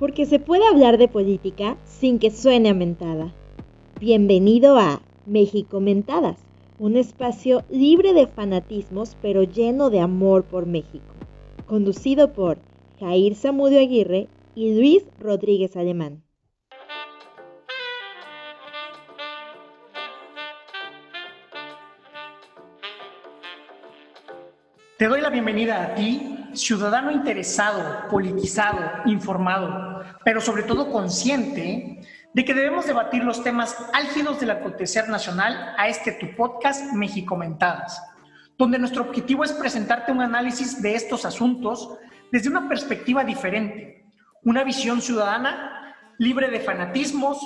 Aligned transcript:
porque 0.00 0.24
se 0.24 0.38
puede 0.38 0.66
hablar 0.66 0.96
de 0.96 1.08
política 1.08 1.76
sin 1.84 2.18
que 2.18 2.30
suene 2.30 2.70
a 2.70 2.74
mentada. 2.74 3.34
Bienvenido 4.00 4.78
a 4.78 5.02
México 5.26 5.78
Mentadas, 5.78 6.38
un 6.78 6.96
espacio 6.96 7.64
libre 7.68 8.14
de 8.14 8.26
fanatismos 8.26 9.14
pero 9.20 9.42
lleno 9.42 9.90
de 9.90 10.00
amor 10.00 10.44
por 10.44 10.64
México, 10.64 11.14
conducido 11.66 12.32
por 12.32 12.56
Jair 12.98 13.34
Samudio 13.34 13.78
Aguirre 13.78 14.26
y 14.54 14.74
Luis 14.74 15.04
Rodríguez 15.20 15.76
Alemán. 15.76 16.22
Te 24.96 25.08
doy 25.08 25.20
la 25.20 25.28
bienvenida 25.28 25.84
a 25.84 25.94
ti, 25.94 26.39
ciudadano 26.54 27.10
interesado, 27.10 28.08
politizado, 28.08 28.80
informado, 29.06 30.04
pero 30.24 30.40
sobre 30.40 30.62
todo 30.62 30.90
consciente 30.90 32.00
de 32.32 32.44
que 32.44 32.54
debemos 32.54 32.86
debatir 32.86 33.24
los 33.24 33.42
temas 33.42 33.76
álgidos 33.92 34.38
del 34.40 34.50
acontecer 34.50 35.08
nacional 35.08 35.74
a 35.76 35.88
este 35.88 36.12
tu 36.12 36.34
podcast 36.36 36.92
México 36.92 37.36
Mentadas, 37.36 38.00
donde 38.56 38.78
nuestro 38.78 39.02
objetivo 39.02 39.44
es 39.44 39.52
presentarte 39.52 40.12
un 40.12 40.22
análisis 40.22 40.80
de 40.80 40.94
estos 40.94 41.24
asuntos 41.24 41.98
desde 42.30 42.48
una 42.48 42.68
perspectiva 42.68 43.24
diferente, 43.24 44.04
una 44.44 44.62
visión 44.62 45.02
ciudadana 45.02 45.96
libre 46.18 46.48
de 46.48 46.60
fanatismos, 46.60 47.38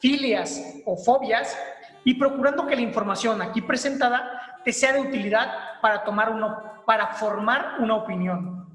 filias 0.00 0.62
o 0.86 0.96
fobias 0.96 1.56
y 2.04 2.14
procurando 2.14 2.66
que 2.66 2.76
la 2.76 2.82
información 2.82 3.42
aquí 3.42 3.60
presentada 3.60 4.60
te 4.64 4.72
sea 4.72 4.92
de 4.92 5.00
utilidad 5.00 5.80
para 5.82 6.04
tomar 6.04 6.30
uno 6.30 6.73
para 6.86 7.08
formar 7.08 7.76
una 7.78 7.96
opinión. 7.96 8.68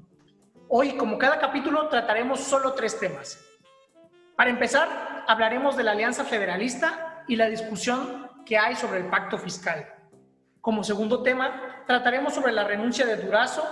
Hoy, 0.68 0.96
como 0.96 1.18
cada 1.18 1.38
capítulo, 1.38 1.88
trataremos 1.88 2.40
solo 2.40 2.72
tres 2.74 2.98
temas. 2.98 3.44
Para 4.36 4.50
empezar, 4.50 4.88
hablaremos 5.26 5.76
de 5.76 5.84
la 5.84 5.92
Alianza 5.92 6.24
Federalista 6.24 7.24
y 7.28 7.36
la 7.36 7.48
discusión 7.48 8.30
que 8.46 8.58
hay 8.58 8.74
sobre 8.76 9.00
el 9.00 9.06
pacto 9.06 9.38
fiscal. 9.38 9.86
Como 10.60 10.84
segundo 10.84 11.22
tema, 11.22 11.84
trataremos 11.86 12.34
sobre 12.34 12.52
la 12.52 12.64
renuncia 12.64 13.06
de 13.06 13.16
Durazo 13.16 13.64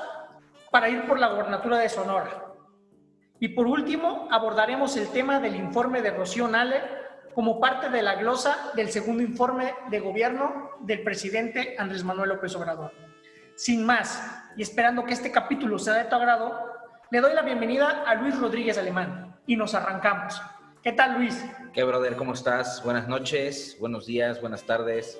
para 0.70 0.88
ir 0.88 1.06
por 1.06 1.18
la 1.18 1.28
gobernatura 1.28 1.78
de 1.78 1.88
Sonora. 1.88 2.44
Y 3.40 3.48
por 3.48 3.66
último, 3.66 4.28
abordaremos 4.30 4.96
el 4.96 5.08
tema 5.08 5.38
del 5.40 5.56
informe 5.56 6.02
de 6.02 6.10
Rocío 6.10 6.48
Nale 6.48 6.82
como 7.34 7.60
parte 7.60 7.88
de 7.88 8.02
la 8.02 8.16
glosa 8.16 8.72
del 8.74 8.90
segundo 8.90 9.22
informe 9.22 9.74
de 9.90 10.00
gobierno 10.00 10.70
del 10.80 11.02
presidente 11.02 11.76
Andrés 11.78 12.02
Manuel 12.02 12.30
López 12.30 12.54
Obrador. 12.56 13.07
Sin 13.58 13.84
más, 13.84 14.22
y 14.56 14.62
esperando 14.62 15.04
que 15.04 15.12
este 15.12 15.32
capítulo 15.32 15.80
sea 15.80 15.94
de 15.94 16.04
tu 16.04 16.14
agrado, 16.14 16.76
le 17.10 17.20
doy 17.20 17.34
la 17.34 17.42
bienvenida 17.42 18.04
a 18.06 18.14
Luis 18.14 18.38
Rodríguez 18.38 18.78
Alemán 18.78 19.36
y 19.48 19.56
nos 19.56 19.74
arrancamos. 19.74 20.40
¿Qué 20.80 20.92
tal, 20.92 21.18
Luis? 21.18 21.44
¿Qué, 21.72 21.82
brother? 21.82 22.14
¿Cómo 22.14 22.34
estás? 22.34 22.80
Buenas 22.84 23.08
noches, 23.08 23.76
buenos 23.80 24.06
días, 24.06 24.40
buenas 24.40 24.62
tardes. 24.62 25.18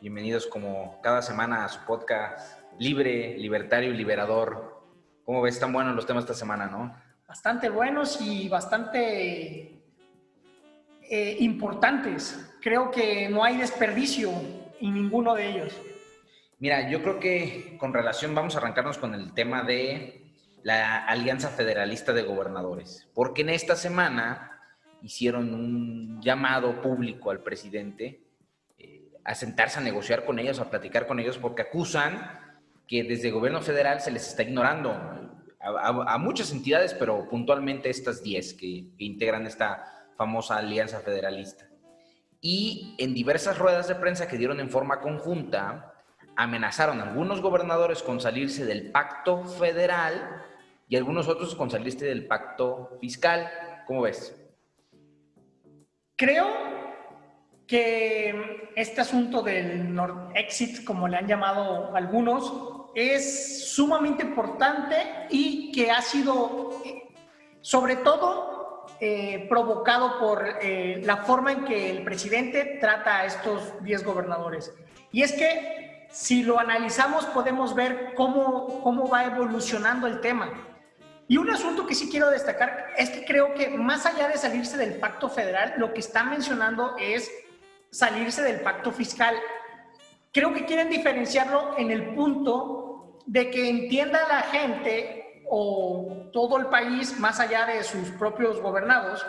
Bienvenidos 0.00 0.46
como 0.46 1.00
cada 1.02 1.20
semana 1.20 1.64
a 1.64 1.68
su 1.68 1.80
podcast 1.80 2.60
libre, 2.78 3.36
libertario 3.38 3.92
y 3.92 3.96
liberador. 3.96 4.80
¿Cómo 5.24 5.42
ves? 5.42 5.54
Están 5.54 5.72
buenos 5.72 5.96
los 5.96 6.06
temas 6.06 6.22
esta 6.22 6.34
semana, 6.34 6.66
¿no? 6.66 6.94
Bastante 7.26 7.70
buenos 7.70 8.20
y 8.20 8.48
bastante 8.48 9.82
eh, 11.10 11.36
importantes. 11.40 12.54
Creo 12.62 12.92
que 12.92 13.28
no 13.28 13.42
hay 13.42 13.56
desperdicio 13.56 14.30
en 14.80 14.94
ninguno 14.94 15.34
de 15.34 15.50
ellos. 15.50 15.80
Mira, 16.64 16.88
yo 16.88 17.02
creo 17.02 17.20
que 17.20 17.76
con 17.76 17.92
relación, 17.92 18.34
vamos 18.34 18.54
a 18.54 18.58
arrancarnos 18.58 18.96
con 18.96 19.14
el 19.14 19.34
tema 19.34 19.64
de 19.64 20.22
la 20.62 21.04
Alianza 21.04 21.50
Federalista 21.50 22.14
de 22.14 22.22
Gobernadores, 22.22 23.06
porque 23.12 23.42
en 23.42 23.50
esta 23.50 23.76
semana 23.76 24.62
hicieron 25.02 25.52
un 25.52 26.22
llamado 26.22 26.80
público 26.80 27.30
al 27.30 27.42
presidente 27.42 28.22
eh, 28.78 29.12
a 29.26 29.34
sentarse 29.34 29.78
a 29.78 29.82
negociar 29.82 30.24
con 30.24 30.38
ellos, 30.38 30.58
a 30.58 30.70
platicar 30.70 31.06
con 31.06 31.20
ellos, 31.20 31.36
porque 31.36 31.60
acusan 31.60 32.30
que 32.88 33.04
desde 33.04 33.28
el 33.28 33.34
gobierno 33.34 33.60
federal 33.60 34.00
se 34.00 34.10
les 34.10 34.26
está 34.26 34.42
ignorando 34.42 34.90
a, 35.60 36.16
muchas 36.16 36.50
entidades, 36.50 36.94
pero 36.94 37.28
puntualmente 37.28 37.90
estas 37.90 38.22
10 38.22 38.54
que 38.54 38.86
integran 38.96 39.46
esta 39.46 40.08
famosa 40.16 40.56
Alianza 40.56 41.00
Federalista. 41.00 41.68
Y 42.40 42.96
en 42.96 43.12
diversas 43.12 43.58
ruedas 43.58 43.86
de 43.86 43.96
prensa 43.96 44.26
que 44.26 44.38
dieron 44.38 44.60
en 44.60 44.70
forma 44.70 45.02
conjunta, 45.02 45.90
amenazaron 46.36 47.00
a 47.00 47.04
algunos 47.04 47.40
gobernadores 47.40 48.02
con 48.02 48.20
salirse 48.20 48.64
del 48.64 48.90
pacto 48.90 49.44
federal 49.44 50.42
y 50.88 50.96
algunos 50.96 51.28
otros 51.28 51.54
con 51.54 51.70
salirse 51.70 52.06
del 52.06 52.26
pacto 52.26 52.98
fiscal. 53.00 53.50
¿Cómo 53.86 54.02
ves? 54.02 54.34
Creo 56.16 56.46
que 57.66 58.70
este 58.76 59.00
asunto 59.00 59.42
del 59.42 59.98
exit, 60.34 60.84
como 60.84 61.08
le 61.08 61.16
han 61.16 61.26
llamado 61.26 61.94
algunos, 61.94 62.52
es 62.94 63.72
sumamente 63.72 64.22
importante 64.22 64.96
y 65.30 65.72
que 65.72 65.90
ha 65.90 66.00
sido, 66.00 66.82
sobre 67.60 67.96
todo, 67.96 68.86
eh, 69.00 69.46
provocado 69.48 70.20
por 70.20 70.46
eh, 70.62 71.00
la 71.04 71.18
forma 71.18 71.52
en 71.52 71.64
que 71.64 71.90
el 71.90 72.04
presidente 72.04 72.78
trata 72.80 73.20
a 73.20 73.24
estos 73.24 73.82
10 73.82 74.04
gobernadores. 74.04 74.72
Y 75.10 75.22
es 75.22 75.32
que 75.32 75.93
si 76.10 76.42
lo 76.42 76.58
analizamos 76.58 77.26
podemos 77.26 77.74
ver 77.74 78.12
cómo, 78.14 78.82
cómo 78.82 79.08
va 79.08 79.24
evolucionando 79.24 80.06
el 80.06 80.20
tema. 80.20 80.48
Y 81.26 81.38
un 81.38 81.50
asunto 81.50 81.86
que 81.86 81.94
sí 81.94 82.08
quiero 82.10 82.30
destacar 82.30 82.92
es 82.96 83.10
que 83.10 83.24
creo 83.24 83.54
que 83.54 83.70
más 83.70 84.04
allá 84.06 84.28
de 84.28 84.36
salirse 84.36 84.76
del 84.76 84.94
pacto 84.94 85.28
federal, 85.28 85.74
lo 85.78 85.92
que 85.94 86.00
están 86.00 86.30
mencionando 86.30 86.96
es 86.98 87.30
salirse 87.90 88.42
del 88.42 88.60
pacto 88.60 88.92
fiscal. 88.92 89.34
Creo 90.32 90.52
que 90.52 90.66
quieren 90.66 90.90
diferenciarlo 90.90 91.76
en 91.78 91.90
el 91.90 92.14
punto 92.14 93.20
de 93.26 93.50
que 93.50 93.68
entienda 93.68 94.28
la 94.28 94.42
gente 94.42 95.42
o 95.48 96.28
todo 96.32 96.58
el 96.58 96.66
país, 96.66 97.18
más 97.18 97.40
allá 97.40 97.66
de 97.66 97.82
sus 97.84 98.10
propios 98.10 98.60
gobernados, 98.60 99.24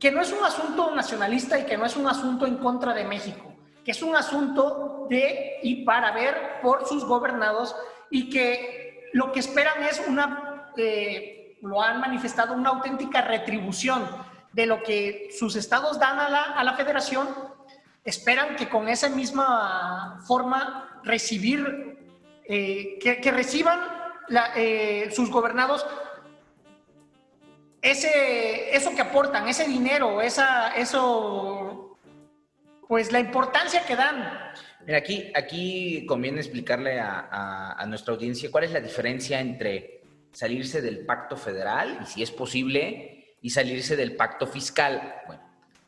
que 0.00 0.10
no 0.10 0.20
es 0.20 0.32
un 0.32 0.44
asunto 0.44 0.94
nacionalista 0.94 1.58
y 1.58 1.64
que 1.64 1.76
no 1.76 1.84
es 1.84 1.96
un 1.96 2.08
asunto 2.08 2.46
en 2.46 2.56
contra 2.56 2.94
de 2.94 3.04
México 3.04 3.51
que 3.84 3.90
es 3.90 4.02
un 4.02 4.14
asunto 4.16 5.06
de 5.08 5.58
y 5.62 5.84
para 5.84 6.12
ver 6.12 6.60
por 6.62 6.86
sus 6.86 7.04
gobernados 7.04 7.74
y 8.10 8.30
que 8.30 9.10
lo 9.12 9.32
que 9.32 9.40
esperan 9.40 9.82
es 9.84 10.02
una, 10.06 10.72
eh, 10.76 11.58
lo 11.62 11.82
han 11.82 12.00
manifestado, 12.00 12.54
una 12.54 12.70
auténtica 12.70 13.22
retribución 13.22 14.06
de 14.52 14.66
lo 14.66 14.82
que 14.82 15.28
sus 15.36 15.56
estados 15.56 15.98
dan 15.98 16.18
a 16.18 16.28
la, 16.28 16.42
a 16.42 16.64
la 16.64 16.74
federación, 16.74 17.28
esperan 18.04 18.56
que 18.56 18.68
con 18.68 18.88
esa 18.88 19.08
misma 19.08 20.20
forma 20.26 21.00
recibir, 21.04 21.98
eh, 22.44 22.98
que, 23.00 23.30
reciban 23.30 23.80
eh, 24.56 25.10
sus 25.14 25.30
gobernados 25.30 25.86
ese, 27.80 28.76
eso 28.76 28.94
que 28.94 29.02
aportan, 29.02 29.48
ese 29.48 29.66
dinero, 29.66 30.22
esa, 30.22 30.68
eso 30.76 31.71
pues 32.88 33.12
la 33.12 33.20
importancia 33.20 33.84
que 33.86 33.96
dan. 33.96 34.52
Mira, 34.86 34.98
aquí, 34.98 35.32
aquí 35.34 36.04
conviene 36.06 36.40
explicarle 36.40 37.00
a, 37.00 37.84
nuestra 37.86 38.14
audiencia 38.14 38.50
cuál 38.50 38.64
es 38.64 38.72
la 38.72 38.80
diferencia 38.80 39.40
entre 39.40 40.02
salirse 40.32 40.80
del 40.80 41.04
pacto 41.04 41.36
federal, 41.36 42.00
y 42.02 42.06
si 42.06 42.22
es 42.22 42.30
posible, 42.30 43.36
y 43.40 43.50
salirse 43.50 43.96
del 43.96 44.16
pacto 44.16 44.46
fiscal. 44.46 45.22
Bueno, 45.26 45.42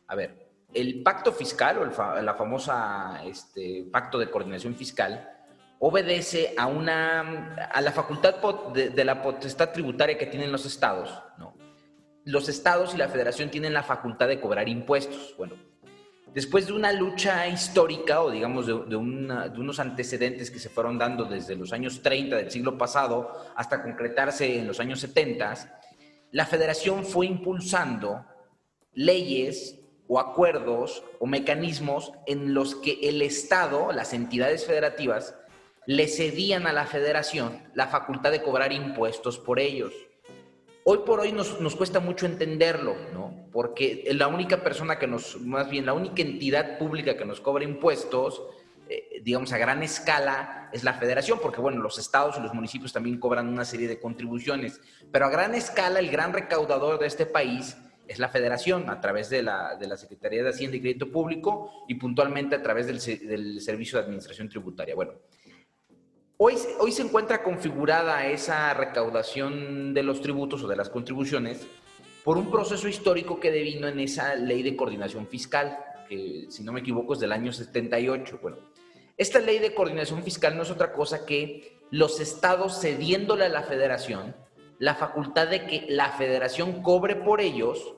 a 0.07 0.15
ver, 0.15 0.49
el 0.73 1.01
pacto 1.03 1.31
fiscal 1.31 1.77
o 1.77 2.21
la 2.21 2.33
famosa 2.35 3.21
este, 3.25 3.85
pacto 3.91 4.19
de 4.19 4.29
coordinación 4.29 4.75
fiscal 4.75 5.31
obedece 5.79 6.53
a, 6.57 6.67
una, 6.67 7.55
a 7.71 7.81
la 7.81 7.91
facultad 7.91 8.35
de, 8.73 8.89
de 8.89 9.05
la 9.05 9.21
potestad 9.21 9.71
tributaria 9.71 10.17
que 10.17 10.25
tienen 10.25 10.51
los 10.51 10.65
estados. 10.65 11.21
¿no? 11.37 11.55
Los 12.23 12.49
estados 12.49 12.93
y 12.93 12.97
la 12.97 13.07
federación 13.07 13.49
tienen 13.49 13.73
la 13.73 13.83
facultad 13.83 14.27
de 14.27 14.39
cobrar 14.39 14.67
impuestos. 14.69 15.35
Bueno, 15.37 15.55
después 16.35 16.67
de 16.67 16.73
una 16.73 16.91
lucha 16.91 17.47
histórica 17.47 18.21
o 18.21 18.29
digamos 18.29 18.67
de, 18.67 18.73
unos 18.95 19.79
antecedentes 19.79 20.51
que 20.51 20.59
se 20.59 20.69
fueron 20.69 20.97
dando 20.97 21.23
desde 21.23 21.55
los 21.55 21.71
años 21.71 22.01
30 22.03 22.35
del 22.35 22.51
siglo 22.51 22.77
pasado 22.77 23.31
hasta 23.55 23.81
concretarse 23.81 24.59
en 24.59 24.67
los 24.67 24.81
años 24.81 24.99
70, 24.99 25.79
la 26.31 26.45
federación 26.45 27.05
fue 27.05 27.27
impulsando 27.27 28.25
leyes 28.93 29.79
o 30.07 30.19
acuerdos 30.19 31.05
o 31.19 31.25
mecanismos 31.25 32.11
en 32.27 32.53
los 32.53 32.75
que 32.75 32.99
el 33.03 33.21
Estado, 33.21 33.93
las 33.93 34.13
entidades 34.13 34.65
federativas, 34.65 35.35
le 35.87 36.07
cedían 36.09 36.67
a 36.67 36.73
la 36.73 36.85
federación 36.85 37.63
la 37.73 37.87
facultad 37.87 38.31
de 38.31 38.41
cobrar 38.41 38.73
impuestos 38.73 39.39
por 39.39 39.59
ellos. 39.59 39.93
Hoy 40.87 40.99
por 41.03 41.19
hoy 41.19 41.31
nos, 41.31 41.75
cuesta 41.75 41.99
mucho 41.99 42.27
entenderlo, 42.27 42.95
¿no? 43.11 43.47
Porque 43.51 44.07
la 44.11 44.27
única 44.27 44.63
persona 44.63 44.99
que 44.99 45.07
nos, 45.07 45.41
más 45.41 45.67
bien 45.67 45.87
la 45.87 45.93
única 45.93 46.21
entidad 46.21 46.77
pública 46.77 47.17
que 47.17 47.25
nos 47.25 47.41
cobra 47.41 47.63
impuestos 47.63 48.43
eh, 48.87 49.19
digamos, 49.23 49.51
a 49.51 49.57
gran 49.57 49.81
escala 49.81 50.69
es 50.71 50.83
la 50.83 50.93
federación, 50.93 51.39
porque 51.41 51.59
bueno, 51.59 51.81
los 51.81 51.97
estados 51.97 52.37
y 52.37 52.41
los 52.41 52.53
municipios 52.53 52.93
también 52.93 53.19
cobran 53.19 53.47
una 53.47 53.65
serie 53.65 53.87
de 53.87 53.99
contribuciones, 53.99 54.79
pero 55.11 55.25
a 55.25 55.29
gran 55.29 55.55
escala 55.55 55.97
el 55.97 56.11
gran 56.11 56.33
recaudador 56.33 56.99
de 56.99 57.07
este 57.07 57.25
país 57.25 57.75
es 58.07 58.19
la 58.19 58.29
federación 58.29 58.87
a 58.91 59.01
través 59.01 59.31
de 59.31 59.41
la, 59.41 59.77
de 59.77 59.87
la 59.87 59.97
Secretaría 59.97 60.43
de 60.43 60.49
Hacienda 60.49 60.77
y 60.77 60.81
Crédito 60.81 61.11
Público 61.11 61.71
y 61.87 61.95
puntualmente 61.95 62.55
a 62.55 62.61
través 62.61 62.85
del, 62.85 63.27
del 63.27 63.59
Servicio 63.59 63.97
de 63.97 64.03
Administración 64.03 64.49
Tributaria. 64.49 64.93
Bueno, 64.93 65.13
hoy, 66.37 66.55
hoy 66.79 66.91
se 66.91 67.01
encuentra 67.01 67.43
configurada 67.43 68.27
esa 68.27 68.73
recaudación 68.73 69.93
de 69.93 70.03
los 70.03 70.21
tributos 70.21 70.63
o 70.63 70.67
de 70.67 70.75
las 70.75 70.89
contribuciones 70.89 71.65
por 72.23 72.37
un 72.37 72.49
proceso 72.49 72.87
histórico 72.87 73.39
que 73.39 73.51
devino 73.51 73.87
en 73.87 73.99
esa 73.99 74.35
ley 74.35 74.63
de 74.63 74.75
coordinación 74.75 75.27
fiscal, 75.27 75.77
que 76.09 76.45
si 76.49 76.63
no 76.63 76.73
me 76.73 76.79
equivoco 76.79 77.13
es 77.13 77.19
del 77.19 77.31
año 77.31 77.53
78. 77.53 78.39
Bueno, 78.41 78.57
esta 79.17 79.39
ley 79.39 79.59
de 79.59 79.73
coordinación 79.73 80.23
fiscal 80.23 80.57
no 80.57 80.63
es 80.63 80.71
otra 80.71 80.91
cosa 80.91 81.25
que 81.25 81.79
los 81.91 82.19
estados 82.19 82.81
cediéndole 82.81 83.45
a 83.45 83.49
la 83.49 83.63
federación 83.63 84.35
la 84.79 84.95
facultad 84.95 85.47
de 85.47 85.65
que 85.65 85.85
la 85.87 86.11
federación 86.11 86.81
cobre 86.81 87.15
por 87.15 87.41
ellos 87.41 87.95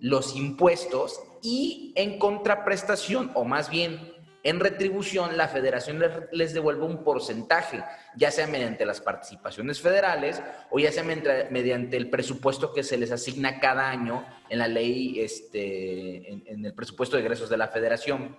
los 0.00 0.36
impuestos 0.36 1.20
y 1.42 1.92
en 1.96 2.18
contraprestación, 2.18 3.30
o 3.34 3.44
más 3.44 3.70
bien 3.70 4.13
en 4.44 4.60
retribución, 4.60 5.38
la 5.38 5.48
federación 5.48 6.04
les, 6.30 6.52
devuelve 6.52 6.84
un 6.84 7.02
porcentaje, 7.02 7.82
ya 8.14 8.30
sea 8.30 8.46
mediante 8.46 8.84
las 8.84 9.00
participaciones 9.00 9.80
federales 9.80 10.42
o 10.70 10.78
ya 10.78 10.92
sea 10.92 11.02
mediante 11.02 11.96
el 11.96 12.10
presupuesto 12.10 12.74
que 12.74 12.82
se 12.82 12.98
les 12.98 13.10
asigna 13.10 13.58
cada 13.58 13.88
año 13.88 14.22
en 14.50 14.58
la 14.58 14.68
ley, 14.68 15.18
este, 15.18 16.30
en, 16.30 16.62
el 16.62 16.74
presupuesto 16.74 17.16
de 17.16 17.22
egresos 17.22 17.48
de 17.48 17.56
la 17.56 17.68
federación. 17.68 18.36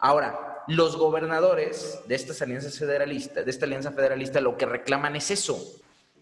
Ahora, 0.00 0.64
los 0.66 0.96
gobernadores 0.96 2.00
de 2.08 2.16
estas 2.16 2.42
alianzas 2.42 2.76
federalistas, 2.76 3.44
de 3.44 3.50
esta 3.52 3.66
alianza 3.66 3.92
federalista, 3.92 4.40
lo 4.40 4.56
que 4.56 4.66
reclaman 4.66 5.14
es 5.14 5.30
eso, 5.30 5.56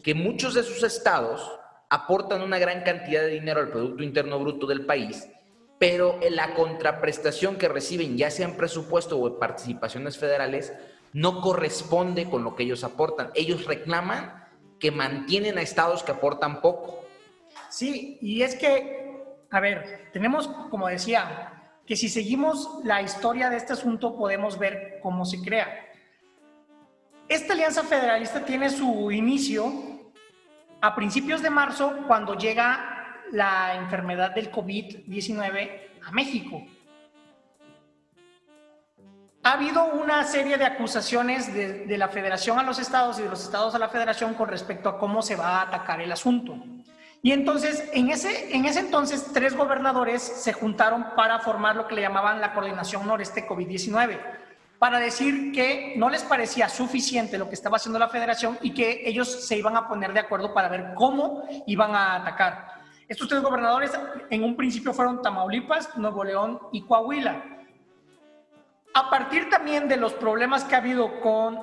que 0.02 0.14
muchos 0.14 0.52
de 0.52 0.62
sus 0.62 0.82
estados 0.82 1.58
aportan 1.88 2.43
una 2.43 2.58
gran 2.58 2.82
cantidad 2.82 3.23
de 3.23 3.28
dinero 3.28 3.61
al 3.61 3.70
Producto 3.70 4.02
Interno 4.02 4.38
Bruto 4.40 4.67
del 4.67 4.85
país, 4.85 5.26
pero 5.82 6.20
la 6.31 6.55
contraprestación 6.55 7.56
que 7.56 7.67
reciben, 7.67 8.17
ya 8.17 8.31
sea 8.31 8.46
en 8.46 8.56
presupuesto 8.56 9.19
o 9.19 9.26
en 9.26 9.40
participaciones 9.40 10.17
federales, 10.17 10.73
no 11.12 11.40
corresponde 11.40 12.31
con 12.31 12.44
lo 12.44 12.55
que 12.55 12.62
ellos 12.62 12.84
aportan. 12.84 13.32
Ellos 13.34 13.64
reclaman 13.64 14.46
que 14.79 14.93
mantienen 14.93 15.58
a 15.58 15.62
estados 15.62 16.05
que 16.05 16.12
aportan 16.12 16.61
poco. 16.61 17.05
Sí, 17.69 18.17
y 18.23 18.43
es 18.43 18.55
que, 18.55 19.25
a 19.50 19.58
ver, 19.58 20.08
tenemos, 20.12 20.46
como 20.70 20.87
decía, 20.87 21.73
que 21.85 21.96
si 21.96 22.08
seguimos 22.08 22.78
la 22.85 23.02
historia 23.02 23.50
de 23.50 23.56
este 23.56 23.73
asunto 23.73 24.17
podemos 24.17 24.61
ver 24.61 25.00
cómo 25.02 25.25
se 25.25 25.43
crea. 25.43 25.67
Esta 27.28 27.55
alianza 27.55 27.82
federalista 27.82 28.44
tiene 28.44 28.70
su 28.70 29.11
inicio 29.11 29.73
a 30.81 30.94
principios 30.94 31.43
de 31.43 31.50
marzo 31.50 31.93
cuando 32.06 32.37
llega 32.37 32.92
la 33.32 33.76
enfermedad 33.76 34.34
del 34.34 34.52
COVID-19 34.52 35.70
a 36.06 36.12
México. 36.12 36.62
Ha 39.44 39.55
habido 39.55 39.84
una 39.87 40.23
serie 40.25 40.56
de 40.56 40.64
acusaciones 40.64 41.52
de, 41.52 41.99
la 41.99 42.08
federación 42.08 42.61
a 42.61 42.62
los 42.62 42.79
estados 42.79 43.19
y 43.19 43.23
de 43.23 43.29
los 43.29 43.43
estados 43.43 43.75
a 43.75 43.79
la 43.79 43.88
federación 43.88 44.34
con 44.34 44.49
respecto 44.49 44.88
a 44.88 44.99
cómo 44.99 45.20
se 45.20 45.34
va 45.34 45.58
a 45.58 45.62
atacar 45.62 46.00
el 46.00 46.12
asunto. 46.12 46.56
Y 47.23 47.32
entonces, 47.32 47.88
en 47.93 48.11
ese, 48.11 48.55
en 48.55 48.67
ese 48.67 48.81
entonces, 48.81 49.32
tres 49.32 49.56
gobernadores 49.56 50.23
se 50.23 50.52
juntaron 50.52 51.06
para 51.17 51.40
formar 51.40 51.75
lo 51.75 51.88
que 51.88 51.96
le 51.96 52.02
llamaban 52.02 52.40
la 52.40 52.52
Coordinación 52.52 53.06
Noreste 53.06 53.49
COVID-19 53.49 54.19
para 54.78 54.99
decir 54.99 55.52
que 55.52 55.94
no 55.96 56.11
les 56.11 56.25
parecía 56.25 56.69
suficiente 56.69 57.38
lo 57.38 57.49
que 57.49 57.55
estaba 57.55 57.76
haciendo 57.76 58.00
la 58.00 58.08
federación 58.08 58.58
y 58.62 58.75
que 58.75 59.02
ellos 59.05 59.46
se 59.46 59.56
iban 59.56 59.76
a 59.76 59.87
poner 59.87 60.12
de 60.12 60.19
acuerdo 60.19 60.52
para 60.52 60.69
ver 60.69 60.94
cómo 60.96 61.44
iban 61.69 61.94
a 61.94 62.17
atacar. 62.17 62.72
Estos 63.12 63.29
tres 63.29 63.43
gobernadores 63.43 63.93
en 64.31 64.43
un 64.43 64.56
principio 64.56 64.94
fueron 64.94 65.20
Tamaulipas, 65.20 65.99
Nuevo 65.99 66.25
León 66.25 66.59
y 66.73 66.81
Coahuila. 66.81 67.44
A 68.94 69.11
partir 69.11 69.50
también 69.50 69.87
de 69.87 69.99
los 69.99 70.14
problemas 70.14 70.64
que 70.64 70.75
ha 70.75 70.79
habido 70.79 71.20
con 71.20 71.59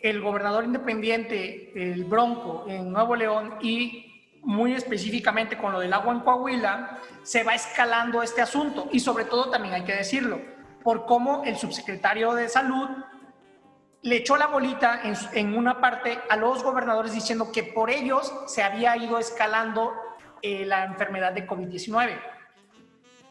el 0.00 0.22
gobernador 0.22 0.64
independiente, 0.64 1.70
el 1.92 2.06
Bronco, 2.06 2.64
en 2.66 2.90
Nuevo 2.90 3.14
León 3.14 3.56
y 3.60 4.40
muy 4.40 4.72
específicamente 4.72 5.58
con 5.58 5.72
lo 5.72 5.80
del 5.80 5.92
agua 5.92 6.14
en 6.14 6.20
Coahuila, 6.20 6.98
se 7.24 7.44
va 7.44 7.54
escalando 7.54 8.22
este 8.22 8.40
asunto 8.40 8.88
y 8.90 9.00
sobre 9.00 9.26
todo 9.26 9.50
también 9.50 9.74
hay 9.74 9.84
que 9.84 9.96
decirlo, 9.96 10.40
por 10.82 11.04
cómo 11.04 11.42
el 11.44 11.58
subsecretario 11.58 12.32
de 12.32 12.48
salud 12.48 12.88
le 14.00 14.16
echó 14.16 14.38
la 14.38 14.46
bolita 14.46 15.02
en, 15.34 15.54
una 15.54 15.78
parte 15.78 16.18
a 16.30 16.36
los 16.36 16.62
gobernadores 16.62 17.12
diciendo 17.12 17.52
que 17.52 17.64
por 17.64 17.90
ellos 17.90 18.32
se 18.46 18.62
había 18.62 18.96
ido 18.96 19.18
escalando 19.18 19.92
eh, 20.42 20.64
la 20.64 20.84
enfermedad 20.84 21.32
de 21.32 21.46
COVID-19. 21.46 22.18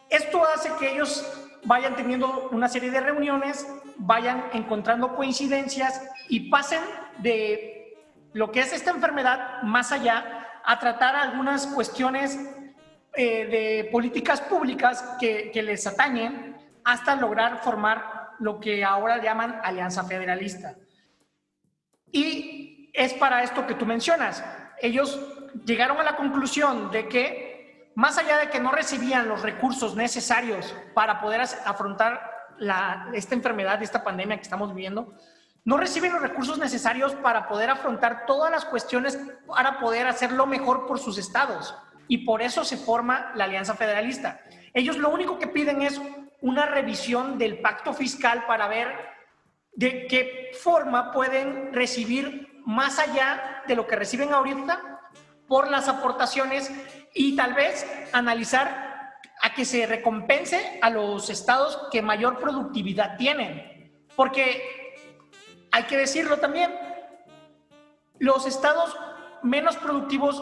Esto 0.09 0.45
hace 0.45 0.71
que 0.79 0.91
ellos 0.93 1.25
vayan 1.63 1.95
teniendo 1.95 2.49
una 2.51 2.67
serie 2.67 2.91
de 2.91 2.99
reuniones, 2.99 3.67
vayan 3.97 4.45
encontrando 4.53 5.15
coincidencias 5.15 6.01
y 6.27 6.49
pasen 6.49 6.81
de 7.17 7.97
lo 8.33 8.51
que 8.51 8.61
es 8.61 8.73
esta 8.73 8.91
enfermedad 8.91 9.61
más 9.63 9.91
allá 9.91 10.47
a 10.63 10.79
tratar 10.79 11.15
algunas 11.15 11.67
cuestiones 11.67 12.39
eh, 13.13 13.45
de 13.45 13.89
políticas 13.91 14.41
públicas 14.41 15.17
que, 15.19 15.51
que 15.51 15.63
les 15.63 15.85
atañen 15.87 16.55
hasta 16.83 17.15
lograr 17.15 17.59
formar 17.63 18.29
lo 18.39 18.59
que 18.59 18.83
ahora 18.83 19.21
llaman 19.21 19.59
Alianza 19.63 20.03
Federalista. 20.03 20.75
Y 22.11 22.89
es 22.93 23.13
para 23.13 23.43
esto 23.43 23.67
que 23.67 23.75
tú 23.75 23.85
mencionas. 23.85 24.43
Ellos 24.81 25.38
llegaron 25.65 25.97
a 25.99 26.03
la 26.03 26.15
conclusión 26.15 26.91
de 26.91 27.07
que, 27.07 27.91
más 27.95 28.17
allá 28.17 28.37
de 28.37 28.49
que 28.49 28.59
no 28.59 28.71
recibían 28.71 29.27
los 29.27 29.41
recursos 29.41 29.95
necesarios 29.95 30.75
para 30.93 31.19
poder 31.19 31.41
afrontar 31.41 32.21
esta 33.13 33.35
enfermedad, 33.35 33.81
esta 33.81 34.03
pandemia 34.03 34.37
que 34.37 34.43
estamos 34.43 34.73
viviendo, 34.73 35.13
no 35.65 35.77
reciben 35.77 36.13
los 36.13 36.21
recursos 36.21 36.57
necesarios 36.57 37.13
para 37.15 37.47
poder 37.47 37.69
afrontar 37.69 38.25
todas 38.25 38.51
las 38.51 38.65
cuestiones 38.65 39.19
para 39.45 39.79
poder 39.79 40.07
hacerlo 40.07 40.45
mejor 40.45 40.87
por 40.87 40.99
sus 40.99 41.17
estados. 41.17 41.75
Y 42.07 42.25
por 42.25 42.41
eso 42.41 42.65
se 42.65 42.77
forma 42.77 43.31
la 43.35 43.43
Alianza 43.43 43.75
Federalista. 43.75 44.41
Ellos 44.73 44.97
lo 44.97 45.09
único 45.09 45.37
que 45.37 45.47
piden 45.47 45.81
es 45.81 46.01
una 46.41 46.65
revisión 46.65 47.37
del 47.37 47.59
pacto 47.59 47.93
fiscal 47.93 48.45
para 48.47 48.67
ver 48.67 48.87
de 49.73 50.07
qué 50.07 50.51
forma 50.61 51.11
pueden 51.11 51.73
recibir 51.73 52.61
más 52.65 52.99
allá 52.99 53.63
de 53.67 53.75
lo 53.75 53.87
que 53.87 53.95
reciben 53.95 54.33
ahorita 54.33 54.98
por 55.49 55.69
las 55.69 55.89
aportaciones 55.89 56.71
y 57.13 57.35
tal 57.35 57.55
vez 57.55 57.85
analizar 58.13 59.15
a 59.41 59.53
que 59.53 59.65
se 59.65 59.85
recompense 59.85 60.79
a 60.81 60.89
los 60.89 61.29
estados 61.29 61.89
que 61.91 62.01
mayor 62.01 62.39
productividad 62.39 63.17
tienen. 63.17 63.91
Porque 64.15 64.61
hay 65.71 65.83
que 65.83 65.97
decirlo 65.97 66.37
también, 66.37 66.71
los 68.19 68.45
estados 68.45 68.95
menos 69.41 69.75
productivos 69.77 70.41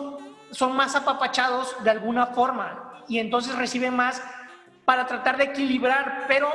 son 0.52 0.76
más 0.76 0.96
apapachados 0.96 1.76
de 1.84 1.90
alguna 1.90 2.28
forma 2.28 3.04
y 3.08 3.20
entonces 3.20 3.56
reciben 3.56 3.96
más 3.96 4.22
para 4.86 5.06
tratar 5.06 5.38
de 5.38 5.46
equilibrar, 5.46 6.26
pero 6.28 6.50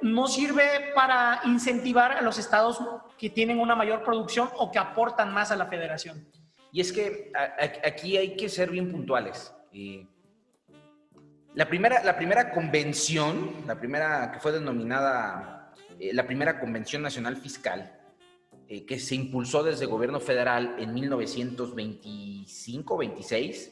no 0.00 0.26
sirve 0.26 0.92
para 0.94 1.40
incentivar 1.44 2.12
a 2.12 2.22
los 2.22 2.38
estados 2.38 2.80
que 3.18 3.30
tienen 3.30 3.60
una 3.60 3.76
mayor 3.76 4.02
producción 4.02 4.48
o 4.56 4.70
que 4.72 4.78
aportan 4.78 5.32
más 5.32 5.50
a 5.52 5.56
la 5.56 5.66
federación. 5.66 6.26
Y 6.72 6.80
es 6.80 6.92
que 6.92 7.30
aquí 7.84 8.16
hay 8.16 8.34
que 8.34 8.48
ser 8.48 8.70
bien 8.70 8.90
puntuales. 8.90 9.52
La 11.54 11.68
primera, 11.68 12.02
la 12.02 12.16
primera 12.16 12.50
convención, 12.50 13.52
la 13.66 13.78
primera 13.78 14.32
que 14.32 14.40
fue 14.40 14.52
denominada 14.52 15.62
eh, 16.02 16.12
la 16.12 16.26
primera 16.26 16.58
Convención 16.58 17.00
Nacional 17.02 17.36
Fiscal, 17.36 17.96
eh, 18.66 18.84
que 18.84 18.98
se 18.98 19.14
impulsó 19.14 19.62
desde 19.62 19.84
el 19.84 19.90
gobierno 19.90 20.18
federal 20.18 20.74
en 20.78 20.92
1925-26, 20.94 23.70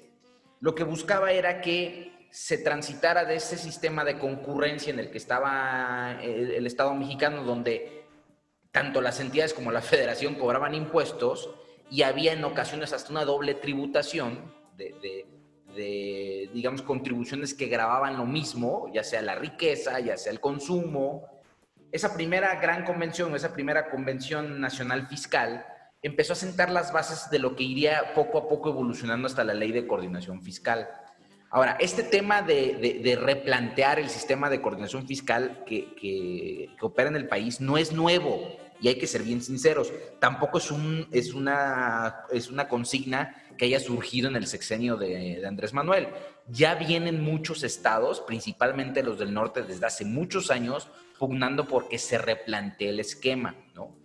lo 0.60 0.76
que 0.76 0.84
buscaba 0.84 1.32
era 1.32 1.60
que 1.60 2.28
se 2.30 2.58
transitara 2.58 3.24
de 3.24 3.34
ese 3.34 3.58
sistema 3.58 4.04
de 4.04 4.16
concurrencia 4.18 4.92
en 4.92 5.00
el 5.00 5.10
que 5.10 5.18
estaba 5.18 6.20
eh, 6.22 6.54
el, 6.56 6.68
Estado 6.68 6.94
mexicano, 6.94 7.42
donde 7.42 8.04
tanto 8.70 9.00
las 9.00 9.18
entidades 9.18 9.52
como 9.52 9.72
la 9.72 9.82
federación 9.90 10.36
cobraban 10.36 10.76
impuestos 10.76 11.50
y 11.90 12.02
había 12.02 12.32
en 12.32 12.44
ocasiones 12.44 12.92
hasta 12.92 13.10
una 13.10 13.24
doble 13.24 13.54
tributación 13.54 14.54
de, 14.76 16.48
digamos, 16.54 16.82
contribuciones 16.82 17.52
que 17.52 17.66
grababan 17.66 18.16
lo 18.16 18.24
mismo, 18.24 18.90
ya 18.94 19.04
sea 19.04 19.22
la 19.22 19.34
riqueza, 19.34 20.00
ya 20.00 20.16
sea 20.16 20.32
el 20.32 20.40
consumo. 20.40 21.42
Esa 21.92 22.14
primera 22.14 22.54
gran 22.60 22.84
convención, 22.84 23.34
esa 23.34 23.52
primera 23.52 23.90
convención 23.90 24.60
nacional 24.60 25.08
fiscal, 25.08 25.66
empezó 26.02 26.32
a 26.32 26.36
sentar 26.36 26.70
las 26.70 26.92
bases 26.92 27.30
de 27.30 27.40
lo 27.40 27.56
que 27.56 27.64
iría 27.64 28.14
poco 28.14 28.38
a 28.38 28.48
poco 28.48 28.70
evolucionando 28.70 29.26
hasta 29.26 29.44
la 29.44 29.54
ley 29.54 29.72
de 29.72 29.86
coordinación 29.86 30.40
fiscal. 30.42 30.88
Ahora, 31.50 31.76
este 31.80 32.04
tema 32.04 32.42
de, 32.42 33.18
replantear 33.20 33.98
el 33.98 34.08
sistema 34.08 34.48
de 34.48 34.62
coordinación 34.62 35.06
fiscal 35.06 35.64
que, 35.66 35.94
que, 35.96 36.68
opera 36.80 37.08
en 37.08 37.16
el 37.16 37.26
país 37.26 37.60
no 37.60 37.76
es 37.76 37.92
nuevo 37.92 38.56
y 38.80 38.88
hay 38.88 38.96
que 38.96 39.06
ser 39.06 39.22
bien 39.22 39.42
sinceros. 39.42 39.92
Tampoco 40.18 40.58
es, 40.58 40.70
un, 40.70 41.06
es, 41.12 41.34
una, 41.34 42.24
es 42.30 42.50
una 42.50 42.68
consigna 42.68 43.36
que 43.56 43.66
haya 43.66 43.80
surgido 43.80 44.28
en 44.28 44.36
el 44.36 44.46
sexenio 44.46 44.96
de, 44.96 45.44
Andrés 45.46 45.72
Manuel. 45.72 46.08
Ya 46.48 46.74
vienen 46.74 47.22
muchos 47.22 47.62
estados, 47.62 48.20
principalmente 48.20 49.02
los 49.02 49.18
del 49.18 49.34
norte, 49.34 49.62
desde 49.62 49.86
hace 49.86 50.04
muchos 50.04 50.50
años, 50.50 50.88
pugnando 51.18 51.66
porque 51.66 51.98
se 51.98 52.18
replantee 52.18 52.88
el 52.88 53.00
esquema, 53.00 53.54
¿no? 53.74 53.96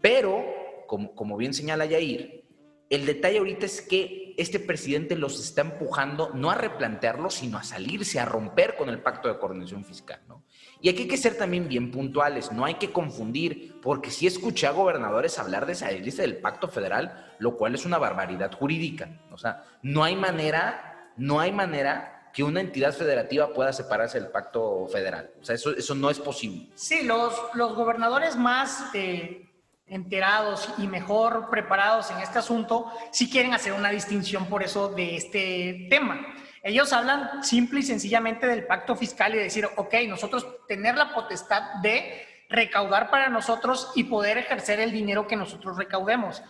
Pero, 0.00 0.44
como, 0.86 1.14
como 1.14 1.36
bien 1.36 1.52
señala 1.52 1.84
Yair, 1.84 2.44
el 2.88 3.06
detalle 3.06 3.38
ahorita 3.38 3.66
es 3.66 3.80
que 3.80 4.34
este 4.36 4.58
presidente 4.60 5.16
los 5.16 5.40
está 5.40 5.62
empujando 5.62 6.30
no 6.34 6.50
a 6.50 6.54
replantearlo, 6.54 7.30
sino 7.30 7.58
a 7.58 7.62
salirse, 7.62 8.18
a 8.20 8.24
romper 8.24 8.76
con 8.76 8.88
el 8.88 9.00
pacto 9.00 9.28
de 9.28 9.38
coordinación 9.38 9.84
fiscal. 9.84 10.20
¿no? 10.28 10.44
Y 10.82 10.88
aquí 10.88 11.02
hay 11.02 11.08
que 11.08 11.16
ser 11.16 11.38
también 11.38 11.68
bien 11.68 11.92
puntuales, 11.92 12.50
no 12.50 12.64
hay 12.64 12.74
que 12.74 12.90
confundir, 12.90 13.80
porque 13.80 14.10
sí 14.10 14.26
escuché 14.26 14.66
a 14.66 14.72
gobernadores 14.72 15.38
hablar 15.38 15.64
de 15.64 15.76
salirse 15.76 16.22
del 16.22 16.38
pacto 16.38 16.66
federal, 16.66 17.34
lo 17.38 17.56
cual 17.56 17.76
es 17.76 17.86
una 17.86 17.98
barbaridad 17.98 18.52
jurídica. 18.52 19.08
O 19.30 19.38
sea, 19.38 19.62
no 19.82 20.02
hay 20.02 20.16
manera, 20.16 21.12
no 21.16 21.38
hay 21.38 21.52
manera 21.52 22.30
que 22.34 22.42
una 22.42 22.60
entidad 22.60 22.92
federativa 22.92 23.54
pueda 23.54 23.72
separarse 23.72 24.18
del 24.18 24.30
pacto 24.30 24.88
federal. 24.88 25.30
O 25.40 25.44
sea, 25.44 25.54
eso, 25.54 25.70
eso 25.70 25.94
no 25.94 26.10
es 26.10 26.18
posible. 26.18 26.68
Sí, 26.74 27.04
los, 27.04 27.32
los 27.54 27.74
gobernadores 27.74 28.36
más... 28.36 28.92
Eh 28.92 29.48
enterados 29.92 30.70
y 30.78 30.86
mejor 30.86 31.50
preparados 31.50 32.10
en 32.10 32.18
este 32.20 32.38
asunto, 32.38 32.90
si 33.10 33.28
quieren 33.28 33.52
hacer 33.52 33.74
una 33.74 33.90
distinción 33.90 34.46
por 34.46 34.62
eso 34.62 34.88
de 34.88 35.16
este 35.16 35.86
tema. 35.90 36.18
Ellos 36.62 36.92
hablan 36.92 37.42
simple 37.42 37.80
y 37.80 37.82
sencillamente 37.82 38.46
del 38.46 38.66
pacto 38.66 38.94
fiscal 38.94 39.34
y 39.34 39.38
decir, 39.38 39.68
ok, 39.76 39.94
nosotros 40.08 40.46
tener 40.68 40.96
la 40.96 41.12
potestad 41.12 41.80
de 41.82 42.26
recaudar 42.48 43.10
para 43.10 43.28
nosotros 43.28 43.90
y 43.94 44.04
poder 44.04 44.38
ejercer 44.38 44.78
el 44.80 44.92
dinero 44.92 45.26
que 45.26 45.36
nosotros 45.36 45.76
recaudemos. 45.76 46.42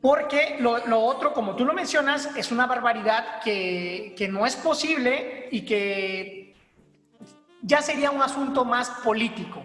Porque 0.00 0.56
lo, 0.58 0.86
lo 0.86 1.00
otro, 1.00 1.32
como 1.32 1.56
tú 1.56 1.64
lo 1.64 1.72
mencionas, 1.72 2.36
es 2.36 2.50
una 2.50 2.66
barbaridad 2.66 3.40
que, 3.42 4.14
que 4.18 4.28
no 4.28 4.44
es 4.44 4.56
posible 4.56 5.48
y 5.50 5.64
que 5.64 6.54
ya 7.62 7.80
sería 7.80 8.10
un 8.10 8.22
asunto 8.22 8.64
más 8.64 8.90
político 9.02 9.64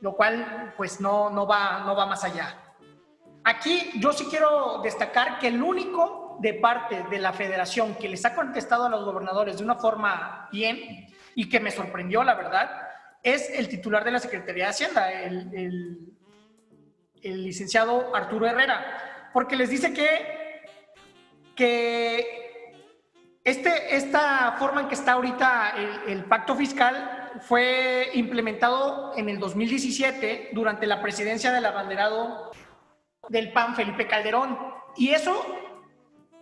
lo 0.00 0.14
cual 0.14 0.74
pues 0.76 1.00
no, 1.00 1.30
no, 1.30 1.46
va, 1.46 1.80
no 1.80 1.94
va 1.96 2.06
más 2.06 2.24
allá. 2.24 2.56
Aquí 3.44 3.90
yo 3.96 4.12
sí 4.12 4.26
quiero 4.28 4.80
destacar 4.82 5.38
que 5.38 5.48
el 5.48 5.62
único 5.62 6.25
de 6.40 6.54
parte 6.54 7.04
de 7.10 7.18
la 7.18 7.32
federación 7.32 7.94
que 7.94 8.08
les 8.08 8.24
ha 8.24 8.34
contestado 8.34 8.86
a 8.86 8.88
los 8.88 9.04
gobernadores 9.04 9.58
de 9.58 9.64
una 9.64 9.76
forma 9.76 10.48
bien 10.52 11.06
y 11.34 11.48
que 11.48 11.60
me 11.60 11.70
sorprendió, 11.70 12.24
la 12.24 12.34
verdad, 12.34 12.70
es 13.22 13.50
el 13.50 13.68
titular 13.68 14.04
de 14.04 14.12
la 14.12 14.20
Secretaría 14.20 14.64
de 14.64 14.70
Hacienda, 14.70 15.12
el, 15.12 16.12
el, 17.22 17.44
licenciado 17.44 18.14
Arturo 18.14 18.46
Herrera, 18.46 19.30
porque 19.32 19.56
les 19.56 19.68
dice 19.68 19.92
que, 19.92 20.62
que 21.56 22.72
este, 23.42 23.96
esta 23.96 24.54
forma 24.58 24.82
en 24.82 24.88
que 24.88 24.94
está 24.94 25.12
ahorita 25.12 25.74
el, 25.76 26.12
el 26.12 26.24
pacto 26.24 26.54
fiscal 26.54 27.30
fue 27.40 28.10
implementado 28.14 29.12
en 29.16 29.28
el 29.28 29.38
2017 29.38 30.50
durante 30.52 30.86
la 30.86 31.02
presidencia 31.02 31.52
del 31.52 31.66
abanderado 31.66 32.52
del 33.28 33.52
PAN, 33.52 33.74
Felipe 33.74 34.06
Calderón. 34.06 34.58
Y 34.96 35.10
eso 35.10 35.44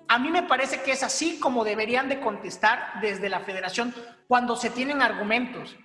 a 0.08 0.18
mí 0.18 0.30
me 0.30 0.42
parece 0.42 0.82
que 0.82 0.92
es 0.92 1.02
así 1.02 1.38
como 1.38 1.64
deberían 1.64 2.08
de 2.08 2.20
contestar 2.20 3.00
desde 3.00 3.28
la 3.28 3.40
federación 3.40 3.94
cuando 4.28 4.56
se 4.56 4.70
tienen 4.70 5.02
argumentos. 5.02 5.76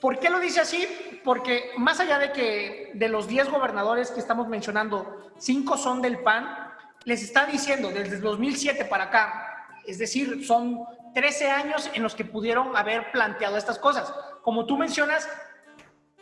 ¿Por 0.00 0.18
qué 0.18 0.30
lo 0.30 0.40
dice 0.40 0.60
así? 0.60 0.86
Porque 1.24 1.70
más 1.76 2.00
allá 2.00 2.18
de 2.18 2.32
que 2.32 2.90
de 2.94 3.08
los 3.08 3.28
10 3.28 3.50
gobernadores 3.50 4.10
que 4.10 4.20
estamos 4.20 4.48
mencionando, 4.48 5.32
5 5.38 5.76
son 5.76 6.02
del 6.02 6.18
PAN, 6.18 6.72
les 7.04 7.22
está 7.22 7.46
diciendo 7.46 7.90
desde 7.90 8.16
el 8.16 8.20
2007 8.20 8.84
para 8.86 9.04
acá, 9.04 9.68
es 9.86 9.98
decir, 9.98 10.44
son 10.44 10.84
13 11.14 11.50
años 11.50 11.90
en 11.94 12.02
los 12.02 12.14
que 12.14 12.24
pudieron 12.24 12.76
haber 12.76 13.12
planteado 13.12 13.56
estas 13.56 13.78
cosas. 13.78 14.12
Como 14.42 14.66
tú 14.66 14.76
mencionas, 14.76 15.28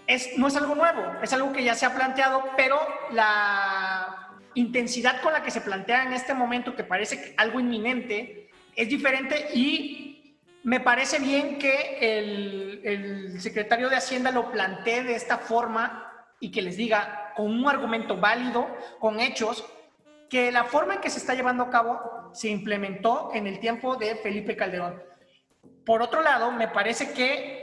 es, 0.06 0.36
no 0.36 0.48
es 0.48 0.56
algo 0.56 0.74
nuevo, 0.74 1.02
es 1.22 1.32
algo 1.32 1.52
que 1.52 1.62
ya 1.62 1.74
se 1.74 1.86
ha 1.86 1.94
planteado, 1.94 2.44
pero 2.56 2.78
la 3.12 3.89
intensidad 4.54 5.20
con 5.22 5.32
la 5.32 5.42
que 5.42 5.50
se 5.50 5.60
plantea 5.60 6.04
en 6.04 6.12
este 6.12 6.34
momento, 6.34 6.76
que 6.76 6.84
parece 6.84 7.34
algo 7.36 7.60
inminente, 7.60 8.50
es 8.76 8.88
diferente 8.88 9.48
y 9.54 10.36
me 10.62 10.80
parece 10.80 11.18
bien 11.18 11.58
que 11.58 11.98
el, 12.00 13.40
secretario 13.40 13.88
de 13.88 13.96
Hacienda 13.96 14.30
lo 14.30 14.50
plantee 14.50 15.02
de 15.02 15.14
esta 15.14 15.38
forma 15.38 16.06
y 16.38 16.50
que 16.50 16.62
les 16.62 16.76
diga 16.76 17.32
con 17.34 17.46
un 17.46 17.68
argumento 17.68 18.16
válido, 18.16 18.68
con 18.98 19.20
hechos, 19.20 19.64
que 20.28 20.52
la 20.52 20.64
forma 20.64 20.94
en 20.94 21.00
que 21.00 21.10
se 21.10 21.18
está 21.18 21.34
llevando 21.34 21.64
a 21.64 21.70
cabo 21.70 22.30
se 22.32 22.48
implementó 22.48 23.30
en 23.34 23.46
el 23.46 23.58
tiempo 23.58 23.96
de 23.96 24.16
Felipe 24.16 24.56
Calderón. 24.56 25.02
Por 25.84 26.02
otro 26.02 26.22
lado, 26.22 26.52
me 26.52 26.68
parece 26.68 27.12
que 27.12 27.59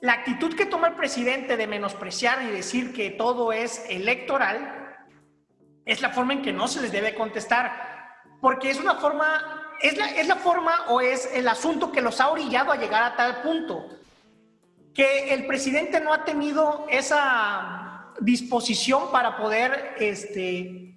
la 0.00 0.14
actitud 0.14 0.54
que 0.54 0.66
toma 0.66 0.88
el 0.88 0.94
presidente 0.94 1.56
de 1.56 1.66
menospreciar 1.66 2.42
y 2.42 2.46
decir 2.46 2.92
que 2.92 3.10
todo 3.10 3.52
es 3.52 3.84
electoral 3.88 4.96
es 5.84 6.00
la 6.00 6.10
forma 6.10 6.32
en 6.32 6.42
que 6.42 6.52
no 6.52 6.68
se 6.68 6.80
les 6.80 6.92
debe 6.92 7.14
contestar, 7.14 8.22
porque 8.40 8.70
es 8.70 8.80
una 8.80 8.94
forma, 8.94 9.76
es 9.82 9.96
la, 9.96 10.06
es 10.10 10.26
la 10.28 10.36
forma 10.36 10.86
o 10.88 11.00
es 11.00 11.30
el 11.34 11.48
asunto 11.48 11.92
que 11.92 12.00
los 12.00 12.20
ha 12.20 12.30
orillado 12.30 12.72
a 12.72 12.76
llegar 12.76 13.02
a 13.02 13.16
tal 13.16 13.42
punto, 13.42 13.88
que 14.94 15.34
el 15.34 15.46
presidente 15.46 16.00
no 16.00 16.12
ha 16.12 16.24
tenido 16.24 16.86
esa 16.88 18.12
disposición 18.20 19.10
para 19.10 19.36
poder 19.36 19.96
este, 19.98 20.96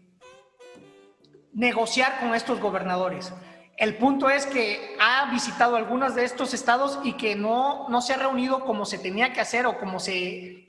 negociar 1.53 2.19
con 2.19 2.35
estos 2.35 2.59
gobernadores. 2.59 3.33
El 3.77 3.97
punto 3.97 4.29
es 4.29 4.45
que 4.45 4.95
ha 4.99 5.31
visitado 5.31 5.75
algunos 5.75 6.15
de 6.15 6.23
estos 6.23 6.53
estados 6.53 6.99
y 7.03 7.13
que 7.13 7.35
no, 7.35 7.87
no 7.89 8.01
se 8.01 8.13
ha 8.13 8.17
reunido 8.17 8.61
como 8.65 8.85
se 8.85 8.99
tenía 8.99 9.33
que 9.33 9.41
hacer 9.41 9.65
o 9.65 9.79
como 9.79 9.99
se 9.99 10.67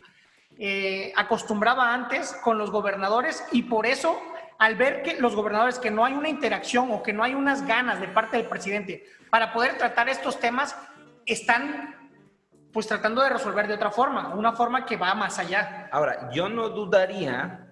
eh, 0.58 1.12
acostumbraba 1.16 1.92
antes 1.92 2.32
con 2.42 2.56
los 2.58 2.70
gobernadores 2.70 3.44
y 3.52 3.64
por 3.64 3.87
eso 3.87 4.20
al 4.58 4.76
ver 4.76 5.02
que 5.02 5.20
los 5.20 5.34
gobernadores 5.34 5.78
que 5.78 5.90
no 5.90 6.04
hay 6.04 6.14
una 6.14 6.28
interacción 6.28 6.90
o 6.92 7.02
que 7.02 7.12
no 7.12 7.25
hay 7.25 7.34
unas 7.34 7.66
ganas 7.66 8.00
de 8.00 8.08
parte 8.08 8.37
del 8.37 8.46
presidente 8.46 9.04
para 9.30 9.52
poder 9.52 9.76
tratar 9.76 10.08
estos 10.08 10.38
temas, 10.38 10.76
están 11.26 12.11
pues 12.73 12.87
tratando 12.87 13.23
de 13.23 13.30
resolver 13.30 13.66
de 13.66 13.75
otra 13.75 13.90
forma, 13.90 14.34
una 14.34 14.52
forma 14.52 14.87
que 14.87 14.96
va 14.96 15.14
más 15.14 15.38
allá. 15.38 15.88
Ahora, 15.92 16.30
yo 16.32 16.49
no 16.49 16.68
dudaría 16.68 17.63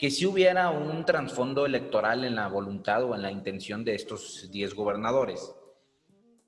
que 0.00 0.10
si 0.10 0.24
hubiera 0.24 0.70
un 0.70 1.04
trasfondo 1.04 1.66
electoral 1.66 2.24
en 2.24 2.34
la 2.34 2.48
voluntad 2.48 3.04
o 3.04 3.14
en 3.14 3.20
la 3.20 3.30
intención 3.30 3.84
de 3.84 3.94
estos 3.94 4.50
10 4.50 4.72
gobernadores. 4.72 5.54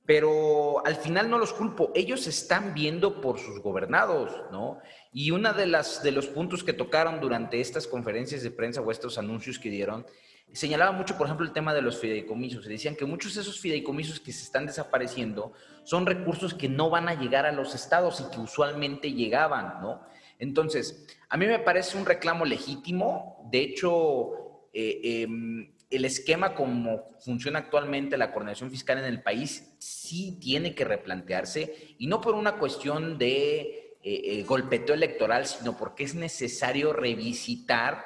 Pero 0.07 0.85
al 0.87 0.97
final 0.97 1.29
no 1.29 1.37
los 1.37 1.53
culpo, 1.53 1.93
ellos 1.95 2.27
están 2.27 2.73
viendo 2.73 3.21
por 3.21 3.39
sus 3.39 3.61
gobernados, 3.61 4.33
¿no? 4.51 4.79
Y 5.13 5.33
uno 5.33 5.53
de, 5.53 5.67
las, 5.67 6.03
de 6.03 6.13
los 6.13 6.29
puntos 6.29 6.65
que 6.65 6.73
tocaron 6.73 7.21
durante 7.21 7.61
estas 7.61 7.87
conferencias 7.87 8.43
de 8.43 8.51
prensa 8.51 8.81
o 8.81 8.91
estos 8.91 9.19
anuncios 9.19 9.59
que 9.59 9.69
dieron 9.69 10.07
señalaba 10.55 10.93
mucho, 10.93 11.17
por 11.19 11.27
ejemplo, 11.27 11.47
el 11.47 11.53
tema 11.53 11.75
de 11.75 11.83
los 11.83 11.99
fideicomisos. 11.99 12.65
Decían 12.65 12.97
que 12.97 13.05
muchos 13.05 13.35
de 13.35 13.43
esos 13.43 13.61
fideicomisos 13.61 14.19
que 14.19 14.33
se 14.33 14.45
están 14.45 14.67
desapareciendo 14.67 15.53
son 15.85 16.07
recursos 16.07 16.55
que 16.55 16.71
no 16.71 16.89
van 16.89 17.09
a 17.09 17.15
llegar 17.15 17.45
a 17.45 17.53
los 17.53 17.75
estados 17.75 18.21
y 18.21 18.35
que 18.35 18.41
usualmente 18.41 19.13
llegaban, 19.13 19.81
¿no? 19.83 20.01
Entonces, 20.39 21.07
a 21.33 21.39
mí 21.39 21.47
me 21.47 21.59
parece 21.59 21.97
un 21.97 22.05
reclamo 22.05 22.45
legítimo. 22.45 23.49
De 23.51 23.63
hecho, 23.63 24.67
eh, 24.75 25.23
em, 25.23 25.73
el 25.89 26.05
esquema 26.05 26.55
como 26.55 27.17
funciona 27.21 27.61
actualmente 27.61 28.19
la 28.19 28.33
coordinación 28.33 28.71
fiscal 28.71 28.99
en 28.99 29.07
el 29.07 29.23
país 29.23 29.73
sí 29.79 30.39
tiene 30.39 30.75
que 30.75 30.85
replantearse 30.85 31.95
y 31.99 32.07
no 32.07 32.21
por 32.21 32.35
una 32.35 32.59
cuestión 32.59 33.17
de 33.17 33.61
eh, 33.63 33.97
eh, 34.03 34.45
golpeteo 34.47 34.95
electoral, 34.95 35.47
sino 35.47 35.75
porque 35.75 36.05
es 36.05 36.15
necesario 36.15 36.93
revisitar 36.93 38.05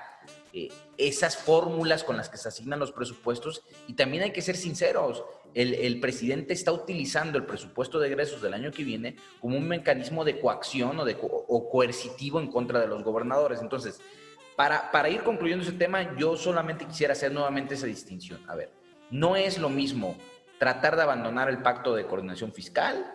esas 0.97 1.37
fórmulas 1.37 2.02
con 2.02 2.16
las 2.16 2.30
que 2.30 2.38
se 2.38 2.49
asignan 2.49 2.78
los 2.78 2.90
presupuestos 2.90 3.62
y 3.88 3.92
también 3.92 4.23
hay 4.23 4.33
que 4.33 4.40
ser 4.40 4.56
sinceros, 4.56 5.23
el, 5.56 6.00
presidente 6.00 6.52
está 6.52 6.70
utilizando 6.70 7.38
el 7.38 7.46
presupuesto 7.46 7.98
de 7.98 8.08
egresos 8.08 8.42
del 8.42 8.52
año 8.52 8.70
que 8.70 8.84
viene 8.84 9.16
como 9.40 9.56
un 9.56 9.66
mecanismo 9.66 10.22
de 10.22 10.38
coacción 10.38 10.98
o, 10.98 11.70
coercitivo 11.70 12.38
en 12.40 12.48
contra 12.48 12.78
de 12.78 12.86
los 12.86 13.02
gobernadores. 13.02 13.62
Entonces, 13.62 13.98
para, 14.54 14.90
para 14.90 15.08
ir 15.08 15.22
concluyendo 15.22 15.64
ese 15.64 15.72
tema, 15.72 16.14
yo 16.16 16.36
solamente 16.36 16.84
quisiera 16.84 17.14
hacer 17.14 17.32
nuevamente 17.32 17.75
esa 17.75 17.86
distinción. 17.86 18.40
A 18.48 18.54
ver, 18.54 18.70
no 19.10 19.34
es 19.34 19.58
lo 19.58 19.70
mismo 19.70 20.16
tratar 20.58 20.94
de 20.94 21.02
abandonar 21.02 21.48
el 21.48 21.62
pacto 21.62 21.94
de 21.94 22.06
coordinación 22.06 22.52
fiscal 22.52 23.12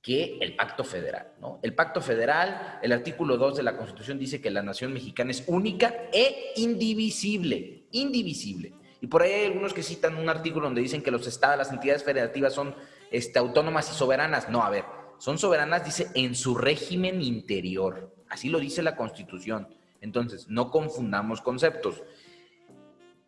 que 0.00 0.38
el 0.40 0.56
pacto 0.56 0.84
federal. 0.84 1.34
¿no? 1.40 1.60
El 1.62 1.74
pacto 1.74 2.00
federal, 2.00 2.78
el 2.82 2.92
artículo 2.92 3.36
2 3.36 3.58
de 3.58 3.62
la 3.62 3.76
Constitución 3.76 4.18
dice 4.18 4.40
que 4.40 4.50
la 4.50 4.62
nación 4.62 4.94
mexicana 4.94 5.30
es 5.30 5.44
única 5.46 6.08
e 6.12 6.52
indivisible, 6.56 7.86
indivisible. 7.92 8.72
Y 9.02 9.08
por 9.08 9.22
ahí 9.22 9.32
hay 9.32 9.46
algunos 9.46 9.74
que 9.74 9.82
citan 9.82 10.16
un 10.16 10.28
artículo 10.28 10.66
donde 10.66 10.80
dicen 10.80 11.02
que 11.02 11.10
los 11.10 11.26
estados, 11.26 11.58
las 11.58 11.72
entidades 11.72 12.04
federativas 12.04 12.54
son 12.54 12.72
este, 13.10 13.40
autónomas 13.40 13.90
y 13.90 13.94
soberanas. 13.94 14.48
No, 14.48 14.62
a 14.62 14.70
ver, 14.70 14.84
son 15.18 15.38
soberanas, 15.38 15.84
dice, 15.84 16.06
en 16.14 16.36
su 16.36 16.54
régimen 16.54 17.20
interior. 17.20 18.14
Así 18.30 18.48
lo 18.48 18.60
dice 18.60 18.80
la 18.80 18.94
Constitución. 18.94 19.66
Entonces, 20.00 20.46
no 20.48 20.70
confundamos 20.70 21.42
conceptos. 21.42 22.00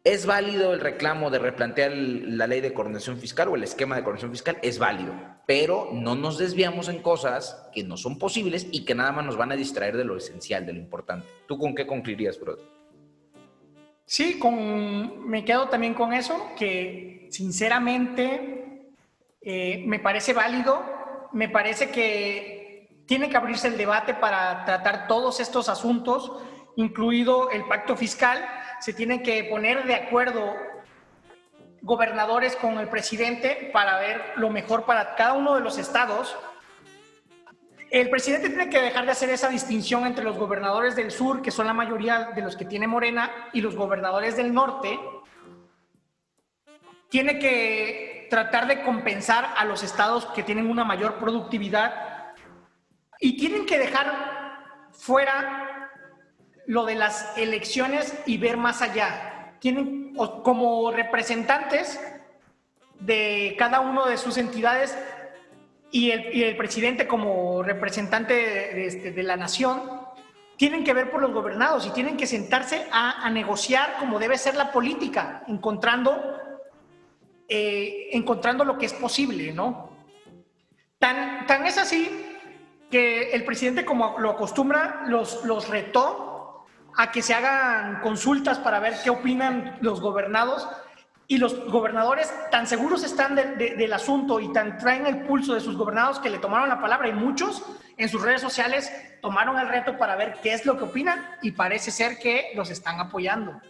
¿Es 0.05 0.27
válido 0.27 0.75
el 0.75 0.81
reclamo 0.81 1.29
de 1.29 1.41
replantear 1.41 1.91
la 1.93 2.47
ley 2.47 2.61
de 2.61 2.73
coordinación 2.73 3.19
fiscal 3.19 3.49
o 3.49 3.57
el 3.57 3.65
esquema 3.65 3.97
de 3.97 4.05
coordinación 4.05 4.31
fiscal? 4.31 4.59
Es 4.63 4.79
válido, 4.79 5.13
pero 5.45 5.89
no 5.93 6.15
nos 6.15 6.39
desviamos 6.39 6.89
en 6.89 7.03
cosas 7.03 7.69
que 7.73 7.83
no 7.83 7.97
son 7.97 8.17
posibles 8.19 8.69
y 8.71 8.85
que 8.85 8.95
nada 8.95 9.11
más 9.11 9.25
nos 9.25 9.37
van 9.37 9.51
a 9.51 9.57
distraer 9.57 9.97
de 9.97 10.05
lo 10.05 10.17
esencial, 10.17 10.67
de 10.67 10.75
lo 10.75 10.79
importante. 10.79 11.27
¿Tú 11.49 11.59
con 11.59 11.75
qué 11.75 11.85
concluirías, 11.85 12.39
brother? 12.39 12.65
Sí, 14.07 14.39
con, 14.39 15.29
me 15.29 15.45
quedo 15.45 15.69
también 15.69 15.95
con 15.95 16.13
eso, 16.13 16.51
que 16.57 17.29
sinceramente 17.31 18.93
eh, 19.41 19.83
me 19.87 19.99
parece 19.99 20.33
válido, 20.33 20.83
me 21.33 21.49
parece 21.49 21.91
que 21.91 23.03
tiene 23.07 23.29
que 23.29 23.37
abrirse 23.37 23.69
el 23.69 23.77
debate 23.77 24.15
para 24.15 24.65
tratar 24.65 25.07
todos 25.07 25.41
estos 25.41 25.69
asuntos, 25.69 26.33
incluido 26.77 27.51
el 27.51 27.65
pacto 27.67 27.97
fiscal 27.97 28.47
se 28.81 28.93
tienen 28.93 29.23
que 29.23 29.45
poner 29.45 29.85
de 29.85 29.95
acuerdo 29.95 30.55
gobernadores 31.81 32.57
con 32.57 32.79
el 32.79 32.89
presidente 32.89 33.71
para 33.73 33.99
ver 33.99 34.33
lo 34.37 34.51
mejor 34.51 34.85
para 34.85 35.15
cada 35.15 35.35
uno 35.35 35.55
de 35.55 35.61
los 35.61 35.79
estados. 35.79 36.37
El 37.95 38.11
presidente 38.11 38.49
tiene 38.49 38.69
que 38.69 38.81
dejar 38.81 39.05
de 39.05 39.13
hacer 39.13 39.31
esa 39.31 39.49
distinción 39.49 40.05
entre 40.05 40.25
los 40.25 40.37
gobernadores 40.37 40.97
del 40.97 41.13
sur, 41.13 41.41
que 41.41 41.53
son 41.53 41.69
la 41.69 41.73
mayoría 41.73 42.31
de 42.35 42.43
los 42.43 42.57
que 42.57 42.65
tiene 42.65 42.89
Morena, 42.89 43.31
y 43.53 43.61
los 43.61 43.77
gobernadores 43.77 44.37
del 44.37 44.53
norte. 44.53 44.99
Tiene 47.09 47.39
que 47.39 48.27
tratar 48.29 48.67
de 48.67 48.83
compensar 48.83 49.55
a 49.57 49.65
los 49.65 49.85
estados 49.85 50.27
que 50.27 50.43
tienen 50.43 50.69
una 50.69 50.83
mayor 50.83 51.21
productividad 51.21 52.35
y 53.21 53.37
tienen 53.37 53.65
que 53.65 53.79
dejar 53.79 54.91
fuera 54.91 55.93
lo 56.67 56.87
de 56.87 56.97
las 56.97 57.39
elecciones 57.39 58.13
y 58.27 58.39
ver 58.39 58.57
más 58.57 58.83
allá. 58.83 59.55
Tienen 59.61 60.17
como 60.17 60.91
representantes 60.91 62.01
de 62.99 63.55
cada 63.57 63.79
uno 63.79 64.07
de 64.07 64.17
sus 64.17 64.37
entidades 64.37 64.99
y 65.95 66.11
el, 66.11 66.57
presidente 66.57 67.07
como 67.07 67.63
representante 67.63 68.35
de, 68.35 68.87
este, 68.87 69.23
la 69.23 69.37
nación, 69.37 69.81
tienen 70.57 70.83
que 70.83 70.93
ver 70.93 71.09
por 71.09 71.23
los 71.23 71.33
gobernados 71.33 71.87
y 71.87 71.91
tienen 71.91 72.17
que 72.17 72.27
sentarse 72.27 72.89
a, 72.91 73.31
negociar 73.31 73.99
como 74.01 74.19
debe 74.19 74.37
ser 74.37 74.57
la 74.57 74.73
política, 74.73 75.45
encontrando, 75.47 76.21
eh, 77.49 78.09
encontrando 78.11 78.65
lo 78.65 78.77
que 78.77 78.87
es 78.87 78.93
posible, 78.93 79.53
¿no? 79.53 79.97
Tan, 80.99 81.47
tan 81.47 81.65
es 81.65 81.79
así 81.79 82.11
que 82.91 83.31
el 83.31 83.45
presidente, 83.45 83.85
como 83.85 84.19
lo 84.19 84.31
acostumbra, 84.31 85.05
los, 85.07 85.45
los 85.45 85.69
retó 85.69 86.65
a 86.97 87.13
que 87.13 87.23
se 87.23 87.35
hagan 87.35 88.01
consultas 88.01 88.59
para 88.59 88.81
ver 88.81 88.95
qué 89.05 89.11
opinan 89.11 89.79
los 89.81 90.01
gobernados 90.01 90.67
y 91.27 91.39
los 91.39 91.65
gobernadores 91.71 92.33
tan 92.51 92.67
seguros 92.67 93.03
están 93.03 93.35
del 93.35 93.93
asunto 93.93 94.41
y 94.41 94.53
tan 94.53 94.79
traen 94.79 95.07
el 95.07 95.23
pulso 95.23 95.55
de 95.55 95.61
sus 95.61 95.77
gobernados 95.77 96.19
que 96.19 96.31
le 96.31 96.39
tomaron 96.39 96.69
la 96.69 96.81
palabra 96.81 97.09
y 97.09 97.13
muchos 97.13 97.63
en 97.97 98.09
sus 98.09 98.23
redes 98.23 98.41
sociales 98.41 98.93
tomaron 99.23 99.59
el 99.59 99.69
reto 99.69 99.97
para 99.97 100.17
ver 100.17 100.37
qué 100.43 100.53
es 100.53 100.67
lo 100.67 100.77
que 100.77 100.85
opinan 100.85 101.25
y 101.41 101.53
parece 101.53 101.91
ser 101.91 102.19
que 102.19 102.53
los 102.55 102.71
están 102.71 103.01
apoyando. 103.01 103.61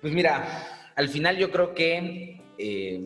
Pues 0.00 0.12
mira, 0.14 0.92
al 0.96 1.08
final 1.08 1.36
yo 1.36 1.50
creo 1.50 1.74
que 1.74 2.40
eh, 2.56 3.00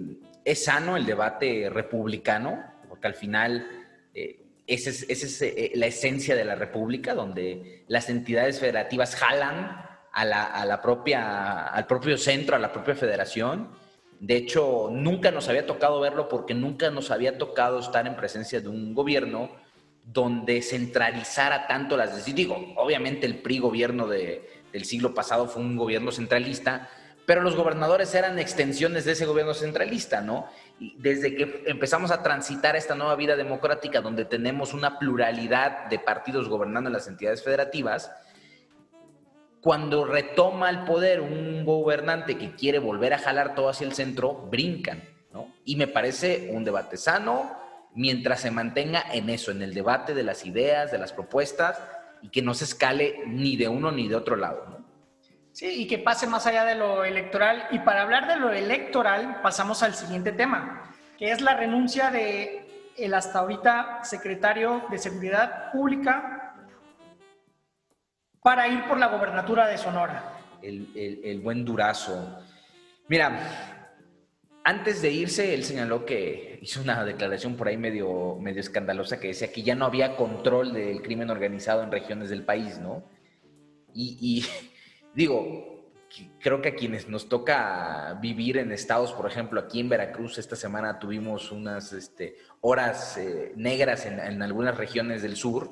es 0.44 0.64
sano 0.64 0.96
el 0.96 1.06
debate 1.06 1.68
republicano, 1.70 2.62
porque 2.88 3.08
al 3.08 3.14
final 3.14 3.66
eh, 4.14 4.40
esa 4.66 4.90
es, 4.90 5.42
eh, 5.42 5.72
la 5.74 5.86
esencia 5.86 6.36
de 6.36 6.44
la 6.44 6.54
República, 6.54 7.14
donde 7.14 7.84
las 7.88 8.08
entidades 8.10 8.60
federativas 8.60 9.16
jalan 9.16 9.84
a 10.14 10.24
la, 10.64 10.80
propia, 10.80 11.66
al 11.66 11.86
propio 11.86 12.16
centro, 12.16 12.54
a 12.54 12.58
la 12.60 12.72
propia 12.72 12.94
federación. 12.94 13.68
De 14.20 14.36
hecho, 14.36 14.88
nunca 14.92 15.32
nos 15.32 15.48
había 15.48 15.66
tocado 15.66 16.00
verlo 16.00 16.28
porque 16.28 16.54
nunca 16.54 16.90
nos 16.90 17.10
había 17.10 17.36
tocado 17.36 17.80
estar 17.80 18.06
en 18.06 18.14
presencia 18.14 18.60
de 18.60 18.68
un 18.68 18.94
gobierno 18.94 19.50
donde 20.04 20.62
centralizara 20.62 21.66
tanto 21.66 21.96
las 21.96 22.14
decisiones. 22.14 22.36
Digo, 22.36 22.74
obviamente 22.76 23.26
el 23.26 23.38
PRI 23.42 23.58
gobierno 23.58 24.06
del 24.06 24.84
siglo 24.84 25.14
pasado 25.14 25.48
fue 25.48 25.62
un 25.62 25.76
gobierno 25.76 26.12
centralista, 26.12 26.88
pero 27.26 27.40
los 27.40 27.56
gobernadores 27.56 28.14
eran 28.14 28.38
extensiones 28.38 29.04
de 29.04 29.12
ese 29.12 29.26
gobierno 29.26 29.54
centralista, 29.54 30.20
¿no? 30.20 30.46
Y 30.78 30.94
desde 30.98 31.34
que 31.34 31.64
empezamos 31.66 32.12
a 32.12 32.22
transitar 32.22 32.76
esta 32.76 32.94
nueva 32.94 33.16
vida 33.16 33.34
democrática, 33.34 34.00
donde 34.00 34.26
tenemos 34.26 34.74
una 34.74 34.98
pluralidad 34.98 35.86
de 35.86 35.98
partidos 35.98 36.48
gobernando 36.48 36.90
las 36.90 37.08
entidades 37.08 37.42
federativas, 37.42 38.12
cuando 39.64 40.04
retoma 40.04 40.68
el 40.68 40.84
poder 40.84 41.22
un 41.22 41.64
gobernante 41.64 42.36
que 42.36 42.54
quiere 42.54 42.78
volver 42.78 43.14
a 43.14 43.18
jalar 43.18 43.54
todo 43.54 43.70
hacia 43.70 43.86
el 43.86 43.94
centro, 43.94 44.34
brincan, 44.50 45.02
¿no? 45.32 45.54
Y 45.64 45.76
me 45.76 45.86
parece 45.86 46.50
un 46.52 46.66
debate 46.66 46.98
sano 46.98 47.50
mientras 47.94 48.42
se 48.42 48.50
mantenga 48.50 49.02
en 49.10 49.30
eso, 49.30 49.52
en 49.52 49.62
el 49.62 49.72
debate 49.72 50.12
de 50.12 50.22
las 50.22 50.44
ideas, 50.44 50.92
de 50.92 50.98
las 50.98 51.14
propuestas, 51.14 51.80
y 52.20 52.28
que 52.28 52.42
no 52.42 52.52
se 52.52 52.64
escale 52.64 53.22
ni 53.26 53.56
de 53.56 53.68
uno 53.68 53.90
ni 53.90 54.06
de 54.06 54.16
otro 54.16 54.36
lado, 54.36 54.66
¿no? 54.68 54.84
Sí, 55.52 55.68
y 55.68 55.86
que 55.86 55.96
pase 55.96 56.26
más 56.26 56.46
allá 56.46 56.66
de 56.66 56.74
lo 56.74 57.02
electoral. 57.02 57.66
Y 57.70 57.78
para 57.78 58.02
hablar 58.02 58.28
de 58.28 58.36
lo 58.36 58.52
electoral, 58.52 59.40
pasamos 59.40 59.82
al 59.82 59.94
siguiente 59.94 60.32
tema, 60.32 60.94
que 61.16 61.30
es 61.30 61.40
la 61.40 61.56
renuncia 61.56 62.10
de 62.10 62.92
el 62.98 63.14
hasta 63.14 63.38
ahorita 63.38 64.00
secretario 64.04 64.84
de 64.90 64.98
Seguridad 64.98 65.72
Pública 65.72 66.43
para 68.44 68.68
ir 68.68 68.86
por 68.86 68.98
la 68.98 69.06
gobernatura 69.06 69.66
de 69.66 69.78
Sonora. 69.78 70.38
El, 70.60 71.40
buen 71.42 71.64
Durazo. 71.64 72.38
Mira, 73.08 73.90
antes 74.62 75.00
de 75.00 75.10
irse, 75.10 75.54
él 75.54 75.64
señaló 75.64 76.04
que 76.04 76.58
hizo 76.60 76.82
una 76.82 77.04
declaración 77.04 77.56
por 77.56 77.68
ahí 77.68 77.78
medio, 77.78 78.36
medio 78.38 78.60
escandalosa 78.60 79.18
que 79.18 79.28
decía 79.28 79.50
que 79.50 79.62
ya 79.62 79.74
no 79.74 79.86
había 79.86 80.16
control 80.16 80.74
del 80.74 81.00
crimen 81.00 81.30
organizado 81.30 81.82
en 81.82 81.90
regiones 81.90 82.28
del 82.28 82.44
país, 82.44 82.78
¿no? 82.78 83.02
y 83.94 84.44
digo, 85.14 85.74
creo 86.40 86.60
que 86.60 86.70
a 86.70 86.74
quienes 86.74 87.08
nos 87.08 87.28
toca 87.28 88.18
vivir 88.20 88.58
en 88.58 88.72
estados, 88.72 89.12
por 89.12 89.26
ejemplo, 89.26 89.60
aquí 89.60 89.80
en 89.80 89.88
Veracruz 89.88 90.38
esta 90.38 90.56
semana 90.56 90.98
tuvimos 90.98 91.50
unas 91.50 91.92
este, 91.92 92.36
horas 92.60 93.16
eh, 93.16 93.52
negras 93.56 94.06
en, 94.06 94.42
algunas 94.42 94.76
regiones 94.76 95.22
del 95.22 95.36
sur, 95.36 95.70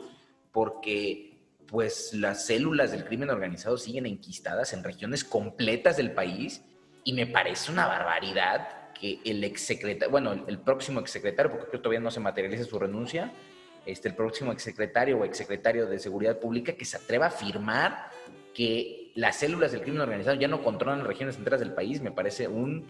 porque 0.52 1.31
pues 1.72 2.12
las 2.12 2.44
células 2.44 2.92
del 2.92 3.06
crimen 3.06 3.30
organizado 3.30 3.78
siguen 3.78 4.04
enquistadas 4.04 4.74
en 4.74 4.85
regiones 4.85 5.24
completas 5.24 5.96
del 5.96 6.12
país 6.12 6.62
y 7.02 7.14
me 7.14 7.26
parece 7.26 7.72
una 7.72 7.87
barbaridad 7.87 8.92
que 8.92 9.20
el 9.24 9.42
exsecretario, 9.42 10.11
bueno, 10.11 10.32
el, 10.46 10.58
próximo 10.58 11.00
exsecretario, 11.00 11.50
porque 11.50 11.64
creo 11.68 11.80
que 11.80 11.82
todavía 11.82 12.00
no 12.00 12.11
se 12.11 12.20
materializa 12.20 12.64
su 12.64 12.78
renuncia, 12.78 13.32
este, 13.87 14.11
el 14.11 14.14
próximo 14.14 14.52
exsecretario 14.52 15.18
o 15.18 15.24
exsecretario 15.24 15.87
de 15.87 15.98
Seguridad 15.98 16.38
Pública 16.38 16.74
que 16.74 16.85
se 16.85 16.98
atreva 16.98 17.24
a 17.24 17.28
afirmar 17.28 18.11
que 18.54 19.11
las 19.14 19.37
células 19.37 19.72
del 19.72 19.80
crimen 19.80 20.02
organizado 20.02 20.37
ya 20.37 20.48
no 20.48 20.62
controlan 20.62 21.06
regiones 21.06 21.38
enteras 21.38 21.58
del 21.58 21.72
país, 21.72 22.02
me 22.02 22.12
parece 22.12 22.48
un, 22.48 22.87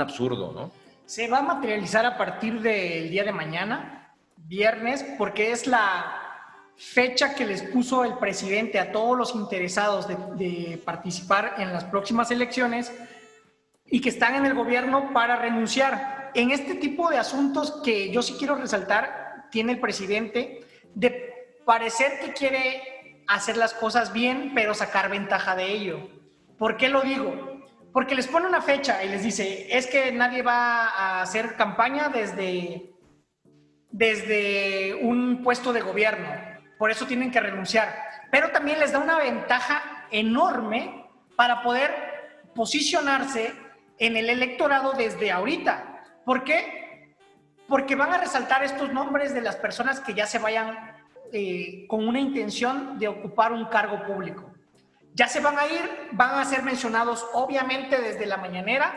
absurdo, 0.00 0.52
¿no? 0.52 0.72
Se 1.06 1.28
va 1.28 1.38
a 1.38 1.42
materializar 1.42 2.04
a 2.04 2.18
partir 2.18 2.60
del 2.62 3.10
día 3.10 3.22
de 3.22 3.32
mañana, 3.32 4.12
viernes, 4.36 5.06
porque 5.16 5.52
es 5.52 5.68
la 5.68 6.17
fecha 6.78 7.34
que 7.34 7.44
les 7.44 7.62
puso 7.62 8.04
el 8.04 8.14
presidente 8.18 8.78
a 8.78 8.92
todos 8.92 9.18
los 9.18 9.34
interesados 9.34 10.06
de, 10.06 10.80
participar 10.84 11.56
en 11.58 11.72
las 11.72 11.84
próximas 11.84 12.30
elecciones 12.30 12.92
y 13.84 14.00
que 14.00 14.08
están 14.08 14.36
en 14.36 14.46
el 14.46 14.54
gobierno 14.54 15.12
para 15.12 15.36
renunciar. 15.36 16.30
En 16.34 16.52
este 16.52 16.76
tipo 16.76 17.10
de 17.10 17.18
asuntos 17.18 17.80
que 17.84 18.12
yo 18.12 18.22
sí 18.22 18.36
quiero 18.38 18.54
resaltar, 18.54 19.48
tiene 19.50 19.72
el 19.72 19.80
presidente 19.80 20.64
de 20.94 21.56
parecer 21.66 22.20
que 22.20 22.32
quiere 22.32 23.24
hacer 23.26 23.56
las 23.56 23.74
cosas 23.74 24.12
bien, 24.12 24.52
pero 24.54 24.72
sacar 24.72 25.10
ventaja 25.10 25.56
de 25.56 25.72
ello. 25.72 26.08
¿Por 26.58 26.76
qué 26.76 26.88
lo 26.88 27.00
digo? 27.00 27.64
Porque 27.92 28.14
les 28.14 28.28
pone 28.28 28.46
una 28.46 28.62
fecha 28.62 29.02
y 29.02 29.08
les 29.08 29.24
dice, 29.24 29.76
es 29.76 29.86
que 29.86 30.12
nadie 30.12 30.42
va 30.42 30.86
a 30.86 31.22
hacer 31.22 31.56
campaña 31.56 32.08
desde, 32.08 32.92
desde 33.90 34.94
un 34.94 35.42
puesto 35.42 35.72
de 35.72 35.80
gobierno, 35.80 36.28
por 36.78 36.90
eso 36.90 37.06
tienen 37.06 37.30
que 37.30 37.40
renunciar. 37.40 37.94
Pero 38.30 38.50
también 38.50 38.78
les 38.78 38.92
da 38.92 38.98
una 38.98 39.18
ventaja 39.18 40.06
enorme 40.10 41.06
para 41.36 41.62
poder 41.62 41.92
posicionarse 42.54 43.52
en 43.98 44.16
el 44.16 44.30
electorado 44.30 44.92
desde 44.92 45.30
ahorita. 45.30 46.04
¿Por 46.24 46.44
qué? 46.44 47.14
Porque 47.68 47.94
van 47.94 48.12
a 48.12 48.18
resaltar 48.18 48.62
estos 48.64 48.92
nombres 48.92 49.34
de 49.34 49.40
las 49.40 49.56
personas 49.56 50.00
que 50.00 50.14
ya 50.14 50.26
se 50.26 50.38
vayan 50.38 50.96
eh, 51.32 51.86
con 51.88 52.06
una 52.06 52.20
intención 52.20 52.98
de 52.98 53.08
ocupar 53.08 53.52
un 53.52 53.66
cargo 53.66 54.02
público. 54.04 54.50
ya 55.14 55.26
se 55.26 55.40
van 55.40 55.58
a 55.58 55.66
ir, 55.66 56.08
van 56.12 56.38
a 56.38 56.44
ser 56.44 56.62
mencionados 56.62 57.26
obviamente 57.32 58.00
desde 58.00 58.24
la 58.24 58.36
mañanera 58.36 58.92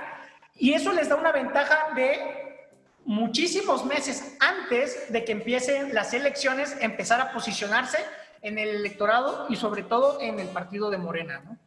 y 0.55 0.73
eso 0.73 0.93
les 0.93 1.09
da 1.09 1.15
una 1.15 1.31
ventaja 1.31 1.93
de 1.95 2.50
muchísimos 3.05 3.85
meses 3.85 4.37
antes 4.39 5.11
de 5.11 5.23
que 5.25 5.31
empiecen 5.31 5.93
las 5.93 6.13
elecciones, 6.13 6.75
empezar 6.81 7.19
a 7.21 7.31
posicionarse 7.31 7.97
en 8.41 8.57
el 8.57 8.69
electorado 8.69 9.45
y 9.49 9.55
sobre 9.55 9.83
todo 9.83 10.19
en 10.21 10.39
el 10.39 10.47
partido 10.47 10.89
de 10.89 10.97
Morena. 10.97 11.41
¿no? 11.45 11.57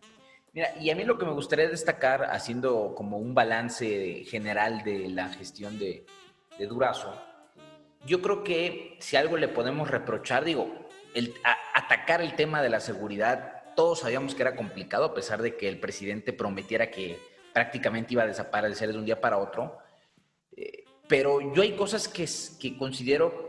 Mira, 0.52 0.74
y 0.80 0.90
a 0.90 0.96
mí 0.96 1.04
lo 1.04 1.18
que 1.18 1.26
me 1.26 1.32
gustaría 1.32 1.68
destacar, 1.68 2.24
haciendo 2.24 2.94
como 2.94 3.18
un 3.18 3.34
balance 3.34 4.24
general 4.26 4.82
de 4.84 5.08
la 5.08 5.28
gestión 5.28 5.78
de, 5.78 6.06
Durazo, 6.58 7.20
yo 8.06 8.22
creo 8.22 8.44
que 8.44 8.96
si 9.00 9.16
algo 9.16 9.36
le 9.36 9.48
podemos 9.48 9.90
reprochar, 9.90 10.44
digo, 10.44 10.72
el, 11.14 11.34
atacar 11.74 12.20
el 12.20 12.36
tema 12.36 12.62
de 12.62 12.68
la 12.68 12.78
seguridad 12.78 13.54
todos 13.74 14.00
sabíamos 14.00 14.34
que 14.34 14.42
era 14.42 14.56
complicado, 14.56 15.04
a 15.04 15.14
pesar 15.14 15.42
de 15.42 15.56
que 15.56 15.68
el 15.68 15.78
presidente 15.78 16.32
prometiera 16.32 16.90
que 16.90 17.18
prácticamente 17.52 18.14
iba 18.14 18.22
a 18.22 18.26
desaparecer 18.26 18.92
de 18.92 18.98
un 18.98 19.04
día 19.04 19.20
para 19.20 19.38
otro. 19.38 19.78
Eh, 20.56 20.83
pero 21.08 21.54
yo 21.54 21.62
hay 21.62 21.72
cosas 21.72 22.08
que, 22.08 22.26
que 22.60 22.76
considero 22.76 23.44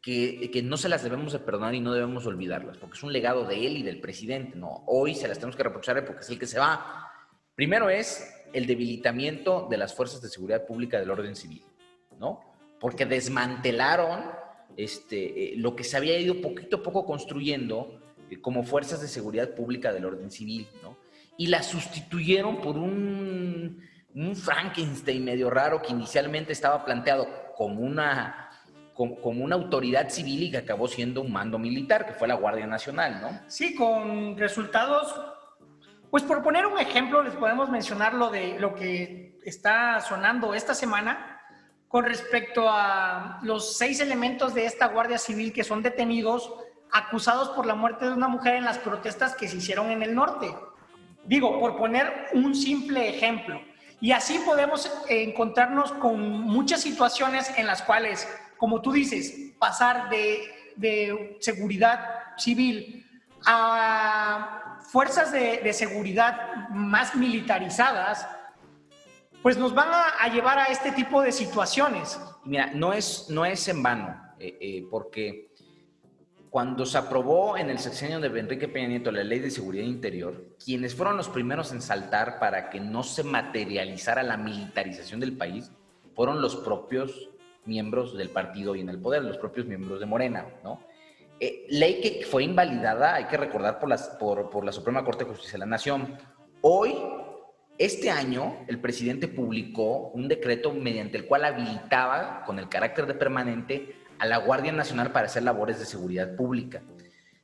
que, 0.00 0.50
que, 0.52 0.62
no 0.62 0.76
se 0.76 0.88
las 0.88 1.02
debemos 1.02 1.32
de 1.32 1.40
perdonar 1.40 1.74
y 1.74 1.80
no 1.80 1.92
debemos 1.92 2.26
olvidarlas, 2.26 2.78
porque 2.78 2.96
es 2.96 3.02
un 3.02 3.12
legado 3.12 3.44
de 3.44 3.66
él 3.66 3.76
y 3.76 3.82
del 3.82 4.00
presidente. 4.00 4.56
No, 4.56 4.84
hoy 4.86 5.14
se 5.14 5.26
las 5.26 5.38
tenemos 5.38 5.56
que 5.56 5.64
reprochar 5.64 6.04
porque 6.04 6.22
es 6.22 6.30
el 6.30 6.38
que 6.38 6.46
se 6.46 6.60
va. 6.60 7.10
Primero 7.56 7.90
es 7.90 8.32
el 8.52 8.66
debilitamiento 8.66 9.66
de 9.68 9.78
las 9.78 9.94
fuerzas 9.94 10.22
de 10.22 10.28
seguridad 10.28 10.64
pública 10.64 11.00
del 11.00 11.10
orden 11.10 11.34
civil, 11.34 11.62
¿no? 12.18 12.40
Porque 12.78 13.04
desmantelaron 13.04 14.30
este, 14.76 15.54
eh, 15.54 15.56
lo 15.56 15.74
que 15.74 15.84
se 15.84 15.96
había 15.96 16.18
ido 16.18 16.40
poquito 16.40 16.76
a 16.76 16.82
poco 16.82 17.04
construyendo 17.04 18.00
eh, 18.30 18.40
como 18.40 18.62
fuerzas 18.62 19.00
de 19.00 19.08
seguridad 19.08 19.54
pública 19.54 19.92
del 19.92 20.04
orden 20.04 20.30
civil, 20.30 20.68
¿no? 20.82 20.98
Y 21.36 21.48
la 21.48 21.62
sustituyeron 21.62 22.60
por 22.60 22.78
un, 22.78 23.82
un 24.16 24.34
Frankenstein 24.34 25.22
medio 25.22 25.50
raro 25.50 25.82
que 25.82 25.92
inicialmente 25.92 26.52
estaba 26.52 26.84
planteado 26.84 27.28
como 27.54 27.82
una, 27.82 28.50
como, 28.94 29.44
una 29.44 29.56
autoridad 29.56 30.08
civil 30.08 30.44
y 30.44 30.50
que 30.50 30.56
acabó 30.56 30.88
siendo 30.88 31.20
un 31.20 31.30
mando 31.30 31.58
militar, 31.58 32.06
que 32.06 32.14
fue 32.14 32.26
la 32.26 32.34
Guardia 32.34 32.66
Nacional, 32.66 33.20
¿no? 33.20 33.40
Sí, 33.46 33.74
con 33.74 34.38
resultados, 34.38 35.14
pues 36.10 36.22
por 36.22 36.42
poner 36.42 36.64
un 36.66 36.78
ejemplo, 36.78 37.22
les 37.22 37.34
podemos 37.34 37.68
mencionar 37.68 38.14
lo 38.14 38.30
de 38.30 38.58
lo 38.58 38.74
que 38.74 39.38
está 39.44 40.00
sonando 40.00 40.54
esta 40.54 40.74
semana 40.74 41.38
con 41.86 42.04
respecto 42.04 42.66
a 42.68 43.38
los 43.42 43.76
seis 43.76 44.00
elementos 44.00 44.54
de 44.54 44.64
esta 44.64 44.86
Guardia 44.88 45.18
Civil 45.18 45.52
que 45.52 45.62
son 45.62 45.82
detenidos 45.82 46.52
acusados 46.90 47.50
por 47.50 47.66
la 47.66 47.74
muerte 47.74 48.06
de 48.06 48.12
una 48.12 48.28
mujer 48.28 48.54
en 48.54 48.64
las 48.64 48.78
protestas 48.78 49.36
que 49.36 49.46
se 49.46 49.58
hicieron 49.58 49.90
en 49.90 50.02
el 50.02 50.14
norte. 50.14 50.54
Digo, 51.24 51.60
por 51.60 51.76
poner 51.76 52.28
un 52.32 52.54
simple 52.54 53.10
ejemplo. 53.10 53.60
Y 54.00 54.12
así 54.12 54.38
podemos 54.44 54.90
encontrarnos 55.08 55.92
con 55.92 56.20
muchas 56.42 56.82
situaciones 56.82 57.50
en 57.56 57.66
las 57.66 57.82
cuales, 57.82 58.28
como 58.58 58.82
tú 58.82 58.92
dices, 58.92 59.52
pasar 59.58 60.10
de, 60.10 60.42
de 60.76 61.38
seguridad 61.40 62.00
civil 62.36 63.04
a 63.46 64.80
fuerzas 64.90 65.32
de, 65.32 65.58
de, 65.58 65.72
seguridad 65.72 66.68
más 66.70 67.14
militarizadas, 67.14 68.26
pues 69.42 69.56
nos 69.56 69.74
van 69.74 69.88
a, 69.90 70.04
a, 70.20 70.28
llevar 70.28 70.58
a 70.58 70.66
este 70.66 70.92
tipo 70.92 71.22
de 71.22 71.32
situaciones. 71.32 72.20
Mira, 72.44 72.66
no 72.74 72.92
es, 72.92 73.26
no 73.30 73.44
es 73.44 73.66
en 73.68 73.82
vano, 73.82 74.20
eh, 74.38 74.58
eh, 74.60 74.86
porque 74.90 75.54
cuando 76.56 76.86
se 76.86 76.96
aprobó 76.96 77.58
en 77.58 77.68
el 77.68 77.78
sexenio 77.78 78.18
de 78.18 78.28
Enrique 78.40 78.66
Peña 78.66 78.88
Nieto 78.88 79.12
la 79.12 79.22
ley 79.22 79.40
de 79.40 79.50
seguridad 79.50 79.84
interior, 79.84 80.56
quienes 80.64 80.94
fueron 80.94 81.18
los 81.18 81.28
primeros 81.28 81.70
en 81.70 81.82
saltar 81.82 82.38
para 82.38 82.70
que 82.70 82.80
no 82.80 83.02
se 83.02 83.24
materializara 83.24 84.22
la 84.22 84.38
militarización 84.38 85.20
del 85.20 85.36
país 85.36 85.70
fueron 86.14 86.40
los 86.40 86.56
propios 86.56 87.28
miembros 87.66 88.16
del 88.16 88.30
partido 88.30 88.74
y 88.74 88.80
en 88.80 88.88
el 88.88 88.98
poder, 88.98 89.22
los 89.22 89.36
propios 89.36 89.66
miembros 89.66 90.00
de 90.00 90.06
Morena, 90.06 90.46
¿no? 90.64 90.80
Eh, 91.40 91.66
ley 91.68 92.00
que 92.00 92.24
fue 92.24 92.44
invalidada, 92.44 93.16
hay 93.16 93.24
que 93.26 93.36
recordar, 93.36 93.78
por, 93.78 93.90
las, 93.90 94.08
por, 94.18 94.48
por 94.48 94.64
la 94.64 94.72
Suprema 94.72 95.04
Corte 95.04 95.24
de 95.24 95.30
Justicia 95.32 95.56
de 95.56 95.58
la 95.58 95.66
Nación. 95.66 96.16
Hoy, 96.62 96.94
este 97.76 98.10
año, 98.10 98.64
el 98.66 98.80
presidente 98.80 99.28
publicó 99.28 100.08
un 100.14 100.26
decreto 100.26 100.72
mediante 100.72 101.18
el 101.18 101.26
cual 101.26 101.44
habilitaba, 101.44 102.44
con 102.46 102.58
el 102.58 102.70
carácter 102.70 103.04
de 103.04 103.12
permanente, 103.12 104.05
a 104.18 104.26
la 104.26 104.38
Guardia 104.38 104.72
Nacional 104.72 105.12
para 105.12 105.26
hacer 105.26 105.42
labores 105.42 105.78
de 105.78 105.86
seguridad 105.86 106.36
pública. 106.36 106.82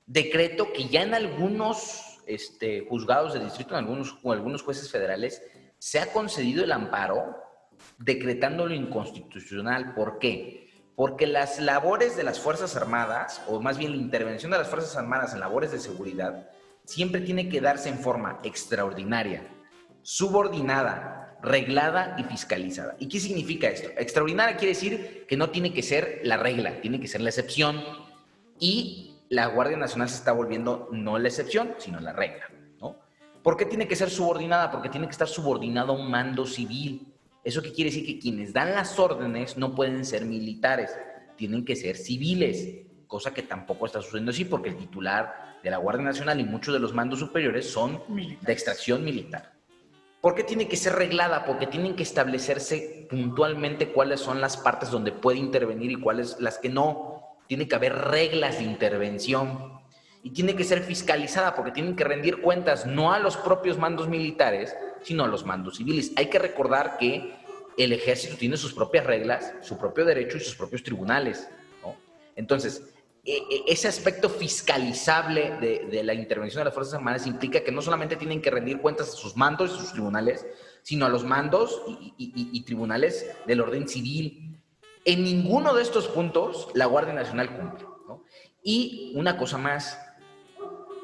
Decreto 0.07 0.73
que 0.73 0.89
ya 0.89 1.03
en 1.03 1.15
algunos 1.15 2.21
este, 2.27 2.87
juzgados 2.89 3.35
de 3.35 3.41
distrito, 3.41 3.71
en 3.75 3.85
algunos, 3.85 4.19
o 4.23 4.33
algunos 4.33 4.63
jueces 4.63 4.91
federales, 4.91 5.43
se 5.79 6.01
ha 6.01 6.13
concedido 6.13 6.65
el 6.65 6.73
amparo 6.73 7.37
decretándolo 7.99 8.75
inconstitucional. 8.75 9.95
¿Por 9.95 10.19
qué? 10.19 10.71
Porque 10.95 11.27
las 11.27 11.59
labores 11.59 12.17
de 12.17 12.23
las 12.23 12.39
Fuerzas 12.39 12.77
Armadas, 12.77 13.43
o 13.49 13.61
más 13.61 13.79
bien 13.79 13.93
la 13.93 13.97
intervención 13.97 14.53
de 14.53 14.59
las 14.59 14.69
Fuerzas 14.69 14.97
Armadas 14.97 15.33
en 15.33 15.41
labores 15.41 15.73
de 15.73 15.79
seguridad, 15.79 16.51
siempre 16.85 17.21
tiene 17.21 17.49
que 17.49 17.61
darse 17.61 17.89
en 17.89 17.99
forma 17.99 18.41
extraordinaria, 18.43 19.47
subordinada, 20.03 21.22
reglada 21.43 22.17
y 22.19 22.25
fiscalizada. 22.25 22.97
¿Y 22.99 23.09
qué 23.09 23.19
significa 23.19 23.69
esto? 23.69 23.89
Extraordinaria 23.97 24.57
quiere 24.57 24.75
decir 24.75 25.27
que 25.29 25.37
no 25.37 25.51
tiene 25.51 25.73
que 25.73 25.83
ser 25.83 26.21
la 26.25 26.37
regla, 26.37 26.81
tiene 26.81 27.01
que 27.01 27.09
ser 27.09 27.21
la 27.21 27.31
excepción. 27.31 27.83
Y 28.59 29.17
la 29.29 29.47
Guardia 29.47 29.77
Nacional 29.77 30.09
se 30.09 30.17
está 30.17 30.33
volviendo 30.33 30.89
no 30.93 31.19
la 31.19 31.29
excepción, 31.29 31.75
sino 31.79 32.01
la 32.01 32.13
regla. 32.13 32.49
¿no? 32.81 32.97
¿Por 33.43 33.57
qué 33.57 33.67
tiene 33.67 33.89
que 33.89 33.97
ser 33.97 34.11
subordinada? 34.11 34.71
Porque 34.71 34.89
tiene 34.89 35.07
que 35.07 35.13
estar 35.13 35.29
subordinado 35.29 35.93
a 35.93 35.97
un 35.97 36.11
mando 36.11 36.47
civil. 36.47 37.13
¿Eso 37.43 37.61
qué 37.61 37.73
quiere 37.73 37.91
decir? 37.91 38.07
Que 38.07 38.21
quienes 38.21 38.53
dan 38.53 38.73
las 38.75 38.99
órdenes 38.99 39.57
no 39.57 39.75
pueden 39.75 40.05
ser 40.05 40.25
militares, 40.25 40.97
tienen 41.37 41.65
que 41.65 41.75
ser 41.75 41.97
civiles, 41.97 42.87
cosa 43.09 43.35
que 43.35 43.43
tampoco 43.43 43.87
está 43.87 44.01
sucediendo 44.01 44.31
así 44.31 44.45
porque 44.45 44.69
el 44.69 44.77
titular 44.77 45.59
de 45.63 45.71
la 45.71 45.79
Guardia 45.79 46.05
Nacional 46.05 46.41
y 46.41 46.45
muchos 46.45 46.73
de 46.73 46.81
los 46.81 46.95
mandos 46.95 47.19
superiores 47.19 47.69
son 47.69 48.01
de 48.41 48.53
extracción 48.53 49.05
militar. 49.05 49.52
¿Por 50.23 50.37
qué 50.37 50.45
tiene 50.45 50.69
que 50.69 50.77
ser 50.77 50.95
reglada? 50.95 51.45
Porque 51.45 51.67
tienen 51.67 51.97
que 51.97 52.05
establecerse 52.05 53.09
puntualmente 53.11 53.89
cuáles 53.89 54.21
son 54.21 54.41
las 54.41 54.57
partes 54.57 54.89
donde 54.89 55.11
puede 55.11 55.39
intervenir 55.39 55.91
y 55.91 56.01
cuáles 56.01 56.37
las 56.39 56.59
que 56.59 56.69
no. 56.69 57.37
Tiene 57.49 57.67
que 57.67 57.75
haber 57.75 57.93
reglas 57.93 58.59
de 58.59 58.65
intervención. 58.65 59.81
Y 60.23 60.31
tiene 60.31 60.55
que 60.55 60.63
ser 60.63 60.85
fiscalizada 60.85 61.57
porque 61.57 61.73
tienen 61.73 61.97
que 61.97 62.05
rendir 62.05 62.41
cuentas 62.41 62.87
no 62.87 63.13
a 63.13 63.19
los 63.19 63.37
propios 63.37 63.79
mandos 63.79 64.07
militares, 64.07 64.77
sino 65.03 65.25
a 65.25 65.27
los 65.27 65.45
mandos 65.45 65.79
civiles. 65.79 66.13
Hay 66.15 66.27
que 66.27 66.39
recordar 66.39 66.99
que 66.99 67.35
el 67.77 67.93
ejército 67.93 68.37
tiene 68.37 68.57
sus 68.57 68.73
propias 68.73 69.05
reglas, 69.05 69.53
su 69.61 69.77
propio 69.77 70.05
derecho 70.05 70.37
y 70.37 70.41
sus 70.41 70.55
propios 70.55 70.85
tribunales. 70.85 71.49
Entonces, 72.37 72.92
ese 73.25 73.87
aspecto 73.87 74.29
fiscalizable 74.29 75.53
de, 75.61 76.03
la 76.03 76.13
intervención 76.13 76.61
de 76.61 76.65
las 76.65 76.75
Fuerzas 76.75 76.95
Armadas 76.95 77.27
implica 77.27 77.63
que 77.63 77.71
no 77.71 77.81
solamente 77.81 78.17
tienen 78.17 78.43
que 78.43 78.51
rendir 78.51 78.81
cuentas 78.81 79.11
a 79.11 79.13
sus 79.13 79.37
mandos 79.37 79.73
y 79.73 79.79
sus 79.79 79.93
tribunales, 79.93 80.45
sino 80.83 81.07
a 81.07 81.09
los 81.09 81.25
mandos 81.25 81.83
y, 82.19 82.61
tribunales 82.65 83.31
del 83.47 83.61
orden 83.61 83.87
civil. 83.87 84.61
En 85.05 85.23
ninguno 85.23 85.73
de 85.75 85.83
estos 85.83 86.09
puntos 86.09 86.69
la 86.75 86.87
Guardia 86.87 87.15
Nacional 87.15 87.57
cumple. 87.57 87.87
Y 88.65 89.13
una 89.15 89.37
cosa 89.37 89.57
más, 89.57 89.99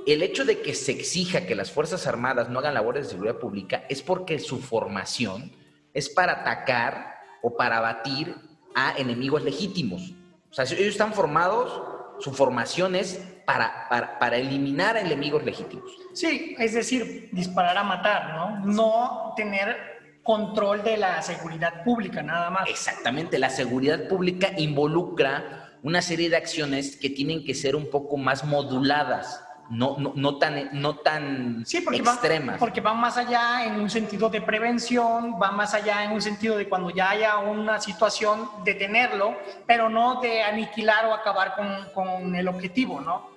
el 0.06 0.22
hecho 0.22 0.44
de 0.44 0.60
que 0.60 0.74
se 0.74 0.92
exija 0.92 1.46
que 1.46 1.54
las 1.54 1.70
Fuerzas 1.70 2.06
Armadas 2.08 2.48
no 2.48 2.58
hagan 2.58 2.74
labores 2.74 3.04
de 3.04 3.10
seguridad 3.10 3.38
pública 3.38 3.84
es 3.88 4.02
porque 4.02 4.40
su 4.40 4.58
formación 4.58 5.52
es 5.94 6.08
para 6.08 6.40
atacar 6.40 7.14
o 7.42 7.56
para 7.56 7.78
abatir 7.78 8.34
a 8.74 8.96
enemigos 8.98 9.44
legítimos. 9.44 10.14
O 10.50 10.54
sea, 10.54 10.64
ellos 10.64 10.80
están 10.80 11.12
formados 11.12 11.97
su 12.20 12.32
formación 12.32 12.94
es 12.94 13.20
para, 13.44 13.88
para, 13.88 14.36
eliminar 14.36 14.96
a 14.96 15.00
enemigos 15.00 15.42
legítimos. 15.44 15.90
Sí, 16.12 16.54
es 16.58 16.74
decir, 16.74 17.30
disparar 17.32 17.76
a 17.78 17.82
matar, 17.82 18.34
¿no? 18.34 18.66
No 18.66 19.32
tener 19.36 19.76
control 20.22 20.82
de 20.82 20.98
la 20.98 21.22
seguridad 21.22 21.82
pública, 21.84 22.22
nada 22.22 22.50
más. 22.50 22.68
Exactamente, 22.68 23.38
la 23.38 23.48
seguridad 23.48 24.08
pública 24.08 24.50
involucra 24.58 25.70
una 25.82 26.02
serie 26.02 26.28
de 26.28 26.36
acciones 26.36 26.96
que 26.96 27.08
tienen 27.08 27.44
que 27.44 27.54
ser 27.54 27.76
un 27.76 27.88
poco 27.88 28.16
más 28.16 28.44
moduladas 28.44 29.42
no, 29.70 29.96
no, 29.98 30.12
no 30.14 30.38
tan, 30.38 30.70
no 30.72 30.96
tan 30.96 31.64
sí, 31.66 31.80
porque 31.80 31.98
extremas. 31.98 32.58
porque 32.58 32.80
van 32.80 32.98
más 33.00 33.16
allá 33.16 33.64
en 33.64 33.80
un 33.80 33.90
sentido 33.90 34.28
de 34.28 34.40
prevención, 34.40 35.38
van 35.38 35.56
más 35.56 35.74
allá 35.74 36.04
en 36.04 36.12
un 36.12 36.22
sentido 36.22 36.56
de 36.56 36.68
cuando 36.68 36.90
ya 36.90 37.10
haya 37.10 37.38
una 37.38 37.80
situación, 37.80 38.48
detenerlo, 38.64 39.36
pero 39.66 39.88
no 39.88 40.20
de 40.20 40.42
aniquilar 40.42 41.06
o 41.06 41.14
acabar 41.14 41.54
con, 41.54 41.90
con 41.94 42.34
el 42.34 42.48
objetivo, 42.48 43.00
¿no? 43.00 43.30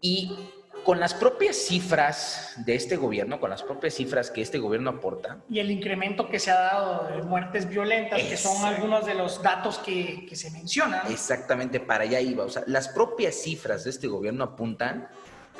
Y 0.00 0.36
con 0.84 0.98
las 0.98 1.14
propias 1.14 1.56
cifras 1.56 2.54
de 2.64 2.74
este 2.74 2.96
gobierno, 2.96 3.38
con 3.38 3.50
las 3.50 3.62
propias 3.62 3.94
cifras 3.94 4.30
que 4.30 4.40
este 4.40 4.58
gobierno 4.58 4.90
aporta. 4.90 5.38
Y 5.48 5.58
el 5.58 5.70
incremento 5.70 6.28
que 6.28 6.38
se 6.38 6.50
ha 6.50 6.58
dado 6.58 7.08
de 7.08 7.22
muertes 7.22 7.68
violentas, 7.68 8.22
que 8.22 8.36
son 8.36 8.64
algunos 8.64 9.04
de 9.04 9.14
los 9.14 9.42
datos 9.42 9.78
que, 9.78 10.26
que 10.26 10.36
se 10.36 10.50
mencionan. 10.50 11.10
Exactamente, 11.10 11.80
para 11.80 12.04
allá 12.04 12.20
iba. 12.20 12.44
O 12.44 12.48
sea, 12.48 12.62
las 12.66 12.88
propias 12.88 13.34
cifras 13.34 13.84
de 13.84 13.90
este 13.90 14.06
gobierno 14.06 14.44
apuntan 14.44 15.08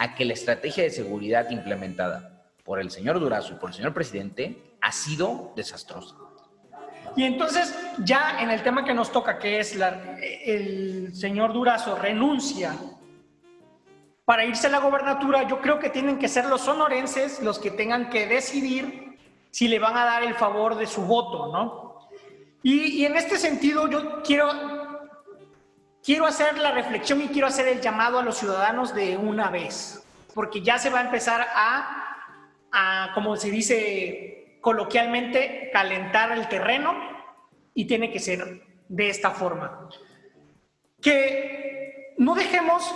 a 0.00 0.14
que 0.14 0.24
la 0.24 0.32
estrategia 0.32 0.82
de 0.82 0.90
seguridad 0.90 1.50
implementada 1.50 2.42
por 2.64 2.80
el 2.80 2.90
señor 2.90 3.20
Durazo 3.20 3.52
y 3.52 3.56
por 3.56 3.68
el 3.68 3.76
señor 3.76 3.92
presidente 3.92 4.76
ha 4.80 4.92
sido 4.92 5.52
desastrosa. 5.54 6.16
Y 7.16 7.24
entonces, 7.24 7.76
ya 7.98 8.40
en 8.40 8.50
el 8.50 8.62
tema 8.62 8.82
que 8.82 8.94
nos 8.94 9.12
toca, 9.12 9.38
que 9.38 9.60
es 9.60 9.76
el 9.76 11.14
señor 11.14 11.52
Durazo 11.52 11.96
renuncia 11.96 12.74
para 14.24 14.46
irse 14.46 14.68
a 14.68 14.70
la 14.70 14.78
gobernatura, 14.78 15.46
yo 15.46 15.60
creo 15.60 15.78
que 15.78 15.90
tienen 15.90 16.18
que 16.18 16.28
ser 16.28 16.46
los 16.46 16.62
sonorenses 16.62 17.42
los 17.42 17.58
que 17.58 17.70
tengan 17.70 18.08
que 18.08 18.26
decidir 18.26 19.18
si 19.50 19.68
le 19.68 19.78
van 19.78 19.98
a 19.98 20.04
dar 20.06 20.22
el 20.22 20.34
favor 20.34 20.76
de 20.76 20.86
su 20.86 21.02
voto, 21.02 21.52
¿no? 21.52 22.08
Y, 22.62 23.04
en 23.04 23.16
este 23.16 23.36
sentido, 23.36 23.90
yo 23.90 24.22
quiero, 24.22 24.48
quiero 26.04 26.26
hacer 26.26 26.58
la 26.58 26.72
reflexión 26.72 27.20
y 27.22 27.28
quiero 27.28 27.46
hacer 27.46 27.68
el 27.68 27.80
llamado 27.80 28.18
a 28.18 28.22
los 28.22 28.38
ciudadanos 28.38 28.94
de 28.94 29.16
una 29.16 29.50
vez, 29.50 30.02
porque 30.34 30.62
ya 30.62 30.78
se 30.78 30.90
va 30.90 31.00
a 31.00 31.04
empezar 31.04 31.46
a, 31.54 33.10
como 33.14 33.36
se 33.36 33.50
dice 33.50 34.58
coloquialmente, 34.60 35.70
calentar 35.72 36.32
el 36.32 36.48
terreno 36.48 36.94
y 37.74 37.86
tiene 37.86 38.10
que 38.10 38.18
ser 38.18 38.62
de 38.88 39.08
esta 39.08 39.30
forma. 39.30 39.88
Que 41.00 42.14
no 42.18 42.34
dejemos 42.34 42.94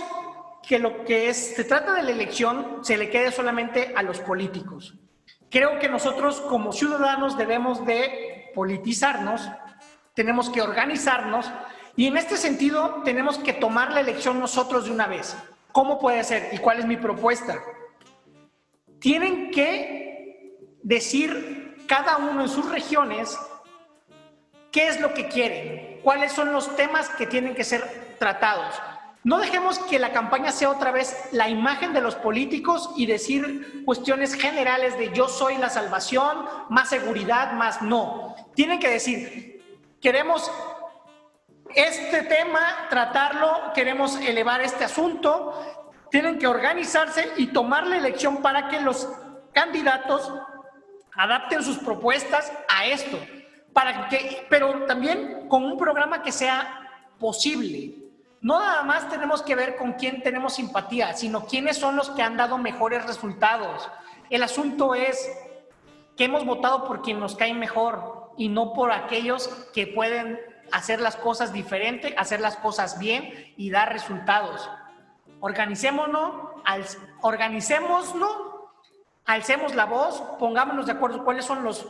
que 0.67 0.79
lo 0.79 1.05
que 1.05 1.29
es, 1.29 1.55
se 1.57 1.65
trata 1.65 1.95
de 1.95 2.03
la 2.03 2.11
elección 2.11 2.85
se 2.85 2.97
le 2.97 3.11
quede 3.11 3.31
solamente 3.31 3.93
a 3.97 4.03
los 4.03 4.21
políticos. 4.21 4.95
Creo 5.51 5.79
que 5.79 5.89
nosotros 5.89 6.41
como 6.41 6.73
ciudadanos 6.73 7.37
debemos 7.39 7.85
de 7.87 8.51
politizarnos, 8.55 9.49
tenemos 10.15 10.51
que 10.51 10.63
organizarnos 10.63 11.51
y 11.97 12.07
en 12.07 12.17
este 12.17 12.37
sentido 12.37 13.03
tenemos 13.05 13.39
que 13.39 13.53
tomar 13.53 13.93
la 13.93 14.01
elección 14.01 14.41
nosotros 14.41 14.87
de 14.87 14.91
una 14.91 15.07
vez. 15.07 15.37
¿Cómo 15.73 15.99
puede 15.99 16.23
ser? 16.25 16.51
¿Y 16.53 16.59
cuál 16.59 16.81
es 16.81 16.87
mi 16.87 16.97
propuesta? 16.97 17.61
Tienen 18.99 19.51
que 19.51 20.59
decir 20.83 21.77
cada 21.87 22.17
uno 22.17 22.43
en 22.43 22.49
sus 22.49 22.69
regiones 22.71 23.39
qué 24.73 24.89
es 24.89 25.01
lo 25.01 25.15
que 25.15 25.29
quieren, 25.29 26.01
cuáles 26.03 26.33
son 26.33 26.53
los 26.53 26.75
temas 26.75 27.09
que 27.11 27.27
tienen 27.27 27.55
que 27.55 27.65
ser 27.65 28.17
tratados. 28.19 28.75
No 29.23 29.39
dejemos 29.39 29.79
que 29.79 29.99
la 29.99 30.13
campaña 30.13 30.53
sea 30.53 30.71
otra 30.71 30.91
vez 30.91 31.29
la 31.33 31.49
imagen 31.49 31.95
de 31.95 32.03
los 32.03 32.15
políticos 32.15 32.91
y 32.97 33.07
decir 33.07 33.83
cuestiones 33.87 34.35
generales 34.35 34.99
de 34.99 35.13
yo 35.13 35.29
soy 35.29 35.57
la 35.57 35.71
salvación, 35.71 36.45
más 36.69 36.91
seguridad, 36.91 37.53
más 37.53 37.81
no. 37.81 38.35
Tienen 38.55 38.81
que 38.81 38.91
decir, 38.91 39.63
queremos 40.03 40.51
este 41.75 42.23
tema, 42.23 42.87
tratarlo, 42.91 43.73
queremos 43.75 44.17
elevar 44.21 44.61
este 44.61 44.85
asunto, 44.85 45.85
tienen 46.11 46.39
que 46.39 46.47
organizarse 46.47 47.33
y 47.37 47.49
tomar 47.49 47.87
la 47.87 47.97
elección 47.97 48.43
para 48.43 48.69
que 48.69 48.81
los 48.81 49.09
candidatos 49.53 50.33
adapten 51.17 51.63
sus 51.63 51.79
propuestas 51.79 52.53
a 52.69 52.87
esto, 52.87 53.19
para 53.73 54.09
que, 54.09 54.47
pero 54.49 54.87
también 54.87 55.49
con 55.49 55.65
un 55.65 55.77
programa 55.77 56.23
que 56.23 56.33
sea 56.33 56.81
posible, 57.19 58.05
no 58.41 58.59
nada 58.61 58.83
más 58.83 59.09
tenemos 59.09 59.43
que 59.43 59.57
ver 59.57 59.77
con 59.77 59.95
quién 59.95 60.23
tenemos 60.23 60.55
simpatía, 60.55 61.15
sino 61.15 61.47
quiénes 61.47 61.79
son 61.79 61.97
los 61.97 62.11
que 62.11 62.23
han 62.23 62.37
dado 62.37 62.59
mejores 62.59 63.07
resultados. 63.07 63.91
El 64.29 64.43
asunto 64.43 64.95
es 64.95 65.31
que 66.17 66.25
hemos 66.25 66.45
votado 66.45 66.85
por 66.85 67.01
quien 67.01 67.19
nos 67.19 67.37
cae 67.37 67.55
mejor 67.55 68.33
y 68.37 68.49
no 68.49 68.73
por 68.75 68.93
aquellos 68.93 69.49
que 69.73 69.87
pueden 69.87 70.39
hacer 70.73 71.01
las 71.01 71.17
cosas 71.17 71.53
diferente, 71.53 72.15
hacer 72.19 72.41
las 72.41 72.57
cosas 72.57 72.99
bien 72.99 73.55
y 73.57 73.71
dar 73.71 73.93
resultados. 73.93 74.69
Organicémonos, 75.41 76.57
organicémonos, 77.21 78.15
alcemos 79.25 79.75
la 79.75 79.85
voz, 79.87 80.21
pongámonos 80.39 80.87
de 80.87 80.93
acuerdo 80.93 81.25
cuáles 81.25 81.45
son 81.45 81.65
las 81.65 81.87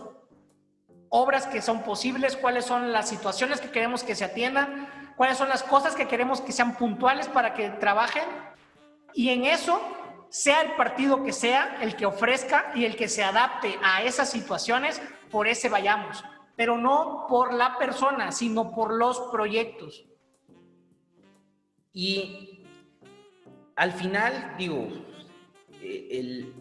obras 1.09 1.47
que 1.47 1.63
son 1.63 1.83
posibles, 1.83 2.37
cuáles 2.37 2.65
son 2.65 2.93
las 2.93 3.09
situaciones 3.09 3.61
que 3.61 3.71
queremos 3.71 4.03
que 4.03 4.15
se 4.15 4.25
atiendan 4.25 4.89
cuáles 5.17 5.39
son 5.39 5.49
las 5.49 5.63
cosas 5.63 5.95
que 5.95 6.09
queremos 6.09 6.41
que 6.41 6.53
sean 6.53 6.77
puntuales 6.77 7.29
para 7.29 7.55
que 7.55 7.71
trabajen 7.71 8.25
y 9.13 9.31
en 9.31 9.45
eso 9.45 9.81
sea 10.29 10.63
el 10.63 10.73
partido 10.73 11.23
que 11.23 11.33
sea 11.33 11.79
el 11.81 11.95
que 11.95 12.07
ofrezca 12.07 12.73
y 12.75 12.85
el 12.85 12.97
que 12.97 13.09
se 13.09 13.23
adapte 13.23 13.79
a 13.83 14.03
esas 14.03 14.31
situaciones, 14.31 15.01
por 15.31 15.47
ese 15.47 15.69
vayamos, 15.69 16.25
pero 16.57 16.79
no 16.79 17.27
por 17.29 17.53
la 17.53 17.79
persona, 17.79 18.33
sino 18.33 18.73
por 18.75 18.95
los 18.95 19.19
proyectos. 19.33 20.07
Y 21.93 22.65
al 23.77 23.93
final, 23.93 24.55
digo, 24.59 24.89
eh, 25.81 26.09
el, 26.11 26.55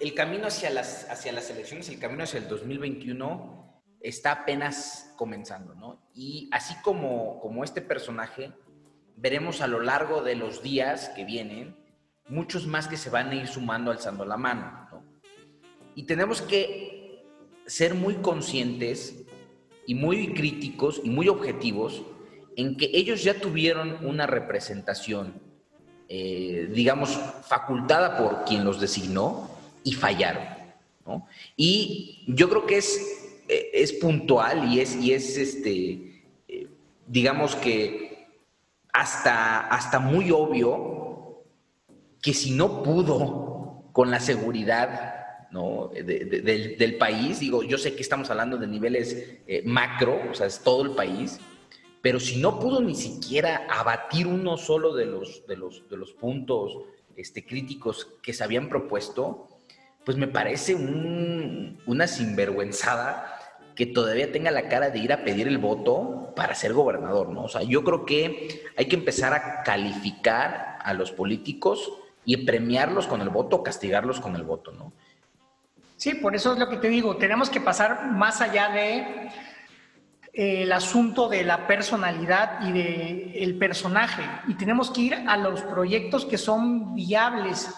el 0.00 0.14
camino 0.14 0.46
hacia 0.46 0.70
las, 0.70 1.08
hacia 1.10 1.32
las 1.32 1.50
elecciones, 1.50 1.88
el 1.88 1.98
camino 1.98 2.24
hacia 2.24 2.38
el 2.38 2.48
2021 2.48 3.82
está 4.00 4.32
apenas 4.32 5.12
comenzando, 5.16 5.74
¿no? 5.74 6.08
Y 6.14 6.48
así 6.52 6.74
como, 6.82 7.40
como 7.40 7.64
este 7.64 7.82
personaje, 7.82 8.52
veremos 9.16 9.60
a 9.60 9.66
lo 9.66 9.80
largo 9.80 10.22
de 10.22 10.36
los 10.36 10.62
días 10.62 11.08
que 11.10 11.24
vienen 11.24 11.76
muchos 12.28 12.66
más 12.66 12.86
que 12.86 12.96
se 12.96 13.10
van 13.10 13.30
a 13.30 13.34
ir 13.34 13.48
sumando 13.48 13.90
alzando 13.90 14.24
la 14.24 14.36
mano, 14.36 14.88
¿no? 14.92 15.02
Y 15.94 16.04
tenemos 16.04 16.42
que 16.42 16.97
ser 17.68 17.94
muy 17.94 18.16
conscientes 18.16 19.14
y 19.86 19.94
muy 19.94 20.34
críticos 20.34 21.00
y 21.04 21.10
muy 21.10 21.28
objetivos 21.28 22.02
en 22.56 22.76
que 22.76 22.90
ellos 22.92 23.22
ya 23.22 23.34
tuvieron 23.34 24.04
una 24.04 24.26
representación, 24.26 25.34
eh, 26.08 26.68
digamos, 26.74 27.10
facultada 27.46 28.18
por 28.18 28.44
quien 28.44 28.64
los 28.64 28.80
designó 28.80 29.48
y 29.84 29.92
fallaron. 29.92 30.42
¿no? 31.06 31.28
Y 31.56 32.24
yo 32.26 32.48
creo 32.48 32.66
que 32.66 32.78
es 32.78 33.18
eh, 33.48 33.70
es 33.72 33.94
puntual 33.94 34.70
y 34.70 34.80
es, 34.80 34.94
y 34.96 35.14
es 35.14 35.38
este, 35.38 36.22
eh, 36.48 36.68
digamos 37.06 37.56
que 37.56 38.28
hasta, 38.92 39.60
hasta 39.60 39.98
muy 39.98 40.30
obvio 40.30 41.44
que 42.20 42.34
si 42.34 42.50
no 42.50 42.82
pudo 42.82 43.84
con 43.92 44.10
la 44.10 44.20
seguridad 44.20 45.27
¿no? 45.50 45.90
del, 45.94 46.96
país, 46.98 47.40
digo, 47.40 47.62
yo 47.62 47.78
sé 47.78 47.94
que 47.94 48.02
estamos 48.02 48.30
hablando 48.30 48.56
de 48.58 48.66
niveles 48.66 49.38
eh, 49.46 49.62
macro, 49.64 50.20
o 50.30 50.34
sea, 50.34 50.46
es 50.46 50.60
todo 50.60 50.82
el 50.82 50.90
país, 50.90 51.40
pero 52.02 52.20
si 52.20 52.40
no 52.40 52.60
pudo 52.60 52.80
ni 52.80 52.94
siquiera 52.94 53.66
abatir 53.68 54.26
uno 54.26 54.56
solo 54.56 54.94
de 54.94 55.06
los, 55.06 55.46
de 55.46 55.56
los, 55.56 55.88
de 55.88 55.96
los 55.96 56.12
puntos 56.12 56.78
este, 57.16 57.44
críticos 57.44 58.08
que 58.22 58.32
se 58.32 58.44
habían 58.44 58.68
propuesto, 58.68 59.48
pues 60.04 60.16
me 60.16 60.28
parece 60.28 60.74
una 60.74 62.06
sinvergüenzada 62.06 63.38
que 63.74 63.86
todavía 63.86 64.32
tenga 64.32 64.50
la 64.50 64.68
cara 64.68 64.90
de 64.90 64.98
ir 64.98 65.12
a 65.12 65.22
pedir 65.22 65.46
el 65.46 65.58
voto 65.58 66.32
para 66.34 66.54
ser 66.54 66.72
gobernador, 66.72 67.28
¿no? 67.28 67.44
O 67.44 67.48
sea, 67.48 67.62
yo 67.62 67.84
creo 67.84 68.04
que 68.06 68.62
hay 68.76 68.86
que 68.86 68.96
empezar 68.96 69.34
a 69.34 69.62
calificar 69.62 70.78
a 70.82 70.94
los 70.94 71.12
políticos 71.12 71.92
y 72.24 72.38
premiarlos 72.38 73.06
con 73.06 73.20
el 73.20 73.28
voto, 73.28 73.62
castigarlos 73.62 74.20
con 74.20 74.34
el 74.34 74.42
voto, 74.42 74.72
¿no? 74.72 74.92
Sí, 75.98 76.14
por 76.14 76.34
eso 76.34 76.54
es 76.54 76.58
lo 76.58 76.70
que 76.70 76.78
te 76.78 76.88
digo, 76.88 77.18
tenemos 77.18 77.50
que 77.50 77.60
pasar 77.60 78.06
más 78.06 78.40
allá 78.40 78.70
de 78.70 78.96
eh, 80.32 80.62
el 80.62 80.72
asunto 80.72 81.28
de 81.28 81.44
la 81.44 81.66
personalidad 81.66 82.66
y 82.66 82.72
de 82.72 83.42
el 83.42 83.58
personaje 83.58 84.22
y 84.46 84.54
tenemos 84.54 84.90
que 84.90 85.00
ir 85.02 85.14
a 85.14 85.36
los 85.36 85.60
proyectos 85.60 86.24
que 86.24 86.38
son 86.38 86.94
viables 86.94 87.74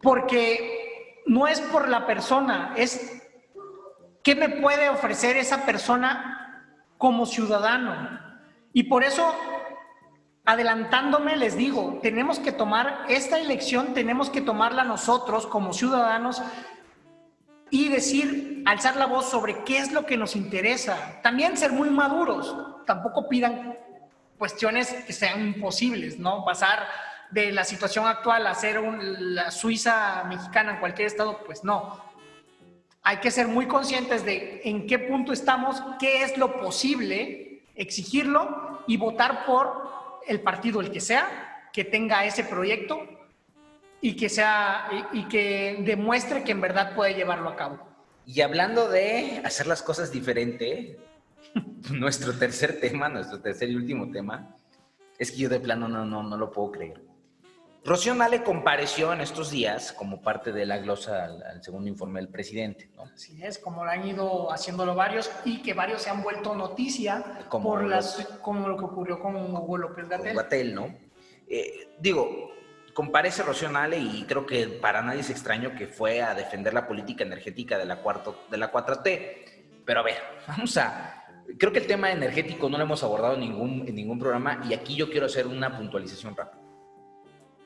porque 0.00 1.22
no 1.26 1.48
es 1.48 1.60
por 1.60 1.88
la 1.88 2.06
persona, 2.06 2.74
es 2.76 3.24
¿Qué 4.24 4.34
me 4.34 4.48
puede 4.48 4.88
ofrecer 4.88 5.36
esa 5.36 5.66
persona 5.66 6.64
como 6.96 7.26
ciudadano? 7.26 8.18
Y 8.72 8.84
por 8.84 9.04
eso, 9.04 9.34
adelantándome, 10.46 11.36
les 11.36 11.58
digo, 11.58 11.98
tenemos 12.02 12.38
que 12.38 12.50
tomar 12.50 13.04
esta 13.10 13.38
elección, 13.38 13.92
tenemos 13.92 14.30
que 14.30 14.40
tomarla 14.40 14.82
nosotros 14.82 15.46
como 15.46 15.74
ciudadanos 15.74 16.42
y 17.70 17.88
decir, 17.88 18.62
alzar 18.66 18.96
la 18.96 19.06
voz 19.06 19.30
sobre 19.30 19.64
qué 19.64 19.78
es 19.78 19.92
lo 19.92 20.06
que 20.06 20.16
nos 20.16 20.36
interesa. 20.36 21.20
También 21.22 21.56
ser 21.56 21.72
muy 21.72 21.90
maduros, 21.90 22.56
tampoco 22.86 23.28
pidan 23.28 23.78
cuestiones 24.38 24.92
que 25.06 25.12
sean 25.12 25.40
imposibles, 25.40 26.18
¿no? 26.18 26.44
Pasar 26.44 26.86
de 27.30 27.52
la 27.52 27.64
situación 27.64 28.06
actual 28.06 28.46
a 28.46 28.54
ser 28.54 28.80
la 28.80 29.50
Suiza 29.50 30.24
mexicana 30.24 30.74
en 30.74 30.80
cualquier 30.80 31.06
estado, 31.06 31.42
pues 31.44 31.64
no 31.64 32.04
hay 33.06 33.18
que 33.18 33.30
ser 33.30 33.46
muy 33.48 33.66
conscientes 33.66 34.24
de 34.24 34.62
en 34.64 34.86
qué 34.86 34.98
punto 34.98 35.32
estamos, 35.34 35.80
qué 36.00 36.22
es 36.22 36.38
lo 36.38 36.58
posible, 36.58 37.62
exigirlo 37.74 38.82
y 38.86 38.96
votar 38.96 39.44
por 39.44 40.20
el 40.26 40.40
partido, 40.40 40.80
el 40.80 40.90
que 40.90 41.00
sea, 41.00 41.68
que 41.70 41.84
tenga 41.84 42.24
ese 42.24 42.44
proyecto 42.44 43.06
y 44.04 44.16
que, 44.16 44.28
sea, 44.28 45.08
y, 45.14 45.24
que 45.28 45.78
demuestre 45.80 46.44
que 46.44 46.52
en 46.52 46.60
verdad 46.60 46.94
puede 46.94 47.14
llevarlo 47.14 47.48
a 47.48 47.56
cabo. 47.56 47.78
Y 48.26 48.42
hablando 48.42 48.90
de 48.90 49.40
hacer 49.46 49.66
las 49.66 49.80
cosas 49.80 50.12
diferente, 50.12 50.98
nuestro 51.90 52.34
tercer 52.34 52.80
tema, 52.80 53.08
nuestro 53.08 53.40
tercer 53.40 53.70
y 53.70 53.76
último 53.76 54.10
tema, 54.10 54.54
es 55.18 55.30
que 55.30 55.38
yo 55.38 55.48
de 55.48 55.58
plano 55.58 55.88
no, 55.88 56.04
no, 56.04 56.22
no 56.22 56.36
lo 56.36 56.52
puedo 56.52 56.72
creer. 56.72 57.00
Rocío 57.82 58.14
Nale 58.14 58.42
compareció 58.42 59.10
en 59.14 59.22
estos 59.22 59.50
días 59.50 59.94
como 59.94 60.20
parte 60.20 60.52
de 60.52 60.66
la 60.66 60.76
glosa 60.76 61.24
al, 61.24 61.64
segundo 61.64 61.88
informe 61.88 62.20
del 62.20 62.28
presidente. 62.28 62.90
¿no? 62.94 63.04
Así 63.04 63.42
es, 63.42 63.58
como 63.58 63.86
lo 63.86 63.90
han 63.90 64.06
ido 64.06 64.52
haciéndolo 64.52 64.94
varios 64.94 65.30
y 65.46 65.62
que 65.62 65.72
varios 65.72 66.02
se 66.02 66.10
han 66.10 66.22
vuelto 66.22 66.54
noticia 66.54 67.46
como 67.48 67.70
por 67.70 67.84
las, 67.84 68.16
como 68.42 68.68
lo 68.68 68.76
que 68.76 68.84
ocurrió 68.84 69.18
con 69.18 69.34
Hugo 69.34 69.78
López 69.78 70.06
Gatel. 70.10 70.74
¿no? 70.74 70.94
Eh, 71.48 71.94
digo, 71.98 72.53
comparece 72.94 73.42
Rocío 73.42 73.70
Nale 73.70 73.98
y 73.98 74.24
creo 74.24 74.46
que 74.46 74.66
para 74.68 75.02
nadie 75.02 75.20
es 75.20 75.30
extraño 75.30 75.74
que 75.74 75.86
fue 75.86 76.22
a 76.22 76.34
defender 76.34 76.72
la 76.72 76.86
política 76.86 77.24
energética 77.24 77.76
de 77.76 77.84
la, 77.84 77.96
cuarto, 77.96 78.44
de 78.50 78.56
la 78.56 78.72
4T. 78.72 79.82
Pero 79.84 80.00
a 80.00 80.02
ver, 80.02 80.16
vamos 80.48 80.76
a... 80.78 81.20
Creo 81.58 81.72
que 81.72 81.80
el 81.80 81.86
tema 81.86 82.10
energético 82.10 82.70
no 82.70 82.78
lo 82.78 82.84
hemos 82.84 83.02
abordado 83.02 83.34
en 83.34 83.40
ningún, 83.40 83.84
en 83.86 83.94
ningún 83.94 84.18
programa 84.18 84.62
y 84.66 84.72
aquí 84.72 84.94
yo 84.96 85.10
quiero 85.10 85.26
hacer 85.26 85.46
una 85.46 85.76
puntualización 85.76 86.34
rápida 86.34 86.64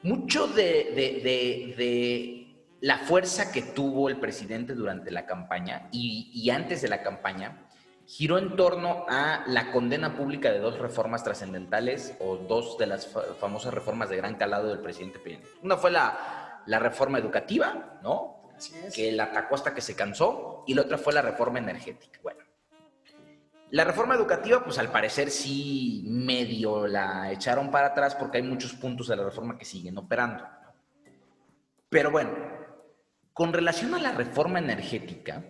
mucho 0.03 0.47
de, 0.49 2.45
la 2.81 2.99
fuerza 2.99 3.51
que 3.51 3.63
tuvo 3.63 4.09
el 4.09 4.19
presidente 4.19 4.75
durante 4.75 5.11
la 5.11 5.27
campaña 5.27 5.89
y, 5.91 6.49
antes 6.51 6.83
de 6.83 6.89
la 6.89 7.03
campaña 7.03 7.68
giró 8.09 8.39
en 8.39 8.57
torno 8.57 9.05
a 9.07 9.45
la 9.47 9.71
condena 9.71 10.17
pública 10.17 10.51
de 10.51 10.61
dos 10.61 10.79
reformas 10.79 11.23
trascendentales 11.23 12.17
o 12.21 12.37
dos 12.37 12.79
de 12.79 12.87
las 12.87 13.07
famosas 13.39 13.75
reformas 13.75 14.09
de 14.09 14.17
gran 14.17 14.37
calado 14.37 14.69
del 14.69 14.79
presidente 14.79 15.19
Peña. 15.19 15.41
Una 15.63 15.77
fue 15.77 15.91
la, 15.91 16.63
la 16.65 16.79
reforma 16.79 17.19
educativa, 17.19 18.01
¿no? 18.03 18.41
Así 18.57 18.75
es. 18.83 18.95
Que 18.95 19.13
la 19.13 19.25
atacó 19.25 19.57
hasta 19.57 19.75
que 19.75 19.83
se 19.83 19.95
cansó, 19.95 20.65
y 20.67 20.73
la 20.73 20.83
otra 20.83 20.97
fue 20.97 21.13
la 21.13 21.21
reforma 21.21 21.59
energética. 21.59 22.19
Bueno, 22.23 22.41
la 23.71 23.85
reforma 23.85 24.15
educativa, 24.15 24.65
pues 24.65 24.79
al 24.79 24.91
parecer 24.91 25.31
sí 25.31 26.03
medio 26.07 26.87
la 26.87 27.31
echaron 27.31 27.71
para 27.71 27.89
atrás 27.89 28.15
porque 28.15 28.39
hay 28.39 28.43
muchos 28.43 28.73
puntos 28.73 29.09
de 29.09 29.17
la 29.17 29.25
reforma 29.25 29.59
que 29.59 29.67
siguen 29.67 29.99
operando. 29.99 30.49
Pero 31.91 32.11
bueno, 32.11 32.31
con 33.35 33.53
relación 33.53 33.95
a 33.95 33.99
la 33.99 34.13
reforma 34.13 34.61
energética, 34.61 35.45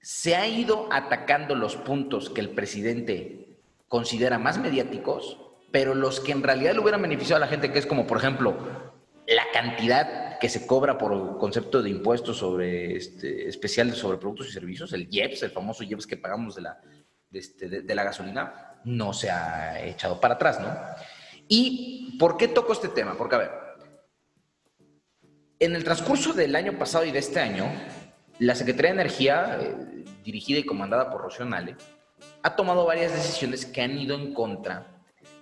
se 0.00 0.34
ha 0.34 0.46
ido 0.46 0.88
atacando 0.90 1.54
los 1.54 1.76
puntos 1.76 2.30
que 2.30 2.40
el 2.40 2.50
presidente 2.50 3.58
considera 3.88 4.38
más 4.38 4.58
mediáticos, 4.58 5.38
pero 5.70 5.94
los 5.94 6.20
que 6.20 6.32
en 6.32 6.42
realidad 6.42 6.74
le 6.74 6.80
hubieran 6.80 7.02
beneficiado 7.02 7.36
a 7.36 7.46
la 7.46 7.50
gente, 7.50 7.72
que 7.72 7.78
es 7.78 7.86
como, 7.86 8.06
por 8.06 8.18
ejemplo, 8.18 8.56
la 9.26 9.44
cantidad 9.52 10.38
que 10.38 10.48
se 10.48 10.66
cobra 10.66 10.96
por 10.96 11.38
concepto 11.38 11.82
de 11.82 11.90
impuestos 11.90 12.38
sobre 12.38 12.96
este, 12.96 13.48
especiales 13.48 13.96
sobre 13.96 14.18
productos 14.18 14.48
y 14.48 14.52
servicios, 14.52 14.92
el 14.92 15.06
IEPS, 15.10 15.42
el 15.42 15.50
famoso 15.50 15.84
IEPS 15.84 16.06
que 16.06 16.16
pagamos 16.16 16.54
de 16.54 16.62
la, 16.62 16.80
este, 17.32 17.68
de, 17.68 17.94
la 17.94 18.04
gasolina, 18.04 18.80
no 18.84 19.12
se 19.12 19.30
ha 19.30 19.84
echado 19.84 20.18
para 20.18 20.34
atrás, 20.34 20.60
¿no? 20.60 20.74
¿Y 21.46 22.16
por 22.18 22.36
qué 22.36 22.48
toco 22.48 22.72
este 22.72 22.88
tema? 22.88 23.16
Porque, 23.16 23.34
a 23.34 23.38
ver, 23.38 23.50
en 25.58 25.76
el 25.76 25.84
transcurso 25.84 26.32
del 26.32 26.56
año 26.56 26.78
pasado 26.78 27.04
y 27.04 27.10
de 27.12 27.18
este 27.18 27.38
año, 27.38 27.66
la 28.40 28.54
Secretaría 28.54 28.92
de 28.92 29.00
Energía, 29.00 29.58
eh, 29.60 30.04
dirigida 30.24 30.58
y 30.58 30.64
comandada 30.64 31.10
por 31.10 31.20
Rocío 31.20 31.44
Nale, 31.44 31.76
ha 32.42 32.56
tomado 32.56 32.86
varias 32.86 33.12
decisiones 33.12 33.66
que 33.66 33.82
han 33.82 33.96
ido 33.98 34.16
en 34.16 34.34
contra 34.34 34.86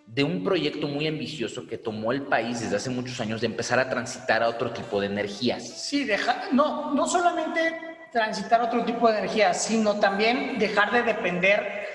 de 0.04 0.24
un 0.24 0.42
proyecto 0.42 0.88
muy 0.88 1.06
ambicioso 1.06 1.66
que 1.66 1.78
tomó 1.78 2.12
el 2.12 2.22
país 2.22 2.60
desde 2.60 2.76
hace 2.76 2.90
muchos 2.90 3.20
años 3.20 3.40
de 3.40 3.46
empezar 3.46 3.78
a 3.78 3.88
transitar 3.88 4.42
a 4.42 4.48
otro 4.48 4.72
tipo 4.72 5.00
de 5.00 5.06
energías. 5.06 5.68
Sí, 5.68 6.04
deja, 6.04 6.44
no, 6.52 6.92
no 6.92 7.06
solamente 7.06 7.78
transitar 8.10 8.62
otro 8.62 8.84
tipo 8.84 9.10
de 9.10 9.18
energía, 9.18 9.54
sino 9.54 10.00
también 10.00 10.58
dejar 10.58 10.90
de 10.90 11.02
depender 11.02 11.86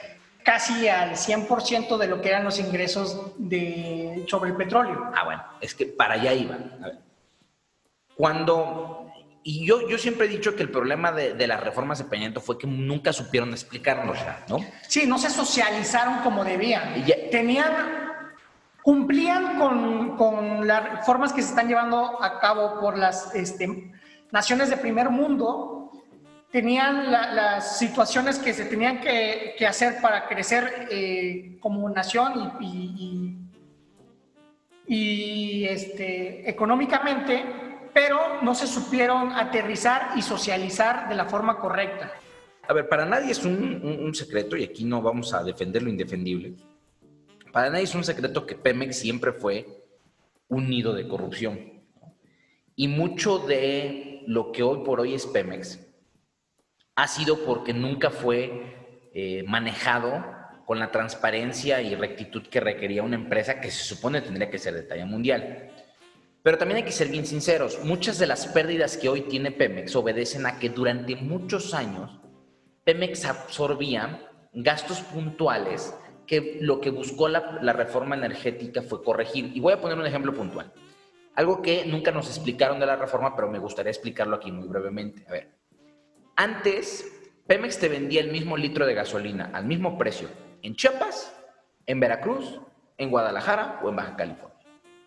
casi 0.44 0.88
al 0.88 1.12
100% 1.12 1.98
de 1.98 2.08
lo 2.08 2.22
que 2.22 2.30
eran 2.30 2.44
los 2.44 2.60
ingresos 2.60 3.32
de, 3.38 4.24
sobre 4.30 4.52
el 4.52 4.56
petróleo. 4.56 5.12
Ah, 5.14 5.26
bueno, 5.26 5.44
es 5.60 5.74
que 5.74 5.88
para 5.88 6.14
allá 6.14 6.34
iba. 6.34 6.56
A 6.56 6.86
ver. 6.86 7.00
Cuando, 8.16 9.03
y 9.44 9.66
yo, 9.66 9.90
yo 9.90 9.98
siempre 9.98 10.28
he 10.28 10.30
dicho 10.30 10.56
que 10.56 10.64
el 10.64 10.70
problema 10.70 11.12
de, 11.12 11.34
de 11.34 11.48
las 11.48 11.62
reformas 11.62 11.98
de 11.98 12.06
Peña 12.06 12.32
fue 12.40 12.58
que 12.58 12.68
nunca 12.68 13.12
supieron 13.12 13.52
explicarnos, 13.52 14.18
¿no? 14.48 14.60
Sí, 14.88 15.06
no 15.06 15.18
se 15.18 15.30
socializaron 15.30 16.20
como 16.24 16.44
debían. 16.44 17.04
Tenían 17.30 18.04
cumplían 18.84 19.58
con, 19.58 20.18
con, 20.18 20.68
las 20.68 20.98
reformas 20.98 21.32
que 21.32 21.42
se 21.42 21.50
están 21.50 21.68
llevando 21.70 22.22
a 22.22 22.40
cabo 22.40 22.80
por 22.82 22.98
las 22.98 23.34
este, 23.34 23.92
naciones 24.32 24.70
de 24.70 24.78
primer 24.78 25.10
mundo, 25.10 25.92
tenían 26.52 27.10
las 27.12 27.80
situaciones 27.80 28.38
que 28.38 28.54
se 28.54 28.66
tenían 28.66 29.00
que, 29.00 29.56
que 29.58 29.66
hacer 29.66 30.02
para 30.02 30.28
crecer 30.28 30.88
eh, 30.92 31.58
como 31.62 31.90
nación 31.90 32.58
y, 32.60 33.38
y, 34.86 35.66
este, 35.66 36.48
económicamente, 36.48 37.44
pero 37.94 38.42
no 38.42 38.56
se 38.56 38.68
supieron 38.68 39.32
aterrizar 39.32 40.12
y 40.16 40.22
socializar 40.22 41.10
de 41.10 41.16
la 41.16 41.26
forma 41.26 41.58
correcta. 41.60 42.12
A 42.68 42.74
ver, 42.74 42.88
para 42.88 43.06
nadie 43.06 43.32
es 43.32 43.44
un, 43.44 43.82
un 43.84 44.16
secreto, 44.16 44.56
y 44.56 44.64
aquí 44.64 44.86
no 44.86 45.02
vamos 45.02 45.34
a 45.34 45.44
defender 45.44 45.84
lo 45.84 45.90
indefendible, 45.90 46.54
para 47.52 47.70
nadie 47.70 47.84
es 47.84 47.94
un 47.94 48.04
secreto 48.04 48.46
que 48.46 48.56
Pemex 48.56 48.98
siempre 48.98 49.32
fue 49.32 49.68
un 50.48 50.70
nido 50.70 50.94
de 50.94 51.08
corrupción. 51.08 51.84
Y 52.76 52.88
mucho 52.88 53.38
de 53.38 54.24
lo 54.26 54.52
que 54.52 54.64
hoy 54.64 54.84
por 54.84 55.00
hoy 55.00 55.14
es 55.14 55.28
Pemex 55.28 55.80
ha 56.96 57.08
sido 57.08 57.44
porque 57.46 57.74
nunca 57.74 58.10
fue 58.10 59.10
eh, 59.14 59.44
manejado 59.48 60.24
con 60.66 60.80
la 60.80 60.92
transparencia 60.92 61.82
y 61.82 61.96
rectitud 61.96 62.48
que 62.48 62.60
requería 62.60 63.04
una 63.04 63.16
empresa 63.16 63.60
que 63.60 63.70
se 63.70 63.84
supone 63.84 64.22
tendría 64.22 64.50
que 64.50 64.60
ser 64.60 64.74
de 64.74 64.84
talla 64.84 65.06
mundial. 65.06 65.73
Pero 66.44 66.58
también 66.58 66.78
hay 66.78 66.84
que 66.84 66.92
ser 66.92 67.08
bien 67.08 67.26
sinceros, 67.26 67.80
muchas 67.84 68.20
de 68.20 68.28
las 68.28 68.48
pérdidas 68.48 68.98
que 68.98 69.08
hoy 69.08 69.22
tiene 69.22 69.52
Pemex 69.52 69.96
obedecen 69.96 70.46
a 70.46 70.60
que 70.60 70.70
durante 70.70 71.16
muchos 71.16 71.74
años 71.74 72.20
Pemex 72.84 73.24
absorbía 73.24 74.30
gastos 74.52 75.00
puntuales 75.02 75.96
que 76.28 76.58
lo 76.62 76.82
que 76.82 76.90
buscó 76.90 77.30
la, 77.30 77.74
reforma 77.74 78.16
energética 78.16 78.82
fue 78.82 79.04
corregir. 79.04 79.52
Y 79.56 79.62
voy 79.62 79.74
a 79.74 79.82
poner 79.82 79.98
un 79.98 80.06
ejemplo 80.06 80.34
puntual. 80.34 80.72
Algo 81.36 81.62
que 81.62 81.86
nunca 81.86 82.12
nos 82.12 82.28
explicaron 82.28 82.80
de 82.80 82.86
la 82.86 82.98
reforma, 82.98 83.36
pero 83.36 83.50
me 83.50 83.60
gustaría 83.60 83.92
explicarlo 83.92 84.36
aquí 84.36 84.52
muy 84.52 84.68
brevemente. 84.68 85.26
A 85.28 85.32
ver, 85.32 85.50
antes, 86.36 87.10
Pemex 87.48 87.80
te 87.80 87.88
vendía 87.88 88.22
el 88.22 88.32
mismo 88.32 88.58
litro 88.58 88.86
de 88.86 88.94
gasolina 88.94 89.50
al 89.54 89.66
mismo 89.66 89.98
precio 89.98 90.28
en 90.62 90.76
Chiapas, 90.76 91.34
en 91.86 92.00
Veracruz, 92.00 92.60
en 92.98 93.10
Guadalajara 93.10 93.80
o 93.84 93.90
en 93.90 93.96
Baja 93.96 94.16
California. 94.16 94.53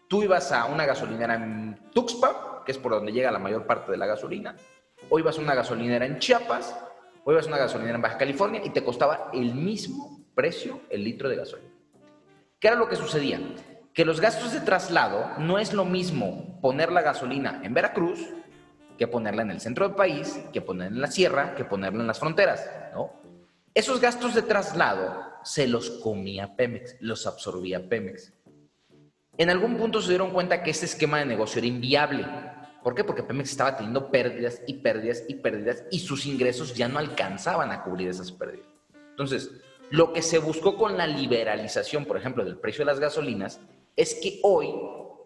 Tú 0.08 0.22
ibas 0.22 0.52
a 0.52 0.66
una 0.66 0.86
gasolinera 0.86 1.34
en 1.34 1.90
Tuxpa, 1.92 2.62
que 2.64 2.72
es 2.72 2.78
por 2.78 2.92
donde 2.92 3.12
llega 3.12 3.30
la 3.30 3.38
mayor 3.38 3.66
parte 3.66 3.90
de 3.90 3.98
la 3.98 4.06
gasolina, 4.06 4.56
o 5.08 5.18
ibas 5.18 5.38
a 5.38 5.40
una 5.40 5.54
gasolinera 5.54 6.06
en 6.06 6.18
Chiapas, 6.18 6.76
o 7.24 7.32
ibas 7.32 7.46
a 7.46 7.48
una 7.48 7.58
gasolinera 7.58 7.96
en 7.96 8.02
Baja 8.02 8.18
California 8.18 8.62
y 8.64 8.70
te 8.70 8.84
costaba 8.84 9.30
el 9.32 9.54
mismo 9.54 10.24
precio 10.34 10.80
el 10.90 11.02
litro 11.02 11.28
de 11.28 11.36
gasolina. 11.36 11.70
¿Qué 12.60 12.68
era 12.68 12.76
lo 12.76 12.88
que 12.88 12.96
sucedía? 12.96 13.40
Que 13.92 14.04
los 14.04 14.20
gastos 14.20 14.52
de 14.52 14.60
traslado 14.60 15.30
no 15.38 15.58
es 15.58 15.72
lo 15.72 15.84
mismo 15.84 16.60
poner 16.60 16.92
la 16.92 17.02
gasolina 17.02 17.60
en 17.64 17.74
Veracruz 17.74 18.20
que 18.96 19.08
ponerla 19.08 19.42
en 19.42 19.50
el 19.50 19.60
centro 19.60 19.86
del 19.86 19.96
país, 19.96 20.40
que 20.52 20.60
ponerla 20.60 20.96
en 20.96 21.02
la 21.02 21.10
sierra, 21.10 21.54
que 21.54 21.64
ponerla 21.64 22.00
en 22.00 22.06
las 22.06 22.18
fronteras, 22.18 22.70
¿no? 22.94 23.12
Esos 23.74 24.00
gastos 24.00 24.34
de 24.34 24.42
traslado 24.42 25.22
se 25.44 25.66
los 25.66 25.90
comía 25.90 26.56
Pemex, 26.56 26.96
los 27.00 27.26
absorbía 27.26 27.88
Pemex. 27.88 28.32
En 29.38 29.50
algún 29.50 29.76
punto 29.76 30.00
se 30.00 30.08
dieron 30.10 30.30
cuenta 30.30 30.62
que 30.62 30.70
este 30.70 30.86
esquema 30.86 31.18
de 31.18 31.26
negocio 31.26 31.58
era 31.58 31.66
inviable. 31.66 32.26
¿Por 32.82 32.94
qué? 32.94 33.04
Porque 33.04 33.22
Pemex 33.22 33.50
estaba 33.50 33.76
teniendo 33.76 34.10
pérdidas 34.10 34.62
y 34.66 34.74
pérdidas 34.74 35.24
y 35.28 35.34
pérdidas 35.34 35.84
y 35.90 35.98
sus 35.98 36.24
ingresos 36.24 36.74
ya 36.74 36.88
no 36.88 36.98
alcanzaban 36.98 37.70
a 37.70 37.82
cubrir 37.82 38.08
esas 38.08 38.32
pérdidas. 38.32 38.66
Entonces, 39.10 39.50
lo 39.90 40.12
que 40.12 40.22
se 40.22 40.38
buscó 40.38 40.76
con 40.76 40.96
la 40.96 41.06
liberalización, 41.06 42.06
por 42.06 42.16
ejemplo, 42.16 42.44
del 42.44 42.58
precio 42.58 42.84
de 42.84 42.92
las 42.92 43.00
gasolinas, 43.00 43.60
es 43.94 44.14
que 44.14 44.40
hoy 44.42 44.68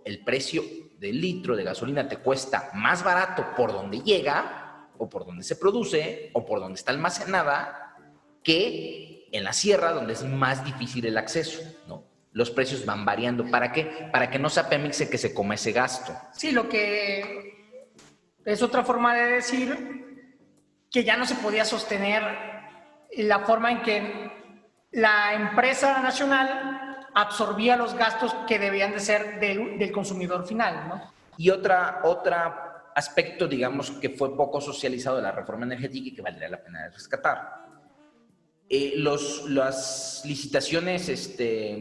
el 0.04 0.24
precio 0.24 0.62
de 0.98 1.12
litro 1.12 1.56
de 1.56 1.64
gasolina 1.64 2.08
te 2.08 2.18
cuesta 2.18 2.70
más 2.74 3.04
barato 3.04 3.46
por 3.56 3.72
donde 3.72 4.00
llega, 4.00 4.88
o 4.98 5.08
por 5.08 5.24
donde 5.24 5.42
se 5.44 5.56
produce, 5.56 6.30
o 6.34 6.44
por 6.44 6.60
donde 6.60 6.78
está 6.78 6.92
almacenada, 6.92 7.96
que 8.42 9.28
en 9.32 9.44
la 9.44 9.52
sierra, 9.52 9.92
donde 9.92 10.12
es 10.12 10.24
más 10.24 10.64
difícil 10.64 11.06
el 11.06 11.16
acceso. 11.16 11.60
Los 12.32 12.50
precios 12.50 12.84
van 12.86 13.04
variando. 13.04 13.50
¿Para 13.50 13.72
qué? 13.72 14.08
Para 14.12 14.30
que 14.30 14.38
no 14.38 14.48
sea 14.48 14.68
Pemex 14.68 15.08
que 15.08 15.18
se 15.18 15.34
coma 15.34 15.54
ese 15.54 15.72
gasto. 15.72 16.16
Sí, 16.32 16.52
lo 16.52 16.68
que 16.68 17.76
es 18.44 18.62
otra 18.62 18.84
forma 18.84 19.14
de 19.14 19.30
decir 19.30 20.26
que 20.90 21.04
ya 21.04 21.16
no 21.16 21.24
se 21.24 21.36
podía 21.36 21.64
sostener 21.64 22.22
la 23.16 23.40
forma 23.40 23.70
en 23.72 23.82
que 23.82 24.30
la 24.92 25.34
empresa 25.34 26.00
nacional 26.00 27.08
absorbía 27.14 27.76
los 27.76 27.94
gastos 27.94 28.34
que 28.46 28.58
debían 28.58 28.92
de 28.92 29.00
ser 29.00 29.40
del, 29.40 29.90
consumidor 29.92 30.46
final, 30.46 30.88
¿no? 30.88 31.12
Y 31.36 31.50
otra, 31.50 32.00
otra 32.04 32.92
aspecto, 32.94 33.46
digamos, 33.46 33.90
que 33.92 34.10
fue 34.10 34.36
poco 34.36 34.60
socializado 34.60 35.16
de 35.16 35.22
la 35.22 35.32
reforma 35.32 35.64
energética 35.64 36.08
y 36.08 36.14
que 36.14 36.22
valdría 36.22 36.48
la 36.48 36.62
pena 36.62 36.88
rescatar. 36.88 37.59
Eh, 38.72 38.92
los, 38.94 39.50
las 39.50 40.22
licitaciones, 40.24 41.08
este, 41.08 41.76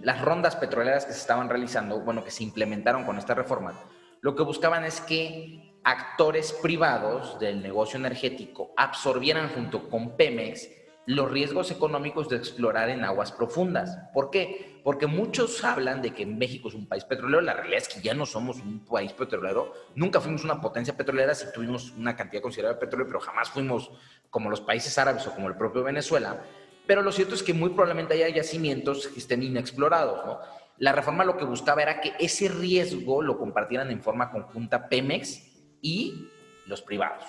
las 0.00 0.22
rondas 0.22 0.56
petroleras 0.56 1.04
que 1.04 1.12
se 1.12 1.20
estaban 1.20 1.50
realizando, 1.50 2.00
bueno, 2.00 2.24
que 2.24 2.30
se 2.30 2.42
implementaron 2.42 3.04
con 3.04 3.18
esta 3.18 3.34
reforma, 3.34 3.78
lo 4.22 4.34
que 4.34 4.42
buscaban 4.42 4.84
es 4.84 5.02
que 5.02 5.76
actores 5.84 6.54
privados 6.54 7.38
del 7.38 7.62
negocio 7.62 7.98
energético 7.98 8.72
absorbieran 8.78 9.50
junto 9.50 9.90
con 9.90 10.16
Pemex 10.16 10.66
los 11.04 11.30
riesgos 11.30 11.70
económicos 11.70 12.30
de 12.30 12.36
explorar 12.36 12.88
en 12.88 13.04
aguas 13.04 13.32
profundas. 13.32 13.98
¿Por 14.14 14.30
qué? 14.30 14.69
Porque 14.82 15.06
muchos 15.06 15.62
hablan 15.64 16.00
de 16.02 16.14
que 16.14 16.24
México 16.24 16.68
es 16.68 16.74
un 16.74 16.86
país 16.86 17.04
petrolero. 17.04 17.40
La 17.40 17.54
realidad 17.54 17.78
es 17.78 17.88
que 17.88 18.00
ya 18.00 18.14
no 18.14 18.26
somos 18.26 18.56
un 18.58 18.84
país 18.84 19.12
petrolero. 19.12 19.72
Nunca 19.94 20.20
fuimos 20.20 20.44
una 20.44 20.60
potencia 20.60 20.96
petrolera, 20.96 21.34
sí 21.34 21.46
tuvimos 21.54 21.90
una 21.90 22.16
cantidad 22.16 22.42
considerable 22.42 22.76
de 22.76 22.86
petróleo, 22.86 23.06
pero 23.06 23.20
jamás 23.20 23.50
fuimos 23.50 23.90
como 24.30 24.48
los 24.48 24.60
países 24.60 24.96
árabes 24.98 25.26
o 25.26 25.34
como 25.34 25.48
el 25.48 25.56
propio 25.56 25.82
Venezuela. 25.82 26.42
Pero 26.86 27.02
lo 27.02 27.12
cierto 27.12 27.34
es 27.34 27.42
que 27.42 27.54
muy 27.54 27.70
probablemente 27.70 28.14
haya 28.14 28.28
yacimientos 28.28 29.08
que 29.08 29.20
estén 29.20 29.42
inexplorados. 29.42 30.38
La 30.78 30.92
reforma 30.92 31.24
lo 31.24 31.36
que 31.36 31.44
buscaba 31.44 31.82
era 31.82 32.00
que 32.00 32.14
ese 32.18 32.48
riesgo 32.48 33.22
lo 33.22 33.38
compartieran 33.38 33.90
en 33.90 34.00
forma 34.00 34.30
conjunta 34.30 34.88
Pemex 34.88 35.42
y 35.82 36.28
los 36.66 36.80
privados. 36.80 37.24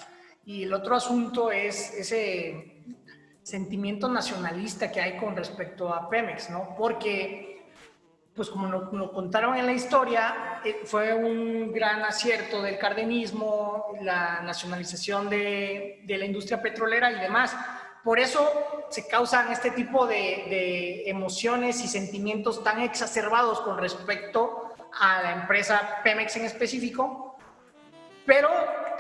Y 0.45 0.63
el 0.63 0.73
otro 0.73 0.95
asunto 0.95 1.51
es 1.51 1.93
ese 1.93 2.70
sentimiento 3.43 4.07
nacionalista 4.07 4.91
que 4.91 5.01
hay 5.01 5.17
con 5.17 5.35
respecto 5.35 5.93
a 5.93 6.09
Pemex, 6.09 6.49
¿no? 6.49 6.75
Porque, 6.77 7.65
pues 8.35 8.49
como 8.49 8.67
nos 8.67 9.11
contaron 9.11 9.57
en 9.57 9.65
la 9.65 9.73
historia, 9.73 10.61
eh, 10.63 10.81
fue 10.85 11.13
un 11.13 11.71
gran 11.71 12.03
acierto 12.03 12.61
del 12.61 12.77
cardenismo, 12.77 13.93
la 14.01 14.41
nacionalización 14.41 15.29
de, 15.29 16.01
de 16.05 16.17
la 16.17 16.25
industria 16.25 16.61
petrolera 16.61 17.11
y 17.11 17.19
demás. 17.19 17.55
Por 18.03 18.19
eso 18.19 18.87
se 18.89 19.07
causan 19.07 19.51
este 19.51 19.71
tipo 19.71 20.07
de, 20.07 20.15
de 20.15 21.09
emociones 21.09 21.83
y 21.83 21.87
sentimientos 21.87 22.63
tan 22.63 22.81
exacerbados 22.81 23.61
con 23.61 23.77
respecto 23.77 24.73
a 24.99 25.21
la 25.21 25.31
empresa 25.33 25.99
Pemex 26.03 26.35
en 26.37 26.45
específico, 26.45 27.37
pero 28.25 28.49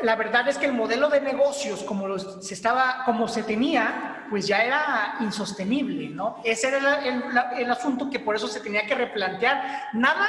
la 0.03 0.15
verdad 0.15 0.47
es 0.47 0.57
que 0.57 0.65
el 0.65 0.73
modelo 0.73 1.09
de 1.09 1.21
negocios 1.21 1.83
como, 1.83 2.17
se, 2.17 2.53
estaba, 2.53 3.03
como 3.05 3.27
se 3.27 3.43
tenía, 3.43 4.25
pues 4.29 4.47
ya 4.47 4.63
era 4.63 5.15
insostenible, 5.19 6.09
¿no? 6.09 6.41
Ese 6.43 6.67
era 6.69 6.99
el, 7.05 7.23
el, 7.57 7.71
asunto 7.71 8.09
que 8.09 8.19
por 8.19 8.35
eso 8.35 8.47
se 8.47 8.61
tenía 8.61 8.85
que 8.85 8.95
replantear. 8.95 9.89
Nada 9.93 10.27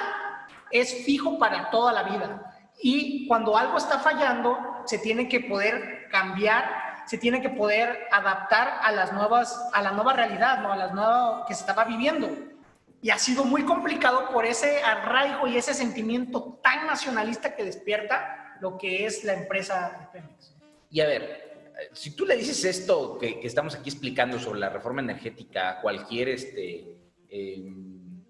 es 0.70 1.05
fijo 1.05 1.39
para 1.39 1.70
toda 1.70 1.93
la 1.93 2.03
vida. 2.03 2.55
Y 2.81 3.27
cuando 3.29 3.57
algo 3.57 3.79
está 3.79 3.99
fallando, 3.99 4.59
se 4.87 4.99
tiene 4.99 5.29
que 5.29 5.41
poder 5.41 6.09
cambiar, 6.11 6.64
se 7.07 7.18
tiene 7.18 7.41
que 7.41 7.51
poder 7.51 8.09
adaptar 8.11 8.81
a 8.83 8.93
las 8.93 9.12
nuevas, 9.12 9.68
a 9.73 9.83
la 9.83 9.93
nueva 9.93 10.12
realidad, 10.12 10.61
¿no? 10.62 10.73
A 10.73 10.77
las 10.77 10.93
nuevas 10.93 11.45
que 11.47 11.55
se 11.55 11.61
estaba 11.61 11.85
viviendo. 11.85 12.29
Y 13.01 13.11
ha 13.11 13.18
sido 13.18 13.45
muy 13.45 13.64
complicado 13.64 14.29
por 14.31 14.47
ese 14.47 14.83
arraigo 14.83 15.47
y 15.47 15.57
ese 15.57 15.75
sentimiento 15.75 16.61
tan 16.62 16.87
nacionalista 16.87 17.57
que 17.57 17.64
despierta 17.64 18.41
lo 18.61 18.78
que 18.78 19.07
es 19.07 19.24
la 19.24 19.34
empresa 19.34 20.11
Pemex. 20.12 20.55
Y 20.90 21.00
a 21.00 21.07
ver, 21.07 21.53
si 21.92 22.14
tú 22.14 22.26
le 22.26 22.36
dices 22.36 22.64
esto 22.64 23.18
que, 23.18 23.40
estamos 23.42 23.74
aquí 23.74 23.90
explicando 23.90 24.38
sobre 24.38 24.61
la 24.61 24.68
reforma 24.68 25.00
energética 25.00 25.70
a 25.70 25.80
cualquier 25.80 26.28
este, 26.28 26.96
em, 27.28 28.22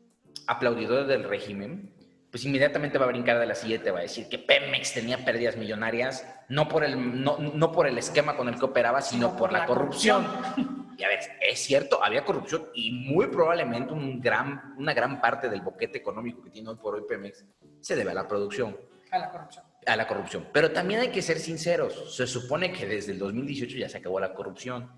aplaudidor 0.46 1.06
del 1.06 1.24
régimen, 1.24 1.92
pues 2.30 2.44
inmediatamente 2.44 2.96
va 2.96 3.04
a 3.04 3.08
brincar 3.08 3.38
de 3.38 3.46
la 3.46 3.54
silla 3.54 3.76
y 3.76 3.78
te 3.80 3.90
va 3.90 3.98
a 3.98 4.02
decir 4.02 4.28
que 4.28 4.38
Pemex 4.38 4.94
tenía 4.94 5.22
pérdidas 5.22 5.56
millonarias, 5.56 6.26
no 6.48 6.66
por 6.66 6.82
el, 6.82 7.22
no, 7.22 7.72
por 7.72 7.86
el 7.86 7.98
esquema 7.98 8.36
con 8.36 8.48
el 8.48 8.58
que 8.58 8.64
operaba, 8.64 9.02
sino 9.02 9.36
por, 9.36 9.52
la, 9.52 9.66
corrupción. 9.66 10.26
Y 10.96 11.04
a 11.04 11.08
ver, 11.08 11.18
es 11.40 11.58
cierto, 11.58 12.02
había 12.02 12.24
corrupción 12.24 12.68
y 12.74 12.92
muy 12.92 13.26
probablemente 13.26 13.92
un 13.92 14.20
gran, 14.20 14.74
una 14.78 14.94
gran 14.94 15.20
parte 15.20 15.48
del 15.48 15.60
boquete 15.60 15.98
económico 15.98 16.42
que 16.42 16.50
tiene 16.50 16.70
hoy 16.70 16.76
por 16.76 16.94
hoy 16.94 17.02
Pemex 17.08 17.44
se 17.80 17.96
debe 17.96 18.12
a 18.12 18.14
la 18.14 18.26
producción. 18.26 18.78
A 19.10 19.18
la 19.18 19.30
corrupción 19.30 19.71
a 19.86 19.96
la 19.96 20.06
corrupción. 20.06 20.46
Pero 20.52 20.70
también 20.70 21.00
hay 21.00 21.08
que 21.08 21.22
ser 21.22 21.38
sinceros. 21.38 22.14
Se 22.14 22.26
supone 22.26 22.72
que 22.72 22.86
desde 22.86 23.12
el 23.12 23.18
2018 23.18 23.76
ya 23.76 23.88
se 23.88 23.96
acabó 23.98 24.20
la 24.20 24.34
corrupción. 24.34 24.90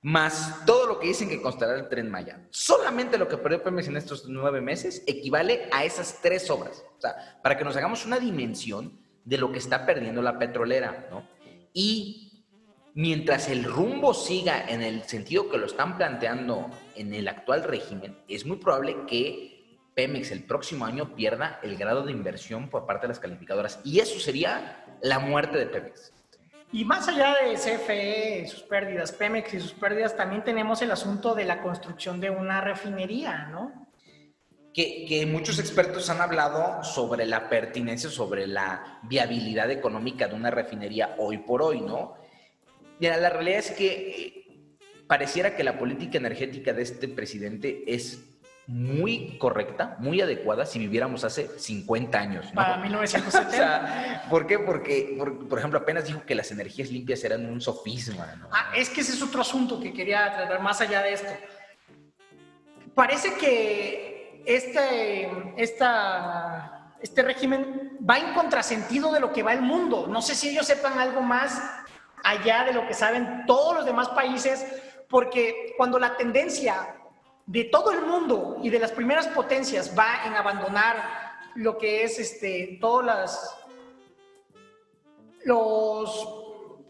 más 0.02 0.64
todo 0.64 0.86
lo 0.86 0.98
que 0.98 1.08
dicen 1.08 1.28
que 1.28 1.42
costará 1.42 1.74
el 1.76 1.88
tren 1.88 2.10
Maya. 2.10 2.46
Solamente 2.50 3.18
lo 3.18 3.28
que 3.28 3.36
perdió 3.36 3.62
Pemex 3.62 3.88
en 3.88 3.96
estos 3.96 4.26
nueve 4.28 4.60
meses 4.60 5.02
equivale 5.06 5.68
a 5.72 5.84
esas 5.84 6.20
tres 6.22 6.48
obras. 6.50 6.82
O 6.96 7.00
sea, 7.00 7.40
para 7.42 7.58
que 7.58 7.64
nos 7.64 7.76
hagamos 7.76 8.06
una 8.06 8.18
dimensión 8.18 8.98
de 9.24 9.38
lo 9.38 9.52
que 9.52 9.58
está 9.58 9.84
perdiendo 9.84 10.22
la 10.22 10.38
petrolera, 10.38 11.08
¿no? 11.10 11.28
Y 11.72 12.46
mientras 12.94 13.48
el 13.48 13.64
rumbo 13.64 14.14
siga 14.14 14.64
en 14.68 14.82
el 14.82 15.02
sentido 15.04 15.50
que 15.50 15.58
lo 15.58 15.66
están 15.66 15.96
planteando 15.98 16.70
en 16.96 17.12
el 17.12 17.28
actual 17.28 17.62
régimen, 17.62 18.18
es 18.26 18.46
muy 18.46 18.56
probable 18.56 19.04
que 19.06 19.78
Pemex 19.94 20.30
el 20.30 20.44
próximo 20.44 20.86
año 20.86 21.14
pierda 21.14 21.60
el 21.62 21.76
grado 21.76 22.02
de 22.02 22.12
inversión 22.12 22.70
por 22.70 22.86
parte 22.86 23.02
de 23.02 23.08
las 23.08 23.20
calificadoras. 23.20 23.80
Y 23.84 24.00
eso 24.00 24.18
sería 24.18 24.84
la 25.02 25.18
muerte 25.18 25.58
de 25.58 25.66
Pemex. 25.66 26.12
Y 26.72 26.84
más 26.84 27.08
allá 27.08 27.34
de 27.42 27.54
CFE, 27.54 28.46
sus 28.46 28.62
pérdidas, 28.62 29.10
Pemex 29.12 29.54
y 29.54 29.60
sus 29.60 29.72
pérdidas, 29.72 30.16
también 30.16 30.44
tenemos 30.44 30.80
el 30.82 30.92
asunto 30.92 31.34
de 31.34 31.44
la 31.44 31.60
construcción 31.62 32.20
de 32.20 32.30
una 32.30 32.60
refinería, 32.60 33.48
¿no? 33.50 33.88
Que, 34.72 35.26
muchos 35.30 35.58
expertos 35.58 36.08
han 36.10 36.20
hablado 36.20 36.84
sobre 36.84 37.26
la 37.26 37.48
pertinencia, 37.48 38.08
sobre 38.08 38.46
la 38.46 39.00
viabilidad 39.02 39.70
económica 39.70 40.28
de 40.28 40.36
una 40.36 40.50
refinería 40.50 41.16
hoy 41.18 41.38
por 41.38 41.60
hoy, 41.60 41.80
¿no? 41.80 42.14
Mira, 43.00 43.16
la 43.16 43.30
realidad 43.30 43.58
es 43.58 43.72
que 43.72 43.86
eh, 43.88 44.68
pareciera 45.08 45.56
que 45.56 45.64
la 45.64 45.76
política 45.76 46.18
energética 46.18 46.72
de 46.72 46.82
este 46.82 47.08
presidente 47.08 47.82
es 47.86 48.29
muy 48.70 49.36
correcta, 49.38 49.96
muy 49.98 50.20
adecuada 50.20 50.64
si 50.64 50.78
viviéramos 50.78 51.24
hace 51.24 51.58
50 51.58 52.16
años. 52.16 52.46
Para 52.54 52.76
1970. 52.76 54.26
¿Por 54.30 54.46
qué? 54.46 54.60
Porque, 54.60 55.16
por, 55.48 55.58
ejemplo, 55.58 55.80
apenas 55.80 56.04
dijo 56.04 56.24
que 56.24 56.36
las 56.36 56.52
energías 56.52 56.88
limpias 56.88 57.24
eran 57.24 57.46
un 57.46 57.60
sofisma. 57.60 58.48
Ah, 58.52 58.70
es 58.76 58.88
que 58.88 59.00
ese 59.00 59.14
es 59.14 59.22
otro 59.22 59.40
asunto 59.40 59.80
que 59.80 59.92
quería 59.92 60.32
tratar 60.32 60.62
más 60.62 60.80
allá 60.80 61.02
de 61.02 61.14
esto. 61.14 61.32
Parece 62.94 63.34
que 63.34 64.40
este, 64.46 65.28
esta, 65.56 66.94
este 67.02 67.22
régimen 67.22 67.98
va 68.08 68.18
en 68.18 68.32
contrasentido 68.34 69.12
de 69.12 69.18
lo 69.18 69.32
que 69.32 69.42
va 69.42 69.52
el 69.52 69.62
mundo. 69.62 70.06
No 70.06 70.22
sé 70.22 70.36
si 70.36 70.48
ellos 70.48 70.68
sepan 70.68 70.96
algo 70.96 71.22
más 71.22 71.60
allá 72.22 72.62
de 72.66 72.72
lo 72.72 72.86
que 72.86 72.94
saben 72.94 73.46
todos 73.46 73.74
los 73.74 73.84
demás 73.84 74.10
países, 74.10 74.64
porque 75.08 75.74
cuando 75.76 75.98
la 75.98 76.16
tendencia 76.16 76.99
de 77.50 77.64
todo 77.64 77.90
el 77.90 78.02
mundo 78.02 78.58
y 78.62 78.70
de 78.70 78.78
las 78.78 78.92
primeras 78.92 79.26
potencias 79.26 79.92
va 79.98 80.24
en 80.24 80.34
abandonar 80.34 81.40
lo 81.56 81.78
que 81.78 82.04
es 82.04 82.20
este, 82.20 82.78
todas 82.80 83.06
las, 83.06 83.56
los, 85.44 86.28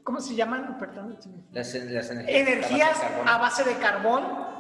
¿cómo 0.05 0.21
se 0.21 0.35
llaman? 0.35 0.77
Perdón. 0.79 1.19
Las, 1.51 1.75
las 1.75 2.11
energías, 2.11 3.01
a 3.25 3.39
base 3.39 3.65
de 3.65 3.75
carbón. 3.77 4.51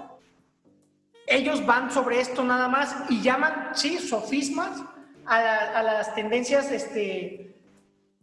Ellos 1.26 1.64
van 1.66 1.90
sobre 1.90 2.18
esto 2.18 2.42
nada 2.44 2.66
más 2.66 2.96
y 3.10 3.20
llaman, 3.20 3.68
sí, 3.74 3.98
sofismas 3.98 4.82
a, 5.26 5.82
las 5.82 6.14
tendencias 6.14 6.72
este, 6.72 7.54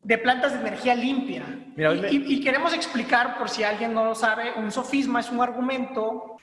de 0.01 0.17
plantas 0.17 0.53
de 0.53 0.59
energía 0.61 0.95
limpia. 0.95 1.43
y, 1.77 2.33
y, 2.33 2.41
queremos 2.41 2.73
explicar, 2.73 3.37
por 3.37 3.49
si 3.49 3.63
alguien 3.63 3.93
no 3.93 4.03
lo 4.03 4.15
sabe, 4.15 4.53
un 4.57 4.71
sofisma 4.71 5.19
es 5.19 5.29
un 5.29 5.41
argumento 5.41 6.37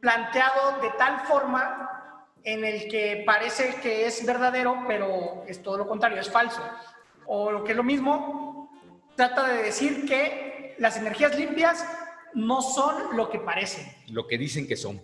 planteado 0.00 0.80
de 0.80 0.90
tal 0.98 1.20
forma 1.26 2.26
en 2.42 2.64
el 2.64 2.88
que 2.88 3.22
parece 3.26 3.76
que 3.82 4.06
es 4.06 4.24
verdadero, 4.24 4.84
pero 4.86 5.44
es 5.46 5.62
todo 5.62 5.78
lo 5.78 5.86
contrario, 5.86 6.20
es 6.20 6.30
falso. 6.30 6.62
O 7.26 7.50
lo 7.50 7.62
que 7.62 7.72
es 7.72 7.76
lo 7.76 7.84
mismo, 7.84 8.70
trata 9.14 9.46
de 9.48 9.62
decir 9.62 10.06
que 10.06 10.74
las 10.78 10.96
energías 10.96 11.38
limpias 11.38 11.84
no 12.34 12.62
son 12.62 13.16
lo 13.16 13.28
que 13.28 13.38
parecen. 13.38 13.86
Lo 14.08 14.26
que 14.26 14.38
dicen 14.38 14.66
que 14.66 14.76
son. 14.76 15.00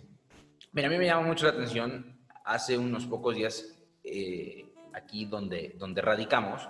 Mira, 0.71 0.87
a 0.87 0.91
mí 0.91 0.97
me 0.97 1.05
llama 1.05 1.27
mucho 1.27 1.45
la 1.45 1.51
atención, 1.51 2.19
hace 2.43 2.77
unos 2.77 3.05
pocos 3.05 3.35
días, 3.35 3.65
eh, 4.03 4.73
aquí 4.93 5.25
donde, 5.25 5.75
donde 5.77 6.01
radicamos, 6.01 6.67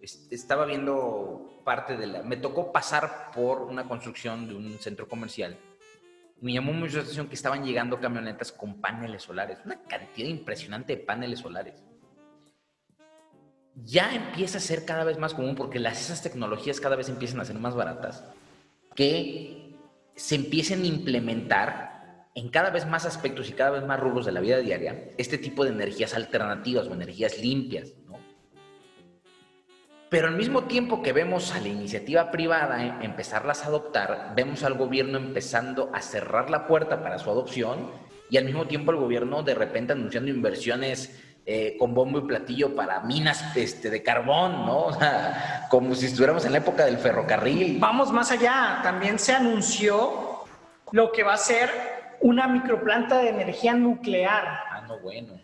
estaba 0.00 0.64
viendo 0.64 1.60
parte 1.64 1.96
de 1.96 2.06
la... 2.06 2.22
Me 2.22 2.36
tocó 2.36 2.72
pasar 2.72 3.30
por 3.34 3.62
una 3.62 3.86
construcción 3.86 4.48
de 4.48 4.54
un 4.54 4.78
centro 4.78 5.06
comercial. 5.08 5.58
Me 6.40 6.52
llamó 6.54 6.72
mucho 6.72 6.96
la 6.96 7.02
atención 7.02 7.28
que 7.28 7.34
estaban 7.34 7.64
llegando 7.64 8.00
camionetas 8.00 8.50
con 8.50 8.80
paneles 8.80 9.22
solares, 9.22 9.58
una 9.64 9.82
cantidad 9.82 10.28
impresionante 10.28 10.96
de 10.96 11.02
paneles 11.02 11.40
solares. 11.40 11.84
Ya 13.74 14.14
empieza 14.14 14.58
a 14.58 14.60
ser 14.60 14.84
cada 14.84 15.04
vez 15.04 15.18
más 15.18 15.34
común 15.34 15.54
porque 15.54 15.78
las, 15.78 16.00
esas 16.00 16.22
tecnologías 16.22 16.80
cada 16.80 16.96
vez 16.96 17.08
empiezan 17.08 17.40
a 17.40 17.44
ser 17.44 17.58
más 17.58 17.74
baratas, 17.74 18.24
que 18.94 19.76
se 20.14 20.34
empiecen 20.34 20.82
a 20.82 20.86
implementar 20.86 22.28
en 22.34 22.48
cada 22.48 22.70
vez 22.70 22.86
más 22.86 23.04
aspectos 23.04 23.50
y 23.50 23.52
cada 23.52 23.70
vez 23.70 23.84
más 23.84 24.00
rubros 24.00 24.24
de 24.24 24.32
la 24.32 24.40
vida 24.40 24.58
diaria 24.58 25.10
este 25.18 25.36
tipo 25.38 25.64
de 25.64 25.70
energías 25.70 26.14
alternativas 26.14 26.86
o 26.86 26.94
energías 26.94 27.38
limpias. 27.38 27.92
Pero 30.10 30.26
al 30.26 30.34
mismo 30.34 30.64
tiempo 30.64 31.02
que 31.02 31.12
vemos 31.12 31.54
a 31.54 31.60
la 31.60 31.68
iniciativa 31.68 32.32
privada 32.32 32.84
em, 32.84 33.02
empezarlas 33.02 33.62
a 33.62 33.68
adoptar, 33.68 34.32
vemos 34.34 34.64
al 34.64 34.74
gobierno 34.74 35.18
empezando 35.18 35.88
a 35.94 36.02
cerrar 36.02 36.50
la 36.50 36.66
puerta 36.66 37.00
para 37.00 37.20
su 37.20 37.30
adopción 37.30 37.92
y 38.28 38.36
al 38.36 38.44
mismo 38.44 38.66
tiempo 38.66 38.90
el 38.90 38.98
gobierno 38.98 39.44
de 39.44 39.54
repente 39.54 39.92
anunciando 39.92 40.28
inversiones 40.28 41.16
eh, 41.46 41.76
con 41.78 41.94
bombo 41.94 42.18
y 42.18 42.22
platillo 42.22 42.74
para 42.74 43.00
minas 43.00 43.56
este, 43.56 43.88
de 43.88 44.02
carbón, 44.02 44.66
¿no? 44.66 44.86
O 44.86 44.92
sea, 44.92 45.68
como 45.70 45.94
si 45.94 46.06
estuviéramos 46.06 46.44
en 46.44 46.52
la 46.52 46.58
época 46.58 46.84
del 46.84 46.98
ferrocarril. 46.98 47.78
Vamos 47.78 48.10
más 48.10 48.32
allá, 48.32 48.80
también 48.82 49.16
se 49.16 49.32
anunció 49.32 50.44
lo 50.90 51.12
que 51.12 51.22
va 51.22 51.34
a 51.34 51.38
ser 51.38 51.70
una 52.20 52.48
microplanta 52.48 53.18
de 53.18 53.28
energía 53.28 53.74
nuclear. 53.74 54.44
Ah, 54.70 54.84
no, 54.88 54.98
bueno. 54.98 55.34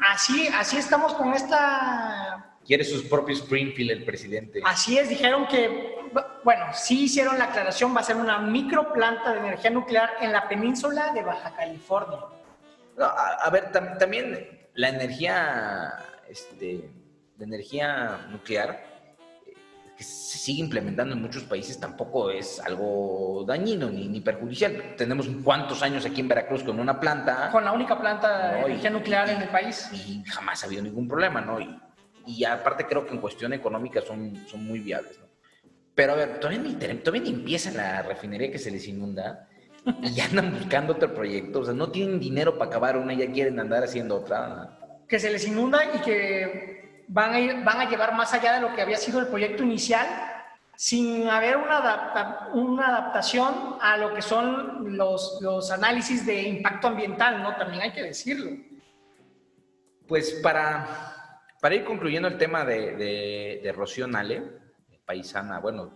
Así, 0.00 0.48
así 0.48 0.78
estamos 0.78 1.12
con 1.14 1.34
esta 1.34 2.45
quiere 2.66 2.84
sus 2.84 3.02
propios 3.04 3.40
Springfield 3.40 3.90
el 3.92 4.04
presidente. 4.04 4.60
Así 4.64 4.98
es, 4.98 5.08
dijeron 5.08 5.46
que, 5.46 6.10
bueno, 6.44 6.66
sí 6.74 7.04
hicieron 7.04 7.38
la 7.38 7.44
aclaración, 7.44 7.94
va 7.94 8.00
a 8.00 8.04
ser 8.04 8.16
una 8.16 8.38
microplanta 8.38 9.32
de 9.32 9.38
energía 9.38 9.70
nuclear 9.70 10.10
en 10.20 10.32
la 10.32 10.48
península 10.48 11.12
de 11.12 11.22
Baja 11.22 11.54
California. 11.54 12.18
a, 12.98 13.50
ver, 13.50 13.70
también 13.70 14.68
la 14.74 14.88
energía, 14.88 15.94
este, 16.28 16.90
la 17.38 17.44
energía 17.44 18.26
nuclear 18.30 18.84
eh, 19.46 19.54
que 19.96 20.04
se 20.04 20.38
sigue 20.38 20.60
implementando 20.60 21.14
en 21.14 21.22
muchos 21.22 21.44
países 21.44 21.78
tampoco 21.78 22.30
es 22.30 22.60
algo 22.60 23.44
dañino 23.46 23.88
ni, 23.90 24.08
ni, 24.08 24.20
perjudicial. 24.20 24.94
Tenemos 24.96 25.28
cuántos 25.44 25.82
años 25.82 26.04
aquí 26.04 26.20
en 26.20 26.28
Veracruz 26.28 26.62
con 26.62 26.80
una 26.80 26.98
planta. 26.98 27.50
Con 27.50 27.64
la 27.64 27.72
única 27.72 27.98
planta 27.98 28.52
de 28.52 28.60
energía 28.60 28.90
nuclear 28.90 29.28
en 29.30 29.42
el 29.42 29.48
país. 29.48 29.88
Y 29.92 30.22
jamás 30.24 30.62
ha 30.62 30.66
habido 30.66 30.82
ningún 30.82 31.08
problema, 31.08 31.40
¿no? 31.40 31.60
Y, 31.60 31.80
y 32.26 32.44
aparte 32.44 32.86
creo 32.86 33.06
que 33.06 33.14
en 33.14 33.20
cuestión 33.20 33.52
económica 33.52 34.02
son, 34.02 34.36
son 34.46 34.64
muy 34.66 34.80
viables. 34.80 35.18
¿no? 35.18 35.26
Pero 35.94 36.12
a 36.12 36.16
ver, 36.16 36.40
todavía 36.40 36.60
ni, 36.60 36.74
todavía 36.74 37.22
ni 37.22 37.30
empieza 37.30 37.70
la 37.70 38.02
refinería 38.02 38.50
que 38.50 38.58
se 38.58 38.70
les 38.70 38.86
inunda 38.86 39.48
y 40.02 40.12
ya 40.12 40.26
andan 40.26 40.52
buscando 40.52 40.92
otro 40.92 41.14
proyecto. 41.14 41.60
O 41.60 41.64
sea, 41.64 41.72
no 41.72 41.90
tienen 41.90 42.20
dinero 42.20 42.58
para 42.58 42.68
acabar 42.68 42.98
una 42.98 43.14
y 43.14 43.18
ya 43.18 43.32
quieren 43.32 43.58
andar 43.58 43.82
haciendo 43.82 44.16
otra. 44.16 44.78
Que 45.08 45.18
se 45.18 45.30
les 45.30 45.46
inunda 45.46 45.80
y 45.94 45.98
que 46.00 47.04
van 47.08 47.32
a, 47.32 47.40
ir, 47.40 47.64
van 47.64 47.80
a 47.80 47.88
llevar 47.88 48.14
más 48.14 48.34
allá 48.34 48.56
de 48.56 48.60
lo 48.60 48.74
que 48.74 48.82
había 48.82 48.98
sido 48.98 49.20
el 49.20 49.28
proyecto 49.28 49.62
inicial 49.62 50.06
sin 50.76 51.28
haber 51.28 51.56
una, 51.56 52.50
una 52.52 52.88
adaptación 52.88 53.78
a 53.80 53.96
lo 53.96 54.12
que 54.12 54.20
son 54.20 54.96
los, 54.98 55.38
los 55.40 55.70
análisis 55.70 56.26
de 56.26 56.42
impacto 56.42 56.88
ambiental, 56.88 57.42
¿no? 57.42 57.56
También 57.56 57.82
hay 57.82 57.92
que 57.92 58.02
decirlo. 58.02 58.50
Pues 60.06 60.40
para 60.42 61.15
para 61.60 61.74
ir 61.74 61.84
concluyendo 61.84 62.28
el 62.28 62.38
tema 62.38 62.64
de, 62.64 63.60
de, 63.62 63.72
Rocío 63.72 64.06
Nale, 64.06 64.42
paisana, 65.04 65.60
bueno, 65.60 65.90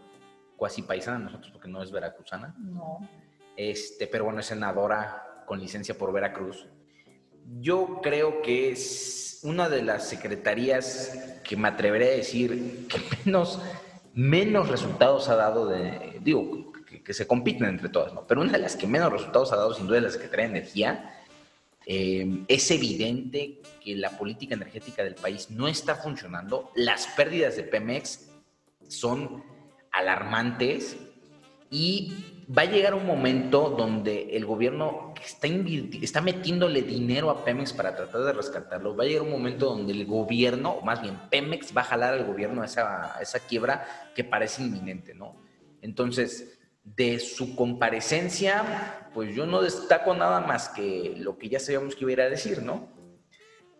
cuasi 0.56 0.82
paisana 0.82 1.18
nosotros 1.18 1.50
porque 1.52 1.68
no 1.68 1.82
es 1.82 1.90
veracruzana. 1.90 2.54
No. 2.58 3.08
Este, 3.56 4.06
pero 4.06 4.24
bueno, 4.24 4.40
es 4.40 4.46
senadora 4.46 5.44
con 5.46 5.60
licencia 5.60 5.96
por 5.96 6.12
Veracruz. 6.12 6.66
Yo 7.60 8.00
creo 8.02 8.42
que 8.42 8.70
es 8.70 9.40
una 9.42 9.68
de 9.68 9.82
las 9.82 10.08
secretarías 10.08 11.40
que 11.42 11.56
me 11.56 11.68
atreveré 11.68 12.12
a 12.12 12.16
decir 12.16 12.86
que 12.88 13.00
menos, 13.24 13.60
menos 14.14 14.68
resultados 14.68 15.28
ha 15.28 15.36
dado 15.36 15.66
de, 15.66 16.18
digo, 16.20 16.72
que, 16.86 17.02
que 17.02 17.12
se 17.12 17.26
compiten 17.26 17.68
entre 17.68 17.88
todas, 17.88 18.14
¿no? 18.14 18.26
Pero 18.26 18.40
una 18.40 18.52
de 18.52 18.58
las 18.58 18.76
que 18.76 18.86
menos 18.86 19.12
resultados 19.12 19.52
ha 19.52 19.56
dado 19.56 19.74
sin 19.74 19.86
duda 19.86 19.98
es 19.98 20.04
la 20.04 20.10
Secretaría 20.10 20.46
de 20.46 20.58
Energía 20.58 21.19
eh, 21.86 22.44
es 22.48 22.70
evidente 22.70 23.60
que 23.82 23.96
la 23.96 24.16
política 24.16 24.54
energética 24.54 25.02
del 25.02 25.14
país 25.14 25.50
no 25.50 25.68
está 25.68 25.96
funcionando. 25.96 26.70
Las 26.74 27.06
pérdidas 27.08 27.56
de 27.56 27.64
Pemex 27.64 28.30
son 28.88 29.42
alarmantes 29.90 30.96
y 31.70 32.12
va 32.56 32.62
a 32.62 32.66
llegar 32.66 32.94
un 32.94 33.06
momento 33.06 33.70
donde 33.70 34.36
el 34.36 34.44
gobierno 34.44 35.14
está, 35.24 35.46
está 36.02 36.20
metiéndole 36.20 36.82
dinero 36.82 37.30
a 37.30 37.44
Pemex 37.44 37.72
para 37.72 37.94
tratar 37.94 38.22
de 38.22 38.32
rescatarlo. 38.32 38.96
Va 38.96 39.04
a 39.04 39.06
llegar 39.06 39.22
un 39.22 39.30
momento 39.30 39.66
donde 39.66 39.92
el 39.92 40.04
gobierno, 40.04 40.80
más 40.82 41.00
bien 41.00 41.18
Pemex, 41.30 41.76
va 41.76 41.82
a 41.82 41.84
jalar 41.84 42.14
al 42.14 42.24
gobierno 42.24 42.64
esa, 42.64 43.16
a 43.16 43.22
esa 43.22 43.40
quiebra 43.40 44.10
que 44.14 44.24
parece 44.24 44.62
inminente, 44.62 45.14
¿no? 45.14 45.36
Entonces, 45.80 46.59
de 46.82 47.18
su 47.18 47.54
comparecencia, 47.56 49.08
pues 49.12 49.34
yo 49.34 49.46
no 49.46 49.62
destaco 49.62 50.14
nada 50.14 50.40
más 50.40 50.68
que 50.68 51.14
lo 51.18 51.36
que 51.38 51.48
ya 51.48 51.60
sabíamos 51.60 51.94
que 51.94 52.10
iba 52.10 52.22
a 52.22 52.28
decir, 52.28 52.62
¿no? 52.62 52.88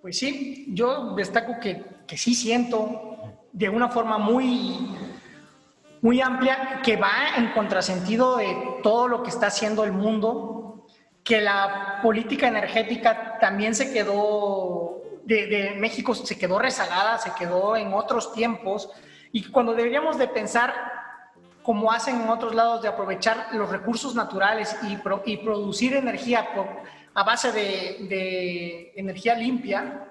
Pues 0.03 0.19
sí, 0.19 0.67
yo 0.69 1.15
destaco 1.15 1.61
que, 1.61 1.85
que 2.07 2.17
sí 2.17 2.35
siento 2.35 3.19
de 3.53 3.69
una 3.69 3.89
forma 3.89 4.19
muy, 4.19 4.97
muy 6.01 6.21
amplia 6.21 6.81
que 6.83 6.97
va 6.97 7.37
en 7.37 7.53
contrasentido 7.53 8.37
de 8.37 8.57
todo 8.83 9.09
lo 9.09 9.23
que 9.23 9.31
está 9.31 9.49
haciendo 9.49 9.85
el 9.85 9.93
mundo, 9.93 10.87
que 11.23 11.41
la 11.41 12.01
política 12.03 12.49
energética 12.49 13.39
también 13.41 13.75
se 13.75 13.93
quedó, 13.93 15.03
de, 15.25 15.47
de 15.47 15.75
México 15.75 16.15
se 16.15 16.39
quedó 16.39 16.59
rezagada, 16.59 17.19
se 17.19 17.33
quedó 17.35 17.77
en 17.77 17.93
otros 17.93 18.33
tiempos, 18.33 18.91
y 19.33 19.45
cuando 19.51 19.75
deberíamos 19.75 20.19
de 20.19 20.29
pensar 20.29 20.75
como 21.63 21.93
hacen 21.93 22.23
en 22.23 22.29
otros 22.29 22.55
lados, 22.55 22.83
de 22.83 22.89
aprovechar 22.89 23.49
los 23.53 23.69
recursos 23.71 24.15
naturales 24.15 24.77
y, 24.83 24.99
y 25.31 25.37
producir 25.39 25.95
energía 25.95 26.49
a 27.15 27.23
base 27.23 27.53
de, 27.53 28.93
energía 28.97 29.35
limpia, 29.35 30.09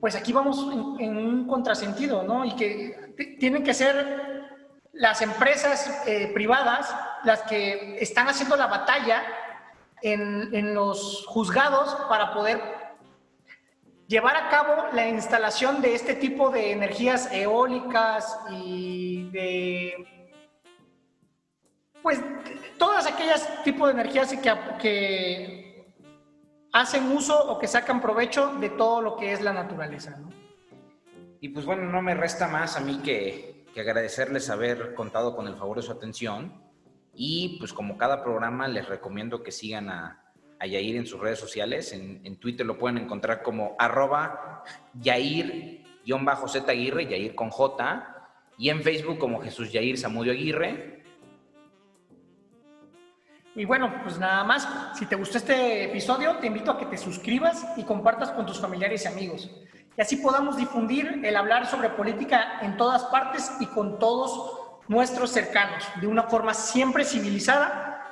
pues 0.00 0.16
aquí 0.16 0.32
vamos 0.32 0.58
en, 1.00 1.16
un 1.16 1.46
contrasentido, 1.46 2.22
¿no? 2.22 2.44
Y 2.44 2.56
que 2.56 3.14
tienen 3.38 3.62
que 3.62 3.74
ser 3.74 4.42
las 4.92 5.22
empresas 5.22 6.02
eh, 6.06 6.30
privadas 6.34 6.94
las 7.24 7.42
que 7.42 7.96
están 8.00 8.28
haciendo 8.28 8.56
la 8.56 8.66
batalla 8.66 9.22
en, 10.02 10.54
en 10.54 10.74
los 10.74 11.24
juzgados 11.26 11.94
para 12.08 12.34
poder 12.34 12.60
llevar 14.08 14.36
a 14.36 14.48
cabo 14.48 14.88
la 14.92 15.08
instalación 15.08 15.80
de 15.80 15.94
este 15.94 16.14
tipo 16.14 16.50
de 16.50 16.72
energías 16.72 17.32
eólicas 17.32 18.38
y 18.50 19.30
de 19.30 20.21
pues 22.02 22.20
todas 22.78 23.06
aquellas 23.06 23.62
tipos 23.62 23.88
de 23.88 24.00
energías 24.00 24.30
que, 24.30 24.52
que 24.80 25.94
hacen 26.72 27.12
uso 27.12 27.38
o 27.50 27.58
que 27.58 27.68
sacan 27.68 28.00
provecho 28.00 28.54
de 28.56 28.70
todo 28.70 29.00
lo 29.02 29.16
que 29.16 29.32
es 29.32 29.40
la 29.40 29.52
naturaleza. 29.52 30.18
Y 31.40 31.48
pues 31.48 31.66
bueno, 31.66 31.90
no 31.90 32.02
me 32.02 32.14
resta 32.14 32.48
más 32.48 32.76
a 32.76 32.80
mí 32.80 33.00
que, 33.02 33.50
agradecerles 33.76 34.50
haber 34.50 34.94
contado 34.94 35.34
con 35.34 35.48
el 35.48 35.56
favor 35.56 35.78
de 35.78 35.82
su 35.82 35.92
atención. 35.92 36.62
Y 37.14 37.58
pues 37.58 37.72
como 37.72 37.96
cada 37.96 38.22
programa 38.22 38.68
les 38.68 38.88
recomiendo 38.88 39.42
que 39.42 39.50
sigan 39.50 39.88
a, 39.88 40.22
a 40.62 40.66
Yair 40.66 40.96
en 40.96 41.06
sus 41.06 41.20
redes 41.20 41.40
sociales. 41.40 41.92
En, 41.92 42.36
Twitter 42.36 42.64
lo 42.64 42.78
pueden 42.78 42.98
encontrar 42.98 43.42
como 43.42 43.74
arroba 43.78 44.62
Yair-Z 45.00 46.70
Aguirre, 46.70 47.06
Yair 47.06 47.34
con 47.34 47.50
J. 47.50 48.28
y 48.58 48.68
en 48.68 48.82
Facebook 48.82 49.18
como 49.18 49.40
Jesús 49.40 49.72
Yair 49.72 49.98
Zamudio 49.98 50.32
Aguirre. 50.32 50.91
Y 53.54 53.66
bueno, 53.66 53.92
pues 54.02 54.18
nada 54.18 54.44
más, 54.44 54.66
si 54.94 55.04
te 55.04 55.14
gustó 55.14 55.36
este 55.36 55.84
episodio, 55.84 56.36
te 56.36 56.46
invito 56.46 56.70
a 56.70 56.78
que 56.78 56.86
te 56.86 56.96
suscribas 56.96 57.66
y 57.76 57.84
compartas 57.84 58.30
con 58.30 58.46
tus 58.46 58.58
familiares 58.58 59.04
y 59.04 59.08
amigos. 59.08 59.50
Y 59.94 60.00
así 60.00 60.16
podamos 60.16 60.56
difundir 60.56 61.20
el 61.22 61.36
hablar 61.36 61.66
sobre 61.66 61.90
política 61.90 62.60
en 62.62 62.78
todas 62.78 63.04
partes 63.04 63.52
y 63.60 63.66
con 63.66 63.98
todos 63.98 64.58
nuestros 64.88 65.30
cercanos, 65.30 65.84
de 66.00 66.06
una 66.06 66.22
forma 66.22 66.54
siempre 66.54 67.04
civilizada, 67.04 68.10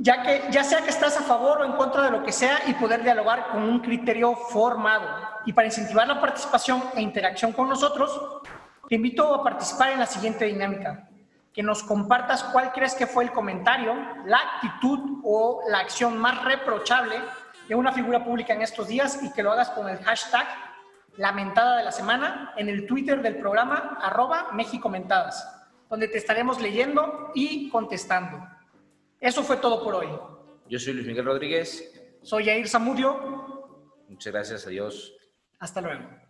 ya 0.00 0.22
que 0.22 0.42
ya 0.50 0.64
sea 0.64 0.82
que 0.82 0.90
estás 0.90 1.16
a 1.16 1.22
favor 1.22 1.60
o 1.60 1.64
en 1.64 1.72
contra 1.72 2.02
de 2.02 2.10
lo 2.10 2.24
que 2.24 2.32
sea 2.32 2.58
y 2.66 2.74
poder 2.74 3.04
dialogar 3.04 3.48
con 3.52 3.62
un 3.62 3.78
criterio 3.78 4.34
formado. 4.34 5.08
Y 5.44 5.52
para 5.52 5.68
incentivar 5.68 6.08
la 6.08 6.20
participación 6.20 6.82
e 6.96 7.00
interacción 7.00 7.52
con 7.52 7.68
nosotros, 7.68 8.42
te 8.88 8.96
invito 8.96 9.32
a 9.34 9.44
participar 9.44 9.92
en 9.92 10.00
la 10.00 10.06
siguiente 10.06 10.46
dinámica 10.46 11.05
que 11.56 11.62
nos 11.62 11.82
compartas 11.82 12.44
cuál 12.44 12.70
crees 12.70 12.94
que 12.94 13.06
fue 13.06 13.24
el 13.24 13.32
comentario, 13.32 13.94
la 14.26 14.36
actitud 14.36 15.20
o 15.24 15.62
la 15.70 15.78
acción 15.78 16.18
más 16.18 16.44
reprochable 16.44 17.16
de 17.66 17.74
una 17.74 17.92
figura 17.92 18.22
pública 18.22 18.52
en 18.52 18.60
estos 18.60 18.88
días 18.88 19.22
y 19.22 19.32
que 19.32 19.42
lo 19.42 19.52
hagas 19.52 19.70
con 19.70 19.88
el 19.88 19.96
hashtag 20.04 20.46
lamentada 21.16 21.78
de 21.78 21.84
la 21.84 21.92
semana 21.92 22.52
en 22.58 22.68
el 22.68 22.86
Twitter 22.86 23.22
del 23.22 23.38
programa 23.38 23.96
arroba 24.02 24.52
Mexicomentadas, 24.52 25.66
donde 25.88 26.08
te 26.08 26.18
estaremos 26.18 26.60
leyendo 26.60 27.32
y 27.34 27.70
contestando. 27.70 28.46
Eso 29.18 29.42
fue 29.42 29.56
todo 29.56 29.82
por 29.82 29.94
hoy. 29.94 30.08
Yo 30.68 30.78
soy 30.78 30.92
Luis 30.92 31.06
Miguel 31.06 31.24
Rodríguez. 31.24 31.90
Soy 32.22 32.44
Jair 32.44 32.68
Zamudio. 32.68 33.96
Muchas 34.10 34.30
gracias, 34.30 34.66
adiós. 34.66 35.14
Hasta 35.58 35.80
luego. 35.80 36.25